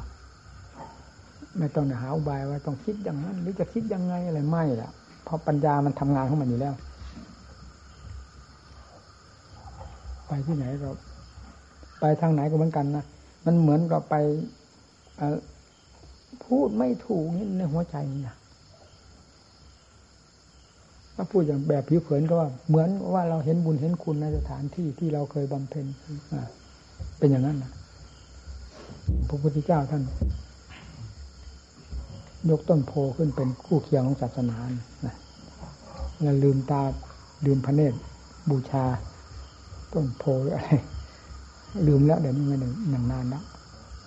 [1.58, 4.90] ไม่ต้องหาอุบายว่าต้องคิดอย่างนั้นหรือจะคิดยังไงอะไรไม่ละ
[5.24, 6.74] เพราะปัญญามันทำงานของมันอยู่แล้ว
[10.26, 10.90] ไปที่ไหนก็
[12.00, 13.04] ไปทางไหนก็เหมือนกันนะ
[13.46, 14.14] มันเหมือนกับไป
[16.44, 18.36] พูดไม่ถูกนี่ในหัวใจนี่นะ
[21.14, 25.86] ถ้าพูดอย่างแบบผิวเผินก็ว่า เหมือนว่าเราเห็นบุญเห็นคุณในสถานที่ที่เราเคยบำเพ็ญ
[27.18, 27.72] เป็นอย่างนั้นนะ
[29.28, 30.02] พระพุทธเจ้าท่าน
[32.50, 34.56] ยกต้นโพขึ้นเป็นคู่เคียงของศาสนา
[35.06, 35.14] นะ
[36.22, 36.82] แล้วลืมตา
[37.46, 37.98] ลืมพระเนตร
[38.50, 38.84] บูชา
[39.92, 40.24] ต้นโพ
[40.54, 40.70] อะไร
[41.86, 42.70] ลืมแล้วเดี๋ยวนี้ม่หนึ่
[43.02, 43.42] งนานแล้ว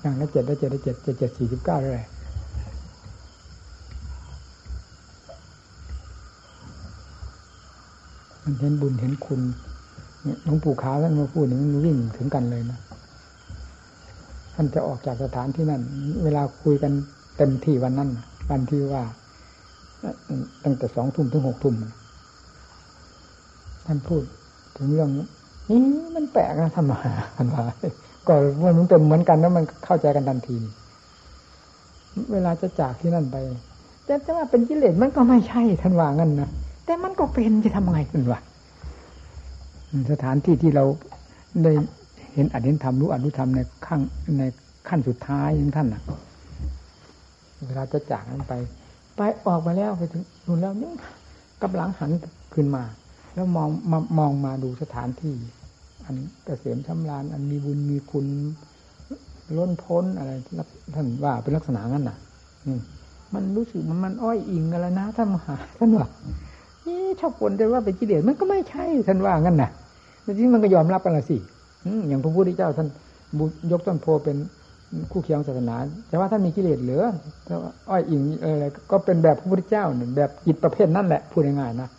[0.02, 2.06] อย่างละเจ็ดละเจ็ดละเจ็ดเจ็ดเจ็ดสี่สิบเก้าเลย
[8.44, 9.42] มันเห็นบุญเห็นคุณ
[10.44, 12.80] หลวงปู่ขาวท่านมาพูดนี่มันวิ่งถึงกันเลยนะ
[14.60, 15.82] ท่านจะออกจากสถานที่นั่น
[16.24, 16.92] เวลาคุยกัน
[17.38, 18.10] เต็มที่วันนั้น
[18.50, 19.04] วันที่ว่า
[20.64, 21.76] ตั้งแต่สองทุ่มถึงหกทุ่ม
[23.86, 24.24] ท่านพูด
[24.78, 25.10] ถึงเรื่อง
[25.70, 25.80] นี้
[26.16, 27.00] มันแปลกนะทำมา
[27.36, 27.64] ท่านว่า
[28.28, 30.58] ก็ว่ามันเป็นเหมือนกันแล้วมันเข้าใจกันทันที
[32.32, 33.36] เวลาจะจากที่นั่นไป
[34.06, 36.50] แต่จะว่าเป็นกิเลสมันก็ไม่ใช่ท่านว่างั้นนะ
[36.86, 38.40] แต่มันก็เป็นจะทำไงท่านว่า
[40.12, 40.86] สถานที่ที่เรา
[41.64, 41.74] ได้
[42.38, 44.02] เห็นอดีตธรรมรู้อนุธรรมในขั้ง
[44.40, 44.44] ใน
[44.88, 46.02] ขั้นสุดท้ายของท่านน่ะ
[47.66, 48.54] เวลาจะจากนั้นไป
[49.16, 50.92] ไปออกมาแล้วไปถึงนู่นแล้วนี่
[51.64, 52.12] กำลังหัน
[52.54, 52.84] ขึ้นมา
[53.34, 55.36] แล้วมองมามองมาดูสถานที่
[56.06, 56.16] อัน
[56.46, 58.26] เกษมชำราญอันมีบุญมีคุณ
[59.58, 60.32] ล้นพ้นอะไร
[60.96, 62.18] ท่านว่าเป็นลักษณะนั้นน่ะ
[63.34, 66.08] มันรู้สึกมันมันอ้อยอิงกันแล้วนะท่านมหาท่านว่า
[66.86, 69.72] นี่ชอบปนแต่ว่าเป็นกิเลสมันก็ไม่ใช่ท่านว่างั้นน่ะ
[70.26, 71.38] จริงมันก็ยอมรับกันละสิ
[72.08, 72.88] อย่างพระพุทธเจ้าท่าน
[73.72, 74.38] ยกต้นโพเป็น
[75.12, 75.76] คู่เคียงศาสนา
[76.10, 77.04] แต่ว่าท่านมีกิเลสเหลือ
[77.90, 81.90] อ้อยอิงอะไรก็เป็นแบบพระพุทธเจ้าเนี่ยแบบจิตประเภทนั่นแหละพูดง่ายๆนะ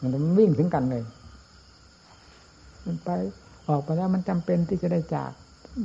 [0.00, 1.02] มันวิ่งถึงกันเลย
[2.86, 3.10] มันไป
[3.68, 5.32] ออกไปแล้วมันจำเป็นที่จะได้จาก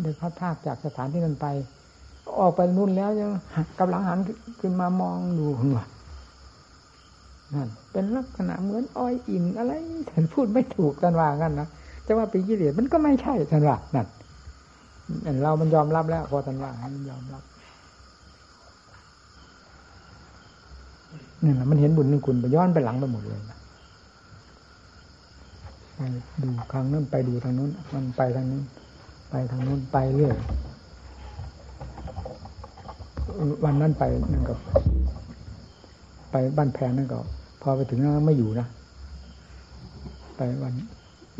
[0.03, 1.47] ได้พัดพากจากสถานที่นั้นไป
[2.39, 3.29] ออกไปนู่นแล้วยัง
[3.79, 4.19] กำลังหัน
[4.61, 5.47] ขึ้นมามองดู
[5.77, 5.85] ว่า
[7.53, 9.71] นั่นเป็นลักษณะเหมือนอ้อยอิงอะไร
[10.11, 11.67] ฉันพูดไม่ถูกกันว่างั้นนะ
[12.07, 17.43] จะว่าเป็นกิเลสมันก็ไม่ใช่ฉันว่านั่นเรามันยอมรับแล้ว พอทันว่ามันยอมรับ
[21.43, 23.57] นี่แหละมันเห็นบุญนึงคุณไปย้อนไปหลังไปหมดเลยนะ
[25.95, 25.99] ไป
[26.43, 28.63] ดูครั้งนั้นไปดูทางนู้น มันไปทางนู้น
[29.29, 30.35] ไปทางนู้นไปเรื่อย
[33.63, 34.03] วันนั้นไป
[34.33, 34.55] นั่นก็
[36.31, 37.19] ไปบ้านแพงนั่นก็
[37.61, 38.67] พอไปถึงนั้นไม่อยู่นะ
[40.37, 40.73] ไปวัน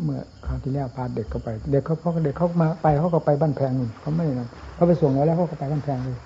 [0.02, 6.18] เมื่อคราวที่แล้วพาเด็กเขาไป เด็กเขาเพอเด็กเขามาไปเขาก็ไปบ้านแพงนู่นเขาไม่นะเขาไปส่งแล้วแล้วเขาก็ไปบ้านแพงเลย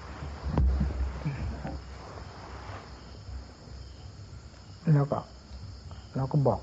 [4.94, 5.18] แล้วก็
[6.16, 6.60] เราก็บอก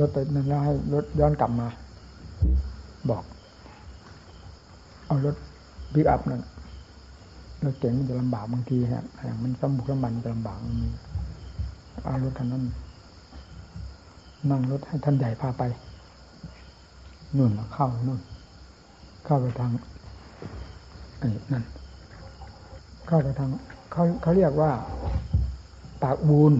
[0.00, 1.66] รถไปนั่นแล้วให้รถย้อนกลับมา
[3.10, 3.24] บอก
[5.06, 5.34] เอารถ
[5.94, 6.42] บิ๊กอัพนั่น
[7.64, 10.58] รถเก๋งมันจะลำบากบางทีฮะอย่งมันสมบุกสมันจะลำบาก
[12.04, 12.62] เอารถคันนั้น
[14.50, 15.62] นั่งรถให้ท่านใหญ่พาไป
[17.36, 18.20] นู่นเข้านู่น
[19.24, 19.70] เข้าไปทาง
[21.18, 21.64] ไอ้นั่น
[23.06, 23.48] เข้าไปทาง
[23.92, 24.70] เขาเขาเรียกว่า
[26.02, 26.52] ปากบูน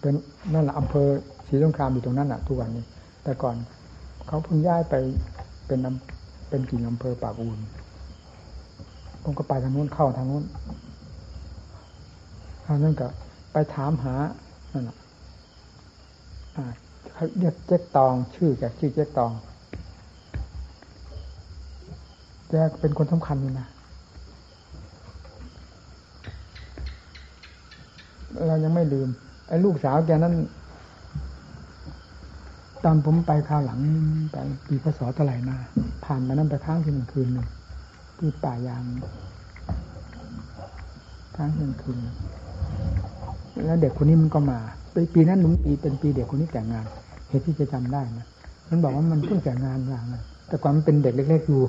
[0.00, 0.14] เป็น
[0.54, 1.08] นั่นแหละอำเภอ
[1.48, 2.84] ศรีสงครามอยู่ตรงนั้นอะ ทุกวันนี้
[3.24, 3.56] แต่ก่อน
[4.26, 4.94] เขาเพิ่งย้ายไป
[5.66, 5.78] เป็น
[6.48, 7.58] เป็นกิ่งอำเภอปากอูน
[9.22, 10.44] ผมก็ไปทางนู้นเข้าทางนู้น
[12.66, 13.06] ทางนั้นก็
[13.52, 14.14] ไปถามหา
[14.72, 14.96] นั่นแหละ
[17.12, 19.32] เขาเรียกเจ๊กตอง ชื่อแกชื่อเจ๊กตอง
[22.48, 23.68] แกเป็นคนสำคัญเลยนะ
[28.46, 29.08] เรายังไม่ลืม
[29.48, 30.34] ไอ้ลูกสาวแกนั้น
[32.84, 33.80] ตอนผมไปคราวหลัง
[34.32, 35.56] ไปปีพศเท่าไหร่มา
[36.04, 37.48] ผ่านมานั่นไปค้างที่หนึ่งคืนหนึ่ง
[38.18, 38.84] ที่ป่ายาง
[41.36, 41.98] ค้างหนึ่งคืน
[43.64, 44.58] แล้วเด็กคนนี้มันก็มา
[44.94, 46.84] ปีปีนั้นหนุ่มปีเป็นปีเด็กคนนี้แต่งงาน
[47.28, 48.26] เหตุที่จะจำได้นะ
[48.68, 51.60] มันบอกว่ามันเพิ่งแต่งงานอย่างนั้นแต่ก่อนมันเป็นเด็กเล็กๆอยู่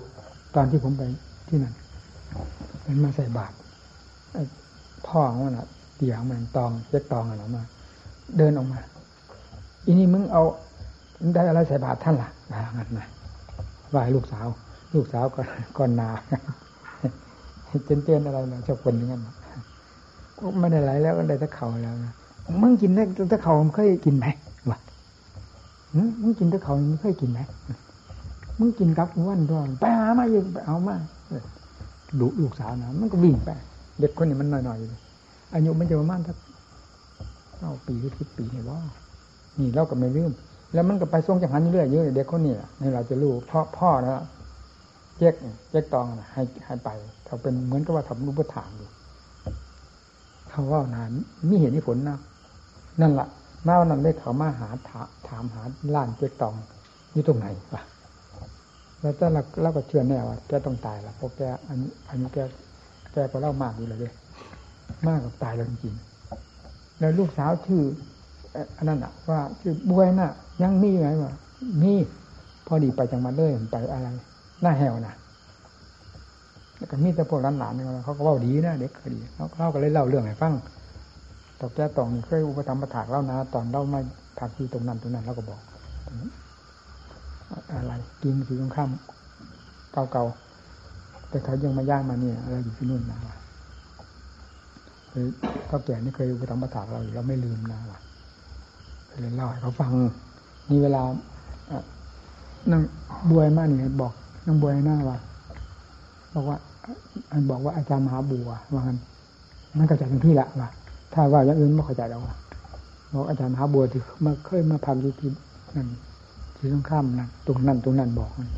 [0.56, 1.02] ตอนที่ผมไป
[1.48, 1.74] ที่นั่น
[2.86, 3.56] มันมาใส่บาตร
[5.08, 7.64] พ่อของมันอะเตี่ยงมันตองเจ็ดตองอะไรมา
[8.38, 8.80] เดินออกมา
[9.86, 10.44] อีนี่มึงเอา
[11.34, 12.30] ได้อะไรใส่บาตรท่านล่ะ
[12.78, 13.08] งั้นนะ
[13.94, 14.48] ว่าลูกสาว
[14.94, 15.42] ลูกสาวก็
[15.78, 16.10] ก่อนนา
[17.86, 19.22] เจนเตือนอะไรนะเจ้าคนอย่างนั้น
[20.60, 22.14] ไม่ได้ไรแล้วก็ได้ตะเข่าแล้วนะ
[22.62, 24.26] มึงกินได้ตะเข่ามึงเคยกินไหม
[24.70, 24.78] วะ
[26.22, 27.40] มึงกินตะเข่ามึงเคยกินไหม
[28.60, 30.96] มึงกินกับวันด้วยไปหามาองไปเอามา
[32.20, 33.50] ดุลูกสาวนะมันก็วิ่งไป
[34.00, 35.00] เด็กคนนี้มันหน่อยๆเลย
[35.54, 36.38] อายุมันจะประมาณสัก
[37.58, 38.80] เก้าปีหรือสิบปีเนี่ยว่า
[39.60, 40.32] นี่เราก็ไม่ลืม
[40.74, 44.24] แล้วมันก็ไปส่งจังหันเรื่อยเยอะเด็กคนนี้นี่เราจะรู้พ่อพ่อนะ
[45.18, 45.34] เจ๊ก
[45.70, 46.90] เจ๊กตองให้ให้ไป
[47.26, 48.90] เขาเป็นเหมือนกับว่าทำรูปถามอยู่
[50.58, 51.12] เขาว่านาน
[51.50, 52.18] มีเหตุมีผลนะ
[53.02, 53.28] นั่นแหละ
[53.68, 54.70] มาวันนั้นได้เขามาหา
[55.28, 55.64] ถามหา
[55.96, 56.54] ล้านเจ๊กตอง
[57.14, 57.82] อยู่ตรงไหนวะ
[59.02, 61.78] แล้วแต่เราเราก็เชื่อแน่ว่าแกต้องตายละเพราะแกอัน
[62.10, 62.38] อันนี้แก
[63.14, 64.14] แกก็เล่ามากอยู่เลย
[65.08, 65.96] มากกับตายแล้วจริง
[67.00, 67.82] แล้วลูกสาวชื่อ
[68.78, 70.32] อันนั้นอะว่าชื่อบวยน่ะ
[70.64, 71.34] ยังมีไงวะ
[71.82, 71.94] มี
[72.68, 74.08] พอดีไปจังหวัดเลยไปอะไร
[74.62, 75.16] หน้าแหวน่ะ
[76.78, 80.54] แล้วก็มีแต่พวกหลานๆเนี่ยเขาก็ว่าดีนะเด็กคดีเขาเขาก็เลยเล่าเรื่องให้ฟัง
[81.60, 84.00] ตอกแก้ตองเคยอุปถัมประถากเล่านะตอนเล่ามา
[84.40, 85.60] ผักที่ตรงนั้นตรงนั้นเราก็บอก
[87.72, 87.94] อะไร
[88.24, 88.90] กินสีตรงข้าม
[90.12, 93.18] เก่าๆแต่เขายังมาย่างมาเนี่ยอะไรอยู่ที่นู่นนะ
[95.10, 95.26] เคย
[95.70, 98.00] ก็แก่นี่เคยอุปถัมประถากเราอยู่เราไม่ลืมนะว่ะ
[99.22, 99.92] เลยเล่าให้เขาฟัง
[100.70, 101.02] นี่เวลา
[102.72, 102.82] นั่ง
[103.32, 104.14] บวยมากนี่บอก
[104.46, 105.18] นั่งบวยหน้าว่า
[106.36, 106.58] บอกว่า
[107.32, 109.00] อันบอกว่าอาจารย์มหาบัวว่างั้น
[109.78, 110.70] มันเข้าใจทังที่ละว่า
[111.14, 112.34] ถ้าว่าอย่างอื่นไม่เข้าใจแล้วว่า
[113.14, 115.30] บอกอาจารย์มหาบัวที่มาเคยมาพักอยู่ที่
[115.76, 115.88] นั่น
[116.56, 118.50] ที่ต้องข้ามนั่นตรงนั้นตรงนั้นบอกมัน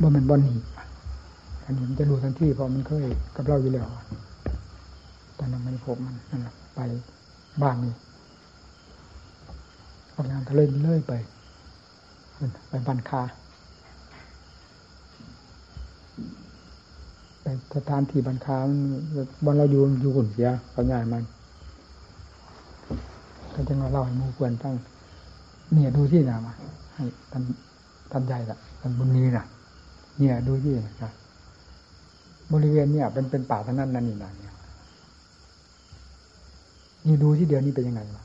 [0.00, 0.54] ว่ามันบอนหนี
[1.64, 3.86] อันนี้มันจะรู้ทันทีเพราะมันเคยกับเราอยู่แล้ว
[5.38, 6.80] ตอนนั้นไม่พบมันนั่นะไป
[7.62, 7.92] บ้านนี้
[10.14, 11.12] ออกงานก็เลเลื่อยไป
[12.68, 13.32] ไปบันคาไป
[17.74, 18.58] สถานที่บันคา
[19.44, 21.22] บนเราอยู่อยู่หุ่นเสียเขาใหญ่มัน
[23.54, 24.74] ก็จะมาเล่าให้มูควรตั้ง
[25.72, 26.52] เนี่ยดูที่นะมา
[26.94, 27.42] ให้ท่าน
[28.12, 29.44] ท่านใหญ่ละท่านบุญนี้นะ
[30.18, 31.12] เนี่ยดูที่นะครับ
[32.52, 34.54] บริเวณเนี่ยเป็นเป็นป่าทั้งนั้นนั่นนี่นะเนี่ย
[37.06, 38.24] นี่ดูที่เดียวนี้เป็นยังไงวะ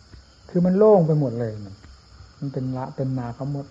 [0.49, 1.73] คือมันโล่งไปหมดเลยมัน
[2.39, 3.65] มันเป็นละเป็นนาเขาหมด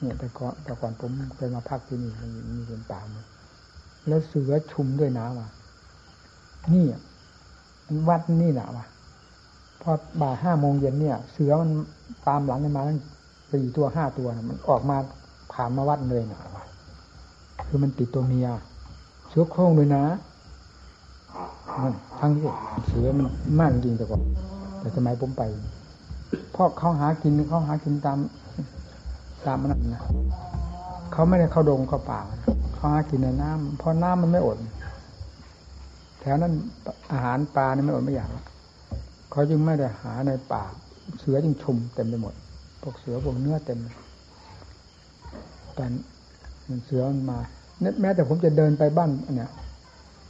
[0.00, 2.12] เนี่ยแต่ก่อนแต่ก่อนผมเคยมาพักที่นี่
[2.56, 3.26] มีเป็นป่าหมด
[4.08, 5.48] แล้วเสือชุมด้วยนะว่ะ
[6.72, 6.84] นี่
[8.08, 8.86] วัดนี่นะว่ะ
[9.82, 11.70] พอบ่ายห้าโมงเย็นเนี่ย เสือมัน
[12.26, 12.98] ตามหลังกันมาตั้ง
[13.52, 14.96] สี่ตัวห้าตัวมันออกมา
[15.52, 16.64] ผ่านมาวัดเลยนะว่ะ
[17.66, 18.48] คือมันติดตัวเมีย
[19.28, 20.04] เสือโคร่งเลยนะ
[21.82, 22.44] มันทั้งที่
[22.86, 23.26] เสือมัน
[23.58, 24.20] มากจริงแต่ก่อน
[24.80, 25.42] แต่สมัยผมไป
[26.52, 28.18] เพราะเขาหากินเขาหากินตาม
[29.46, 30.02] ตามนั้นนะ
[31.12, 32.20] เขาไม่ได้เข้าดงเข้าป่า
[32.65, 34.58] เขาหากินในน้ำเพราะน้ำมันไม่อด
[36.20, 36.52] แถวนั้น
[37.12, 38.30] อาหารปลาเนี่ยไม่อดไม่อยาก
[39.30, 40.64] เขาจึงไม่ได้หาในป่า
[41.18, 42.34] เสือจึงชุมเต็มไปหมด
[42.82, 43.78] พวกเสือพวกเนื้อเต็ม
[45.76, 45.92] ตอน
[46.86, 47.38] เสือมันมา
[48.00, 49.50] แม้แต่ผมจะเดินไปบ้านเนี่ย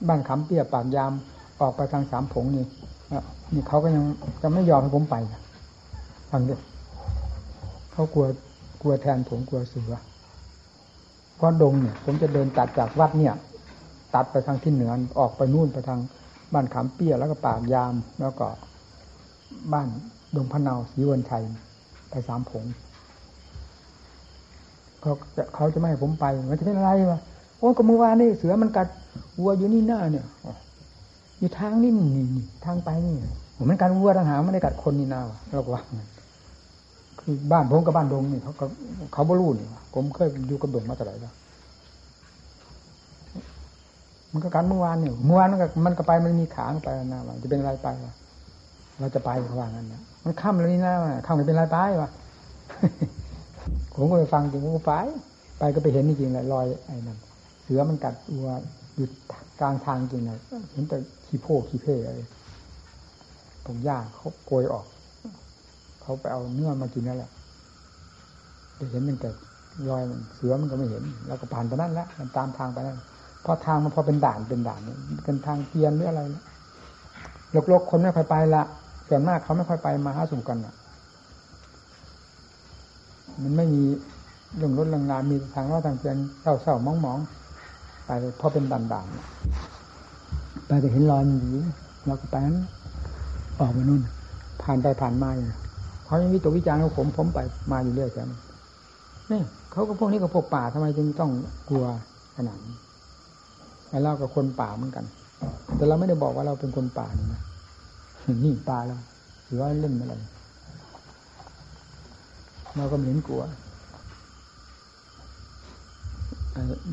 [0.08, 1.12] บ้านขำเปียปากยาม
[1.60, 2.66] ออกไปทางสามผงนี่
[3.54, 4.04] นี่เขาก็ยัง
[4.42, 5.16] จะไม่ยอมให้ผมไป
[6.30, 6.54] ฟังดิ
[7.92, 8.26] เขากลัว
[8.80, 9.94] กลัวแทนผมกลัวเสือ
[11.36, 13.34] เพราะดงเนี่ย ผมจะเดินตัดจากวัดเนี่ย
[14.14, 16.00] ตัดไปทางที่เหนือออกไปนู่นไปทาง
[16.52, 18.46] บ้านขามเปี้ยแล้วก็ปากยาม แล้วก็
[19.72, 19.88] บ้าน
[20.36, 21.42] ดงพะเนาศรีวันชัย
[22.10, 22.64] ไปสามผง
[25.00, 27.20] เขาจะเขาจะไม่ให้ผมไปมันจะเป็นอะไรวะ
[27.58, 28.86] โอ้ก็เมื่อวานนี่เสือมันกัด
[29.38, 30.26] วัวอยู่นี่หน้าเนี่ย
[31.38, 32.24] อยู่ทางนี่นี่
[32.64, 33.14] ทางไปนี่
[33.56, 35.82] ผมมันการวัวต่างหากไม่ได้กัดคนนี่นาวเราก็ว่า
[37.52, 38.66] บ้านผมกับบ้านดงนี่เขาเขา
[39.12, 41.34] เขาบรูนี่ผมเคยอยู่กับดงมาแต่ไหนแล้ว
[44.32, 48.12] มันก็การเมื่อวานเนี่ยเมื่อวานมันก็มันก็ไปมันมีขาไปนะว่าจะเป็นอะไรไปวะ
[49.00, 50.94] เราจะไปเขาว่างั้นนะมันค่ำแล้วนี่นะ
[51.26, 52.10] ค่ำจะเป็นอะไรไปวะ
[53.94, 54.94] ผมก็ไปฟังจริงผมก็ไป
[55.58, 57.18] ไปก็ไปเห็นจริงๆเลยรอยไอ้นั่น
[57.62, 58.48] เสือมันกัดวัว
[58.96, 59.06] อยู่
[59.60, 60.38] กลางทางจริงเลย
[60.72, 60.96] เห็นแต่
[61.26, 62.18] ขี้โพขี้เพ่อะไร
[63.66, 64.86] ผมย่าเขาโกยออก
[66.06, 67.30] เขาไปเอาเนื้อมากินนั่นแหละ
[68.78, 69.30] จะเห็นมันแต่
[69.88, 72.98] รอยมันเสือมันก็ไม่เห็น แล้วก็ผ่านไปนั่นแล้วมันตามทางไปนั่น
[73.44, 74.80] พอทางมันพอเป็นด่านเป็นด่าน
[75.24, 76.22] เป็นทางเกียนหรืออะไร
[77.68, 78.62] โลกๆคนไม่ค่อยไปละ
[79.08, 80.74] ส่วนมากเขาไม่ค่อยไปมาหาสู่กันอะ
[83.42, 83.82] มันไม่มี
[84.56, 87.18] เรื่องรถเรื่องงามีทางว่าทางเกียนเศร้าเศร้ามองมอง
[88.06, 88.10] ไป
[88.40, 89.06] พราะเป็นด่านด่าน
[90.66, 91.62] ไปจะเห็นรอยมันอยู่
[92.06, 92.56] เราก็ไปนั้น
[93.60, 94.02] ออกมานู่น
[94.62, 95.48] ผ่านไปผ่านมาอยู่
[96.06, 97.38] เขายังวิตกวิจารณ์ของผมผมไป
[97.72, 98.38] มาอยู่เรื่อยแค่นี้
[99.30, 99.42] นี่
[99.72, 101.30] เขาก็พวกนี้ก็พวกป่าทำไมจึงต้อง
[101.68, 101.84] กลัว
[102.36, 102.76] ขนาดนี้
[103.88, 105.04] ไอ้เรากับคนป่าเหมือนกัน
[105.76, 107.42] แต่เราไม่ได้บอกว่าเราเป็นคนป่านี่นะ
[108.44, 108.96] นี่ป่าเรา
[109.44, 110.14] หรือว่าเล่นอะไร
[112.76, 113.42] เราก็ไม่เห็นกลัว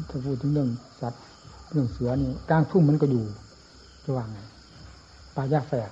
[0.10, 0.70] ถ้าพูดถึงเรื่อง
[1.02, 1.24] สัตว์
[1.72, 3.24] เรื่องเสือนี่กลางทุ่งมันก็อยู่
[4.04, 4.40] จะว่าไง
[5.36, 5.90] ป่ายาแฝก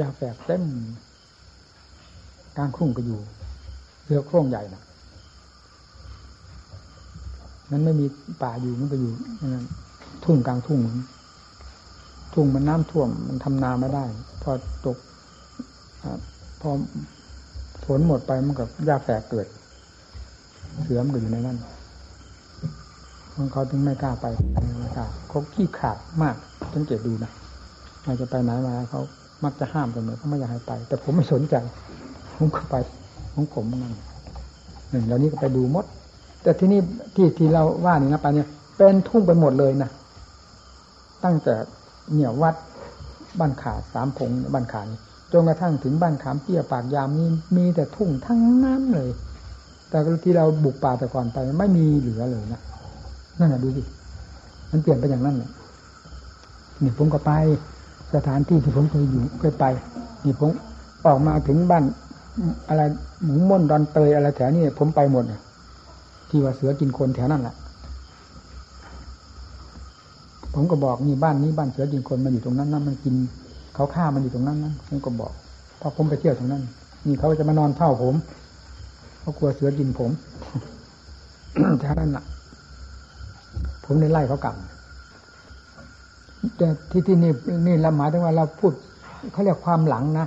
[0.00, 0.62] ยาแฝกเต็ม
[2.56, 3.18] กลางทุ่งก็อยู่
[4.04, 4.82] เสือโคร่งใหญ่นะ
[7.70, 8.06] นั้นไม่มี
[8.42, 9.12] ป่าอยู่มันก็อยู่
[10.24, 10.80] ทุ่งกลางทุ่ง
[12.34, 14.04] ทุ่งมันน้ำท่วมมันทำนาไม่ได้
[14.42, 14.52] พอ
[14.86, 14.98] ตก
[16.60, 16.70] พอ
[17.84, 19.46] ฝนหมดไปมันกับหญ้าแฝกเกิด
[20.82, 21.58] เสือมก็อยู่ในนั้น
[23.36, 24.26] มันเขาถึงไม่กล้าไป
[24.80, 26.36] ไม่กล้าเขาขี้ขาดมาก
[26.74, 27.30] สังเกตดูนะ
[28.04, 29.02] เราจะไปไหนมาเขา
[29.44, 31.54] มักจะห้ามเสมอเขาไม่อยากให้ไป แต่ผมไม่สนใจ
[32.40, 32.76] ผมก็ไป
[33.34, 33.94] ของผมนั่น
[34.90, 35.84] หนึ่งแล้วนี้ก็ไปดูมด
[36.42, 36.80] แต่ที่นี่
[37.14, 39.90] ที่ที่เราว่านี่นะไปเนี่ย เป็นทุ่งไปหมดเลยนะ
[41.24, 41.54] ตั้งแต่
[42.14, 42.54] เนี่ยวัด
[43.38, 45.00] บ้านขาสามพงบ้านขานี่
[45.32, 49.10] จนกระทั่งถึงบ้านขามเปี้ยปากยามนี่มีแต่ทุ่งทั้งนั้นเลย
[49.90, 52.60] แต่ที่เราบุกป่าแต่ก่อนไปไม่มีเหลือเลยนะ
[53.38, 53.82] นั่นแหะดูสิ
[54.70, 55.50] มันเปลี่ยนไปอย่างนั้นเลย
[56.82, 57.32] นี่ผมก็ไป
[58.14, 59.64] สถานที่ที่ผมเคยอยู่เคยไป
[60.24, 60.50] นี่ผม
[61.06, 61.84] ออกมาถึงบ้าน
[62.68, 62.82] อะไร
[63.24, 65.24] หมูม่นดอนเตยอะไรแถวนี้ผมไปหมด
[66.28, 67.54] ที่ว่าเสือกินคนแถวนั้นแหละ
[70.54, 73.14] ผมก็บอกนี่บ้านนี้บ้านเสือกินคนมันอยู่ตรงนั้นนั่นมันกิน
[73.74, 75.32] เขาฆ่ามันอยู่ตรงนั้นนั่นผมก็บอก
[75.80, 76.62] พอผมไปเที่ยวตรงนั้น
[77.06, 78.14] นี่เขาจะมานอนเฝ้าผม
[79.20, 80.10] เขากลัวเสือกินผม
[81.80, 82.24] แถวนั้นแหละ
[83.84, 84.54] ผมได้ไล่เขากลับ
[86.56, 87.32] แต่ที่ที่นี่
[87.66, 88.72] นี่เราหมายถึงว่าเราพูด
[89.32, 90.26] เขาเรียกความหลังนะ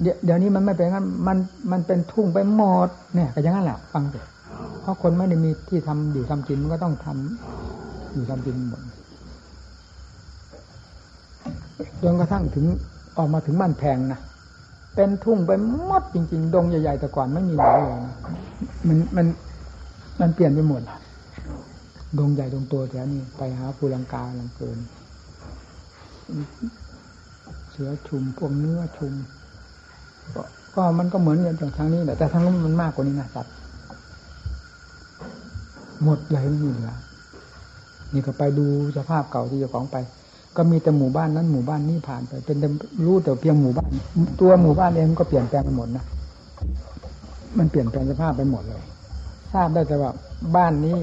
[0.00, 1.36] เดี๋ยวนี้มันไม่เป็นงั้นมัน
[1.72, 4.28] มันเป็นทุ่งไปหมดเนี่ยก็อย่างนั้นแหละฟังเถอะ
[4.80, 8.82] เพราะคนไม่ได้มีที่ทำอยู่ทำกินมันก็ต้องทำอยู่ทำกินหมด
[12.02, 12.66] จนกระทั่งถึง
[13.18, 14.20] ออกมาถึงบ้านแพงนะ
[14.94, 15.50] เป็นทุ่งไป
[15.84, 18.16] หมดจริง ๆ ดงใหญ่ๆแต่ก่อนไม่มีเหลือเลยนะ
[18.88, 19.26] มันมัน
[20.20, 20.82] มันเปลี่ยนไปหมด
[22.18, 24.78] ดงใหญ่ดงตัวแถวนี้ไปหาภูลังกาลังเกิน
[27.70, 29.12] เสือชุมพวกเนื้อชุม
[30.74, 33.52] ก็มันก็เหมือนอย่างทางนี้แหละแต่ทางนู้นมันมากกว่านี้นะสัตว์
[36.04, 36.92] หมดเลยไม่มีเหลือ
[38.12, 38.66] นี่ก็ไปดู
[38.96, 39.96] สภาพเก่าที่เจ้าของไป
[40.56, 42.56] ก็มีแต่หมู่บ้านนั้นหมู่บ้านนี้ผ่านไป เป็น
[43.06, 43.90] รู้แต่เพียงหมู่บ้าน
[44.40, 46.04] ตัวหมู่บ้านเองก็เปลี่ยนแปลงไปหมดนะ
[47.58, 48.82] มันเปลี่ยนแปลงสภาพไปหมดเลย
[49.52, 50.10] ทราบได้แต่ว่า
[50.56, 50.96] บ้านนี้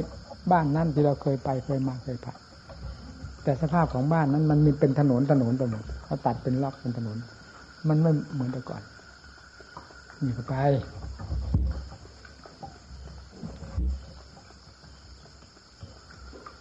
[0.52, 2.40] บ้านนั้นที่เราเคยไปเคยมาเคยผ่าน
[3.44, 7.18] แต่สภาพของบ้านนั้น มันมีเป็นถนนถนนไปหมดเขาตัดเป็นล็อกเป็นถนน
[7.88, 8.82] มันไม่เหมือนแต่ก่อน
[10.24, 10.56] นี่ก็ไป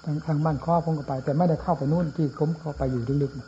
[0.04, 3.40] ทางทางบ้านข้อผมก็ไป แต่ไม่ได้เข้าไปนู่นที่ผมเข้าไปอยู่ลึกๆ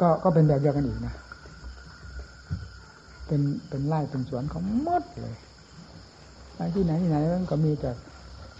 [0.00, 1.14] ก็ก็เป็นแบบเดียวกันอีกนะ
[3.26, 5.34] เป็นเป็นไร่เป็นสวนเขาหมดเลย
[6.56, 7.90] ไปที่ไหนที่ไหนมันก็มีแต่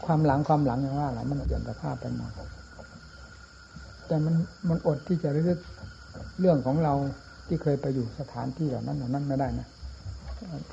[0.05, 2.33] ความหลังความหลังอย่างว่าแหละมันเปลี่ยนสภาพไปหมด
[4.07, 4.35] แต่มัน
[4.69, 5.59] มันอดที่จะเรื่อง
[6.41, 6.93] เรื่องของเรา
[7.47, 9.69] ที่เคยไปอยู่สถานที่เหล่านั้นเหล่านั้นไม่ได้นะ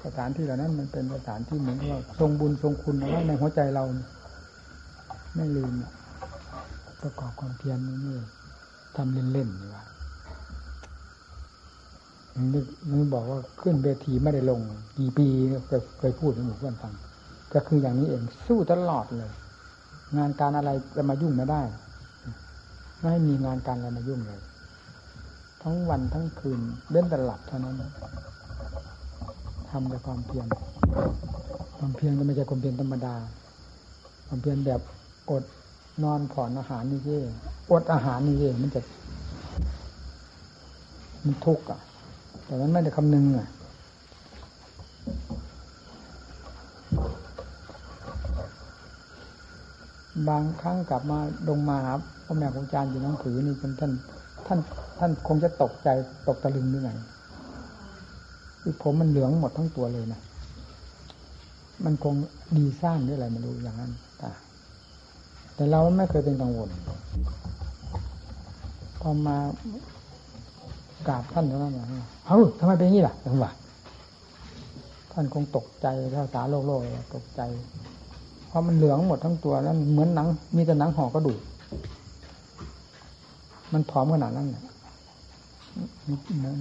[0.05, 3.83] สถานที่เหล่านั้นมันเป็นสถานที่เหมือนว่าทรงบุญทรงคุณเอาไว้ในหัวใจเรา
[5.35, 5.71] ไม่ลืม
[7.01, 8.17] ประกอบความเพียรนี่
[8.95, 9.83] ทำเล่นๆนี่ว่า
[12.53, 14.59] นึกนึกบอกว่าขึ้นเวทีไม่ได้ลง
[14.97, 15.27] กี่ปี
[15.99, 16.93] เคยพูดให้หมู่เพื่อนฟัง
[17.53, 19.31] ก็คืออย่างนี้เองสู้ตลอดเลย
[20.17, 21.61] งานการอะไรจะมายุ่งไม่ได้
[23.01, 24.39] ไม่มีงานการอะไรมายุ่งเลย
[25.61, 26.59] ทั้งวันทั้งคืน
[26.91, 27.75] เล่นแต่หลับเท่านั้น
[29.69, 30.47] ทำแต่ความเพียร
[31.77, 33.15] ความเพียรก็ไม่ใช่ความเพียรธรรมดา
[34.27, 34.81] ความเพียรแบบ
[35.29, 35.43] อด
[36.03, 37.21] นอนผ่อนอาหารนี่เย่
[37.71, 38.81] อดอาหารนี่เย่มันจะ
[41.25, 41.79] มันทุกข์อะ
[42.45, 43.47] แต่มันไม่ได้คำนึงอะ
[50.29, 51.19] บางครั้งกลับมา
[51.49, 53.91] ลงมาครับพ่อแม่ของอาจารย์อยู่น้องผือนี่จนท่าน
[54.53, 54.63] ท่าน
[54.99, 55.89] ท่านคงจะตกใจ
[56.27, 56.89] ตกตะลึงด้วยไง
[58.61, 60.21] คือผมมันเหลืองหมดทั้งตัวเลยนะ
[61.85, 62.13] มันคง
[62.57, 63.91] ดีสร้างด้วยอะไรไม่รู้อย่างนั้น
[65.55, 66.69] แต่เราไม่เคยเป็นกังวล
[69.01, 69.37] พอมา
[71.07, 71.87] กราบท่านเท่านั้นนะ
[72.27, 73.51] เฮ้ยทำไมเป็นอย่างนี้ล่ะจังหวะ
[75.11, 76.79] ท่านคงตกใจภาษาโลกโลก
[77.15, 77.41] ตกใจ
[78.47, 81.39] เพราะมันเหลืองหมดทั้งตัวนั้นเหมือนหนัง มีแต่หนังห่อกระดูก
[83.73, 84.47] มันผอมขนาดนั้น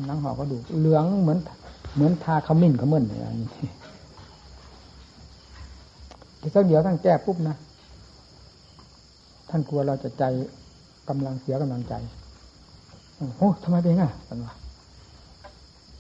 [0.09, 1.39] นังห่อกระดู เหลืองเหมือน
[1.95, 3.49] เหมือนทาขมิ้นขมิ้นอย่างนี้
[6.41, 7.57] ทีสักเดียวท่านแก้ปุ๊บนะ
[9.51, 10.25] ท่านกลัวเราจะใจ
[11.09, 11.95] กำลังเสียกำลังใจ
[13.37, 14.55] โอ้ทำไมเป็นไงท่านว่า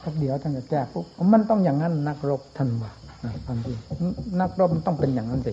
[0.02, 2.92] สักเดียวท่านจะแก้ปุ๊บ มันต้องอย่างนั้นนักรบท่านว่า
[3.46, 3.78] ความจริง
[4.40, 5.52] นักรบมันต้องเป็นอย่างนั้นสิ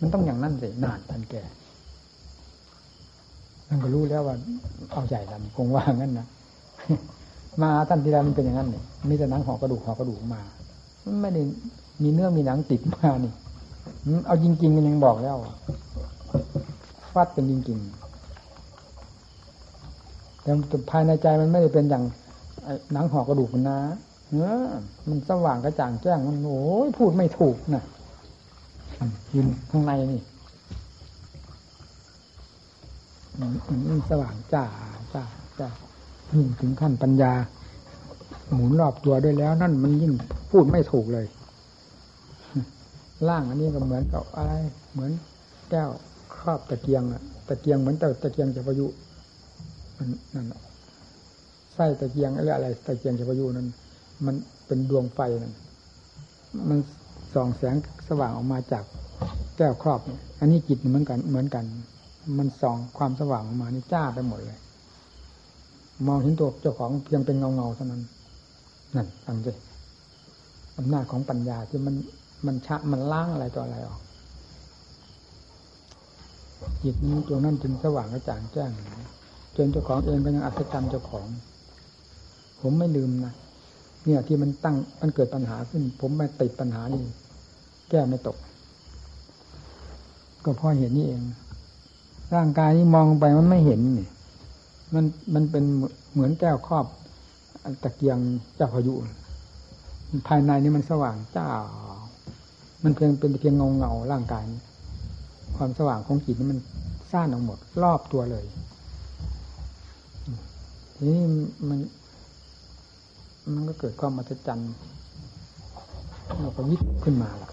[0.00, 1.42] มันต้องอย่างนั้นสินานทันแก่
[3.68, 4.36] มันก็รู้แล้วว่า
[4.90, 6.26] เอาใหญ่ลำคงว่างั้นนะ
[7.62, 10.40] มาท่านทีไรมันเป็นอย่างนั้นเนี่ยมีแต่หนังห่อกระดูกห่อกระดูกมา
[11.22, 11.42] ไม่ได้
[12.02, 13.32] มีเนื้อมีหนังติดมานี่
[14.26, 15.36] เอาจริงๆมันยังบอกแล้ว
[17.12, 17.86] ฟาดเป็นจริงๆ
[20.42, 20.52] แต่
[20.90, 22.04] ภายในใจมันไม่ได้เป็นอย่าง
[22.92, 23.78] หนังห่อกระดูกมันนะ
[24.30, 24.36] เอ
[24.68, 24.70] อ
[25.08, 27.82] มันสว่างกระจ่างแจ้งมันโอ้ยพูดไม่ถูกนะ
[29.34, 30.20] ยินข้างในนี่
[33.40, 33.46] มั
[33.96, 34.64] นสว่างจ้า
[35.14, 35.22] จ้า
[35.58, 35.68] จ้า
[36.34, 37.32] ยิ่งถึงขั้นปัญญา
[38.52, 40.12] หมุนรอบตัวด้วยแล้ว นั่นมันยิ่ง
[40.50, 41.26] พูดไม่ถูกเลย
[43.28, 44.52] ล่างอันนี้ก็เหมือนกับอะไร
[44.92, 45.12] เหมือน
[45.70, 45.90] แก้ว
[46.36, 48.86] ครอบตะเกียงอะตะเกียงเหมือนต่ตะเกียงจะพยุ
[49.96, 50.46] มันนั่น
[51.74, 53.68] ไส้ตะเกียงอะไรอะไรตะเกียงจะพยุนั้น
[54.26, 54.34] มัน
[54.66, 55.54] เป็นดวงไฟนั่น
[56.68, 56.78] มัน
[57.34, 57.76] ส่องแสง
[58.08, 58.84] สว่างออกมาจาก
[59.56, 61.64] แก้วครอบเนี่ยอันนี้จิตเหมือนกันเหมือนกัน
[62.38, 64.58] มันส่องความสว่างมานี่จ้าไปหมดเลย
[66.06, 68.02] มองเห็นตัวเจ้าของเพียงเป็นเงาเงาเท่านั้น
[68.96, 69.52] นั่นฟังสิ
[70.78, 71.94] อำนาจของปัญญาที่มัน
[72.46, 74.00] มันชะมันล้างอะไรต่ออะไรออก
[76.82, 78.70] จิตนี้ตัวนั้นจึงสว่างกระจ่างแจ้ง
[79.56, 81.26] จนเจ้าของเองก็ยังอัศจรรย์เจ้าของ
[82.60, 83.34] ผมไม่ลืมนะ
[84.04, 87.02] เนี่ยที่มันตั้งมันเกิดปัญหาขึ้น ผมไม่ติดปัญหานี่
[87.90, 88.36] แก้ไม่ตก
[90.44, 91.22] ก็เพราะเห็นนี่เอง
[92.34, 94.08] ร่างกายนี้มองไปมันไม่เห็นนี่
[94.94, 95.04] มัน
[95.34, 95.64] มันเป็น
[96.12, 96.86] เหมือนแก้วครอบ
[97.82, 98.18] ตะเกียง
[98.56, 98.94] เจ้าพายุ
[100.28, 101.50] ภายในนี่มันสว่างเจ้า
[102.84, 104.44] มันเพียงเป็นเพียงเงาเงาร่างกาย
[105.56, 106.58] ความสว่างของจิตนี่มัน
[107.10, 108.44] ซ่านออกหมด รอบตัวเลย
[110.94, 111.20] ทีนี้
[111.68, 111.78] มัน
[113.54, 114.72] มันก็เกิดความมหัศจรรย์
[116.40, 117.50] เราก็วิทขึ้นมาล่ะ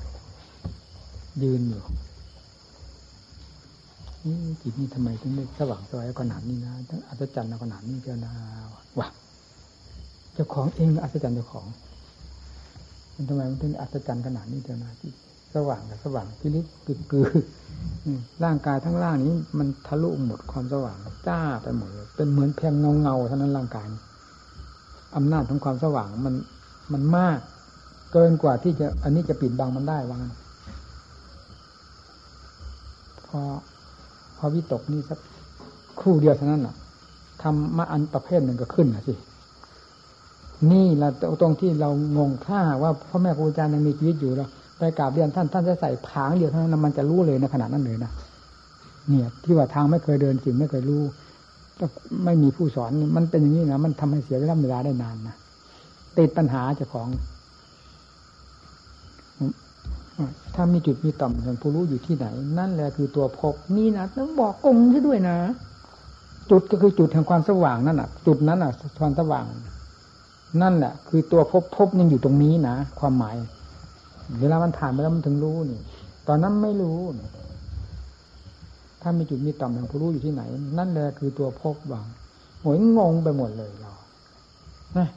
[1.43, 1.83] ยืนอยู่
[4.61, 8.33] จิตนี่ทำไมถึงได้สว่างสวยขนาดนี้นะทั้งอัศจรรย์ขนาดนี้เจ้านา
[8.99, 9.07] ว่ะ
[10.33, 11.67] เจ้าของเองอัศจรรย์เจ้าของ
[13.15, 15.11] มันทำไมมันถึงอัศจรรย์ขนาดนี้เจ้านาที่
[15.55, 17.27] สว่างกับสว่างพิลิศกึกกือ
[18.43, 20.97] ร่างกายทั้งล่างนี้ มันทะลุหมดความสว่าง
[21.27, 23.87] จ้าไปหมดเป็นเหมือนเพียงเงาเงาเท่านั้นร่างกาย
[25.15, 26.35] อำนาจของความสว่างมัน
[26.93, 27.39] มันมาก
[28.13, 30.33] เกินกว่าที่จะ อันนี้จะปิดบังมันได้ว่างั้น
[33.27, 33.41] พอ
[34.45, 35.19] อวิตกนี่สัก
[35.99, 36.75] ครู่เดียวเท่านั้นน่ะ
[37.41, 39.13] ทำมาอันประเภทหนึ่งก็ขึ้นนะสิ
[40.71, 41.07] นี่เรา
[41.41, 44.47] ตรงที่เรางงถ้าว่าพ่อแม่ครูอาจารย์ยังมีชีวิตอยู่เรา
[44.77, 48.11] ไปกราบเรียนท่านท่านจะใส่ผางเดียวเท่านั้นมันจะรู้เลยในขณะนั้นเลยนะ
[49.07, 51.01] เนี่ยที่ว่าทางไม่เคยเดินจริงไม่เคยรู้
[52.25, 55.35] ไม่มีผู้สอนมันเป็นอย่างนี้นะมันทำให้เสียเวลาเวลาได้นานนะ
[56.17, 57.07] ติดปัญหาเจ้าของ
[60.55, 62.27] ถ้ามีจุดมีต่ำอย่างผู้รู้อยู่ที่ไหน
[62.59, 65.37] นั่นแหละคือตัวพบนี่นะต้องบอกกงใช่ด้วยนะ
[66.51, 69.45] จุดก็คือจุดแห่งความสว่างนั่นอะ จุดนั้นอะความสว่าง
[70.61, 73.35] นั่นแหละคือตัวพบพบยังอยู่ตรงนี้นะความหมาย
[74.39, 75.79] เวลามันผ่านไปแล้วมันถึงรู้นี่
[76.27, 76.99] ตอนนั้นไม่รู้
[79.01, 80.43] ถ้ามีจุดมีต่ำแห่งผู้รู้อยู่ที่ไหน
[80.77, 82.05] นั่นแหละคือตัวพบวาง
[82.63, 83.93] หวยงงไปหมดเลยเรา
[84.97, 85.07] นะ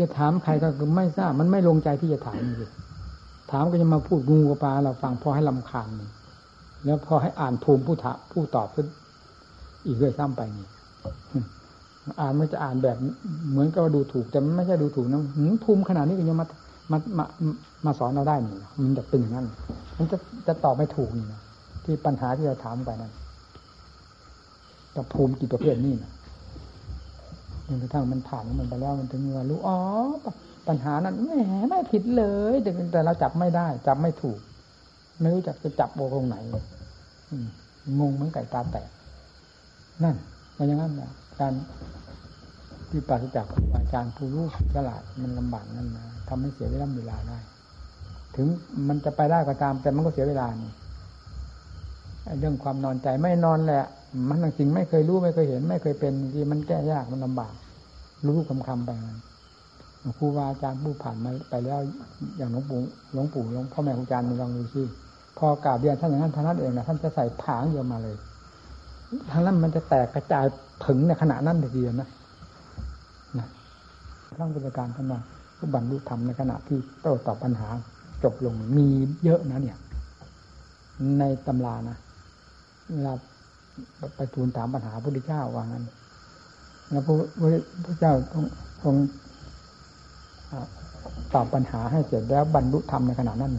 [0.00, 2.70] จะถามใครก็คือไม่ทราบ มันไม่ลงใจที่จะถามจริง
[3.50, 5.88] ถามก็จะมาพูดงูกับปลาเราฟังพอให้ลำคาญ
[6.84, 8.68] แล้วพอให้อ่านภูมิผู้ถาผู้ตอบ
[9.86, 10.68] อีกด้วยซ้ำไปนี่
[12.20, 12.96] อ่านไมันจะอ่านแบบ
[13.50, 15.20] เหมือนกับว่าดูถูก แต่มันไม่ใช่ดูถูกนะ
[15.64, 16.46] ภูมิขนาดนี้ก็ยังมา
[16.92, 17.24] มามา
[17.86, 18.52] มาสอนเราได้นี่
[18.84, 19.46] มันจะเป็นอย่างนั้น
[19.98, 20.16] มันจะ
[20.46, 21.40] จะตอบไม่ถูกนี่นะ
[21.84, 23.12] ที่ปัญหาที่เราถามไปนั้น
[24.96, 26.12] กับภูมิกี่ประเภทนี่นะ
[27.68, 29.78] จนกระทั่งมันผ่านมันไปแล้วมันถึงว่ารู้อ๋อ
[30.68, 31.30] ปัญหานั้นแหม
[31.68, 34.38] ไม่ผิดเลยแต่แต่เราจับไม่ได้ จับไม่ถูก
[35.20, 36.36] ไม่รู้จักจะจับโบตรงไหน
[37.98, 38.88] งงเหมือนไก่ตาแตก
[40.02, 40.16] นั่น
[40.56, 41.52] มันอย่างนั้นนะการ
[42.90, 47.38] ที่ปราศจากครูอาจารย์ผู้รู้ฉลาดมันลำบากนั่นนะทำให้เสียเวลาเวลาได้
[48.36, 48.46] ถึง
[48.88, 50.72] มันจะไปได้ก็ตาม แต่มันก็เสียเวลานี่
[52.38, 53.86] เรื่องความนอนใจไม่นอนแหละ
[54.28, 57.52] มันจริงไม่เคยรู้ไม่เคยเห็น ไม่เคยเป็นที่มันแก้ยากมันลำบาก
[58.26, 58.90] รู้คำคำไป
[60.18, 61.78] ครูบาอาจารย์ผู้ผ่านมาไปแล้ว
[62.36, 62.80] อย่างหลวงปู่
[63.12, 64.82] หลวงปู่หลวงพ่อแม่ครูอาจารย์มีลองดูซิ
[65.38, 68.16] พอกราบเรียนท่านอย่างนั้นท่านนั้นเองนะท่านจะใส่ผางเดียวมาเลย
[69.30, 70.44] ทางนั้นมันจะแตกกระจาย
[70.86, 72.08] ถึงในขณะนั้นเดียวนะ
[73.38, 73.46] นะ
[74.38, 75.20] ร่างบริการท่านว่า
[75.56, 77.68] ผู้บรรลุธรรมในขณะที่โต้ตอบปัญหา
[78.22, 78.86] จบลงมี
[79.24, 79.76] เยอะนะเนี่ย
[81.18, 81.96] ในตำรานะ
[82.90, 83.12] เวลา
[84.16, 85.84] ไปทูลถามปัญหาพระพุทธเจ้าว่างั้น
[86.90, 88.12] แล้วพระพุทธเจ้า
[88.82, 88.94] ทรง
[91.34, 93.52] ตอบปัญหาให้เสร็จแล้วบรรลุธรรมในขณะนั้น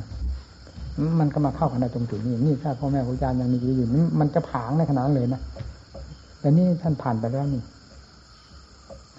[1.19, 5.41] มันก็มาเข้ากันในตรงจุดนี้นี่ถ้าพ่อแม่ครูอาจารย์ยังมีอยู่นี่มันจะผางในขนาดนั้นเลยนะ
[6.39, 7.63] แต่นี่ท่านผ่านไปแล้วนี่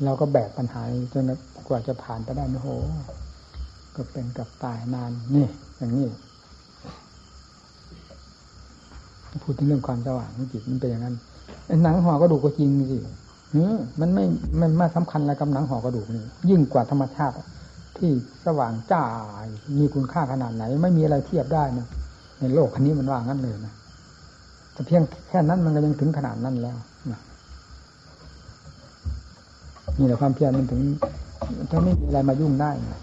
[0.05, 0.81] เราก็แบกปัญหา
[1.13, 1.25] จน
[1.69, 2.69] กว่าจะผ่านไปได้โอ้โห
[3.97, 5.47] ก็เป็นกับตายนานนี่
[5.79, 6.07] อย่างนี้
[9.45, 11.15] พูดถึงเรื่องความสว่างของจิตมันเป็นอย่างนั้น
[11.83, 12.99] หนังห่อกระดูกก็จริงสิ
[14.01, 14.25] มันไม่
[14.61, 17.35] มันไม่สำคัญอะไรกับหนังห่อกระดูกนี่ยิ่งกว่าธรรมชาติ
[17.97, 18.11] ที่
[18.45, 19.03] สว่างจ้า
[19.79, 21.87] มีคุณค่าขนาดไหน ไม่มีอะไรเทียบได้นะ
[22.41, 23.75] ในโลกคันนี้มันว่างั้นเลยนะ
[24.73, 26.77] แต่เพียงแค่นั้นมันก็ยังถึงขนาดนั้นแล้ว
[27.13, 27.21] นะ
[29.99, 30.81] นี่แหละความเพียรมันถึง
[31.71, 33.01] ถ้าไม่มีอะไรมายุ่งได้นะ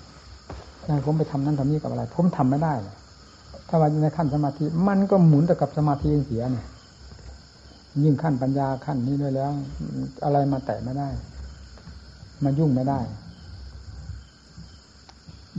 [1.06, 2.95] ผมไปทำนั้นทำนี้กับอะไร ผมทำไม่ได้เลย
[3.68, 6.68] ถ้าว่าในขั้นสมาธิ มันก็หมุนแต่กับสมาธิเสียเนี่ย
[8.03, 9.52] ยิ่งขั้นปัญญาขั้นนี้ด้วยแล้ว
[10.23, 11.07] อะไรมาแตะไม่ได้
[12.44, 12.99] มายุ่งไม่ได้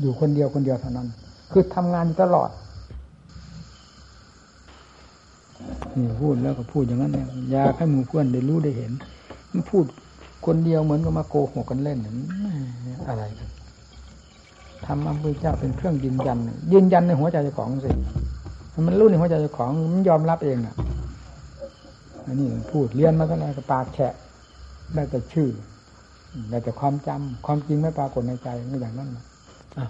[0.00, 1.08] อยู่คนเดียวคนเดียวเท่านั้น
[1.50, 2.50] คือทำงานตลอด
[5.96, 8.92] นี่พูดแล้วก็พูดอย่างนั้นเนี่ยอยากให้หมู่เพื่อนได้รู้ได้เห็น
[9.50, 9.84] มันพูด
[10.46, 11.98] คนเดียวเหมือนกับมาโกหกกันเล่น
[13.08, 13.47] อะไรกัน
[14.88, 16.38] ทำอัมพุเจ้าเป็นเครื่องยืนยัน
[16.72, 17.90] ยืนยันในหัวใจเจ้าของสิ
[18.86, 20.74] มันรู้ในหัวใจเจ้าของมันยอมรับเองอะ
[22.26, 24.14] อันนี้พูดเรียนมาเท่าไหร่ก็ปากแฉะ
[24.94, 25.48] ได้แต่ชื่อ
[26.50, 29.24] ได้แต่ความจำความจริงไม่ปรากฏในใจไม่อย่างนั้นนะ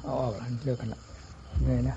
[0.05, 1.01] เอาออกอันเลิกกันละ
[1.65, 1.97] เลยนะ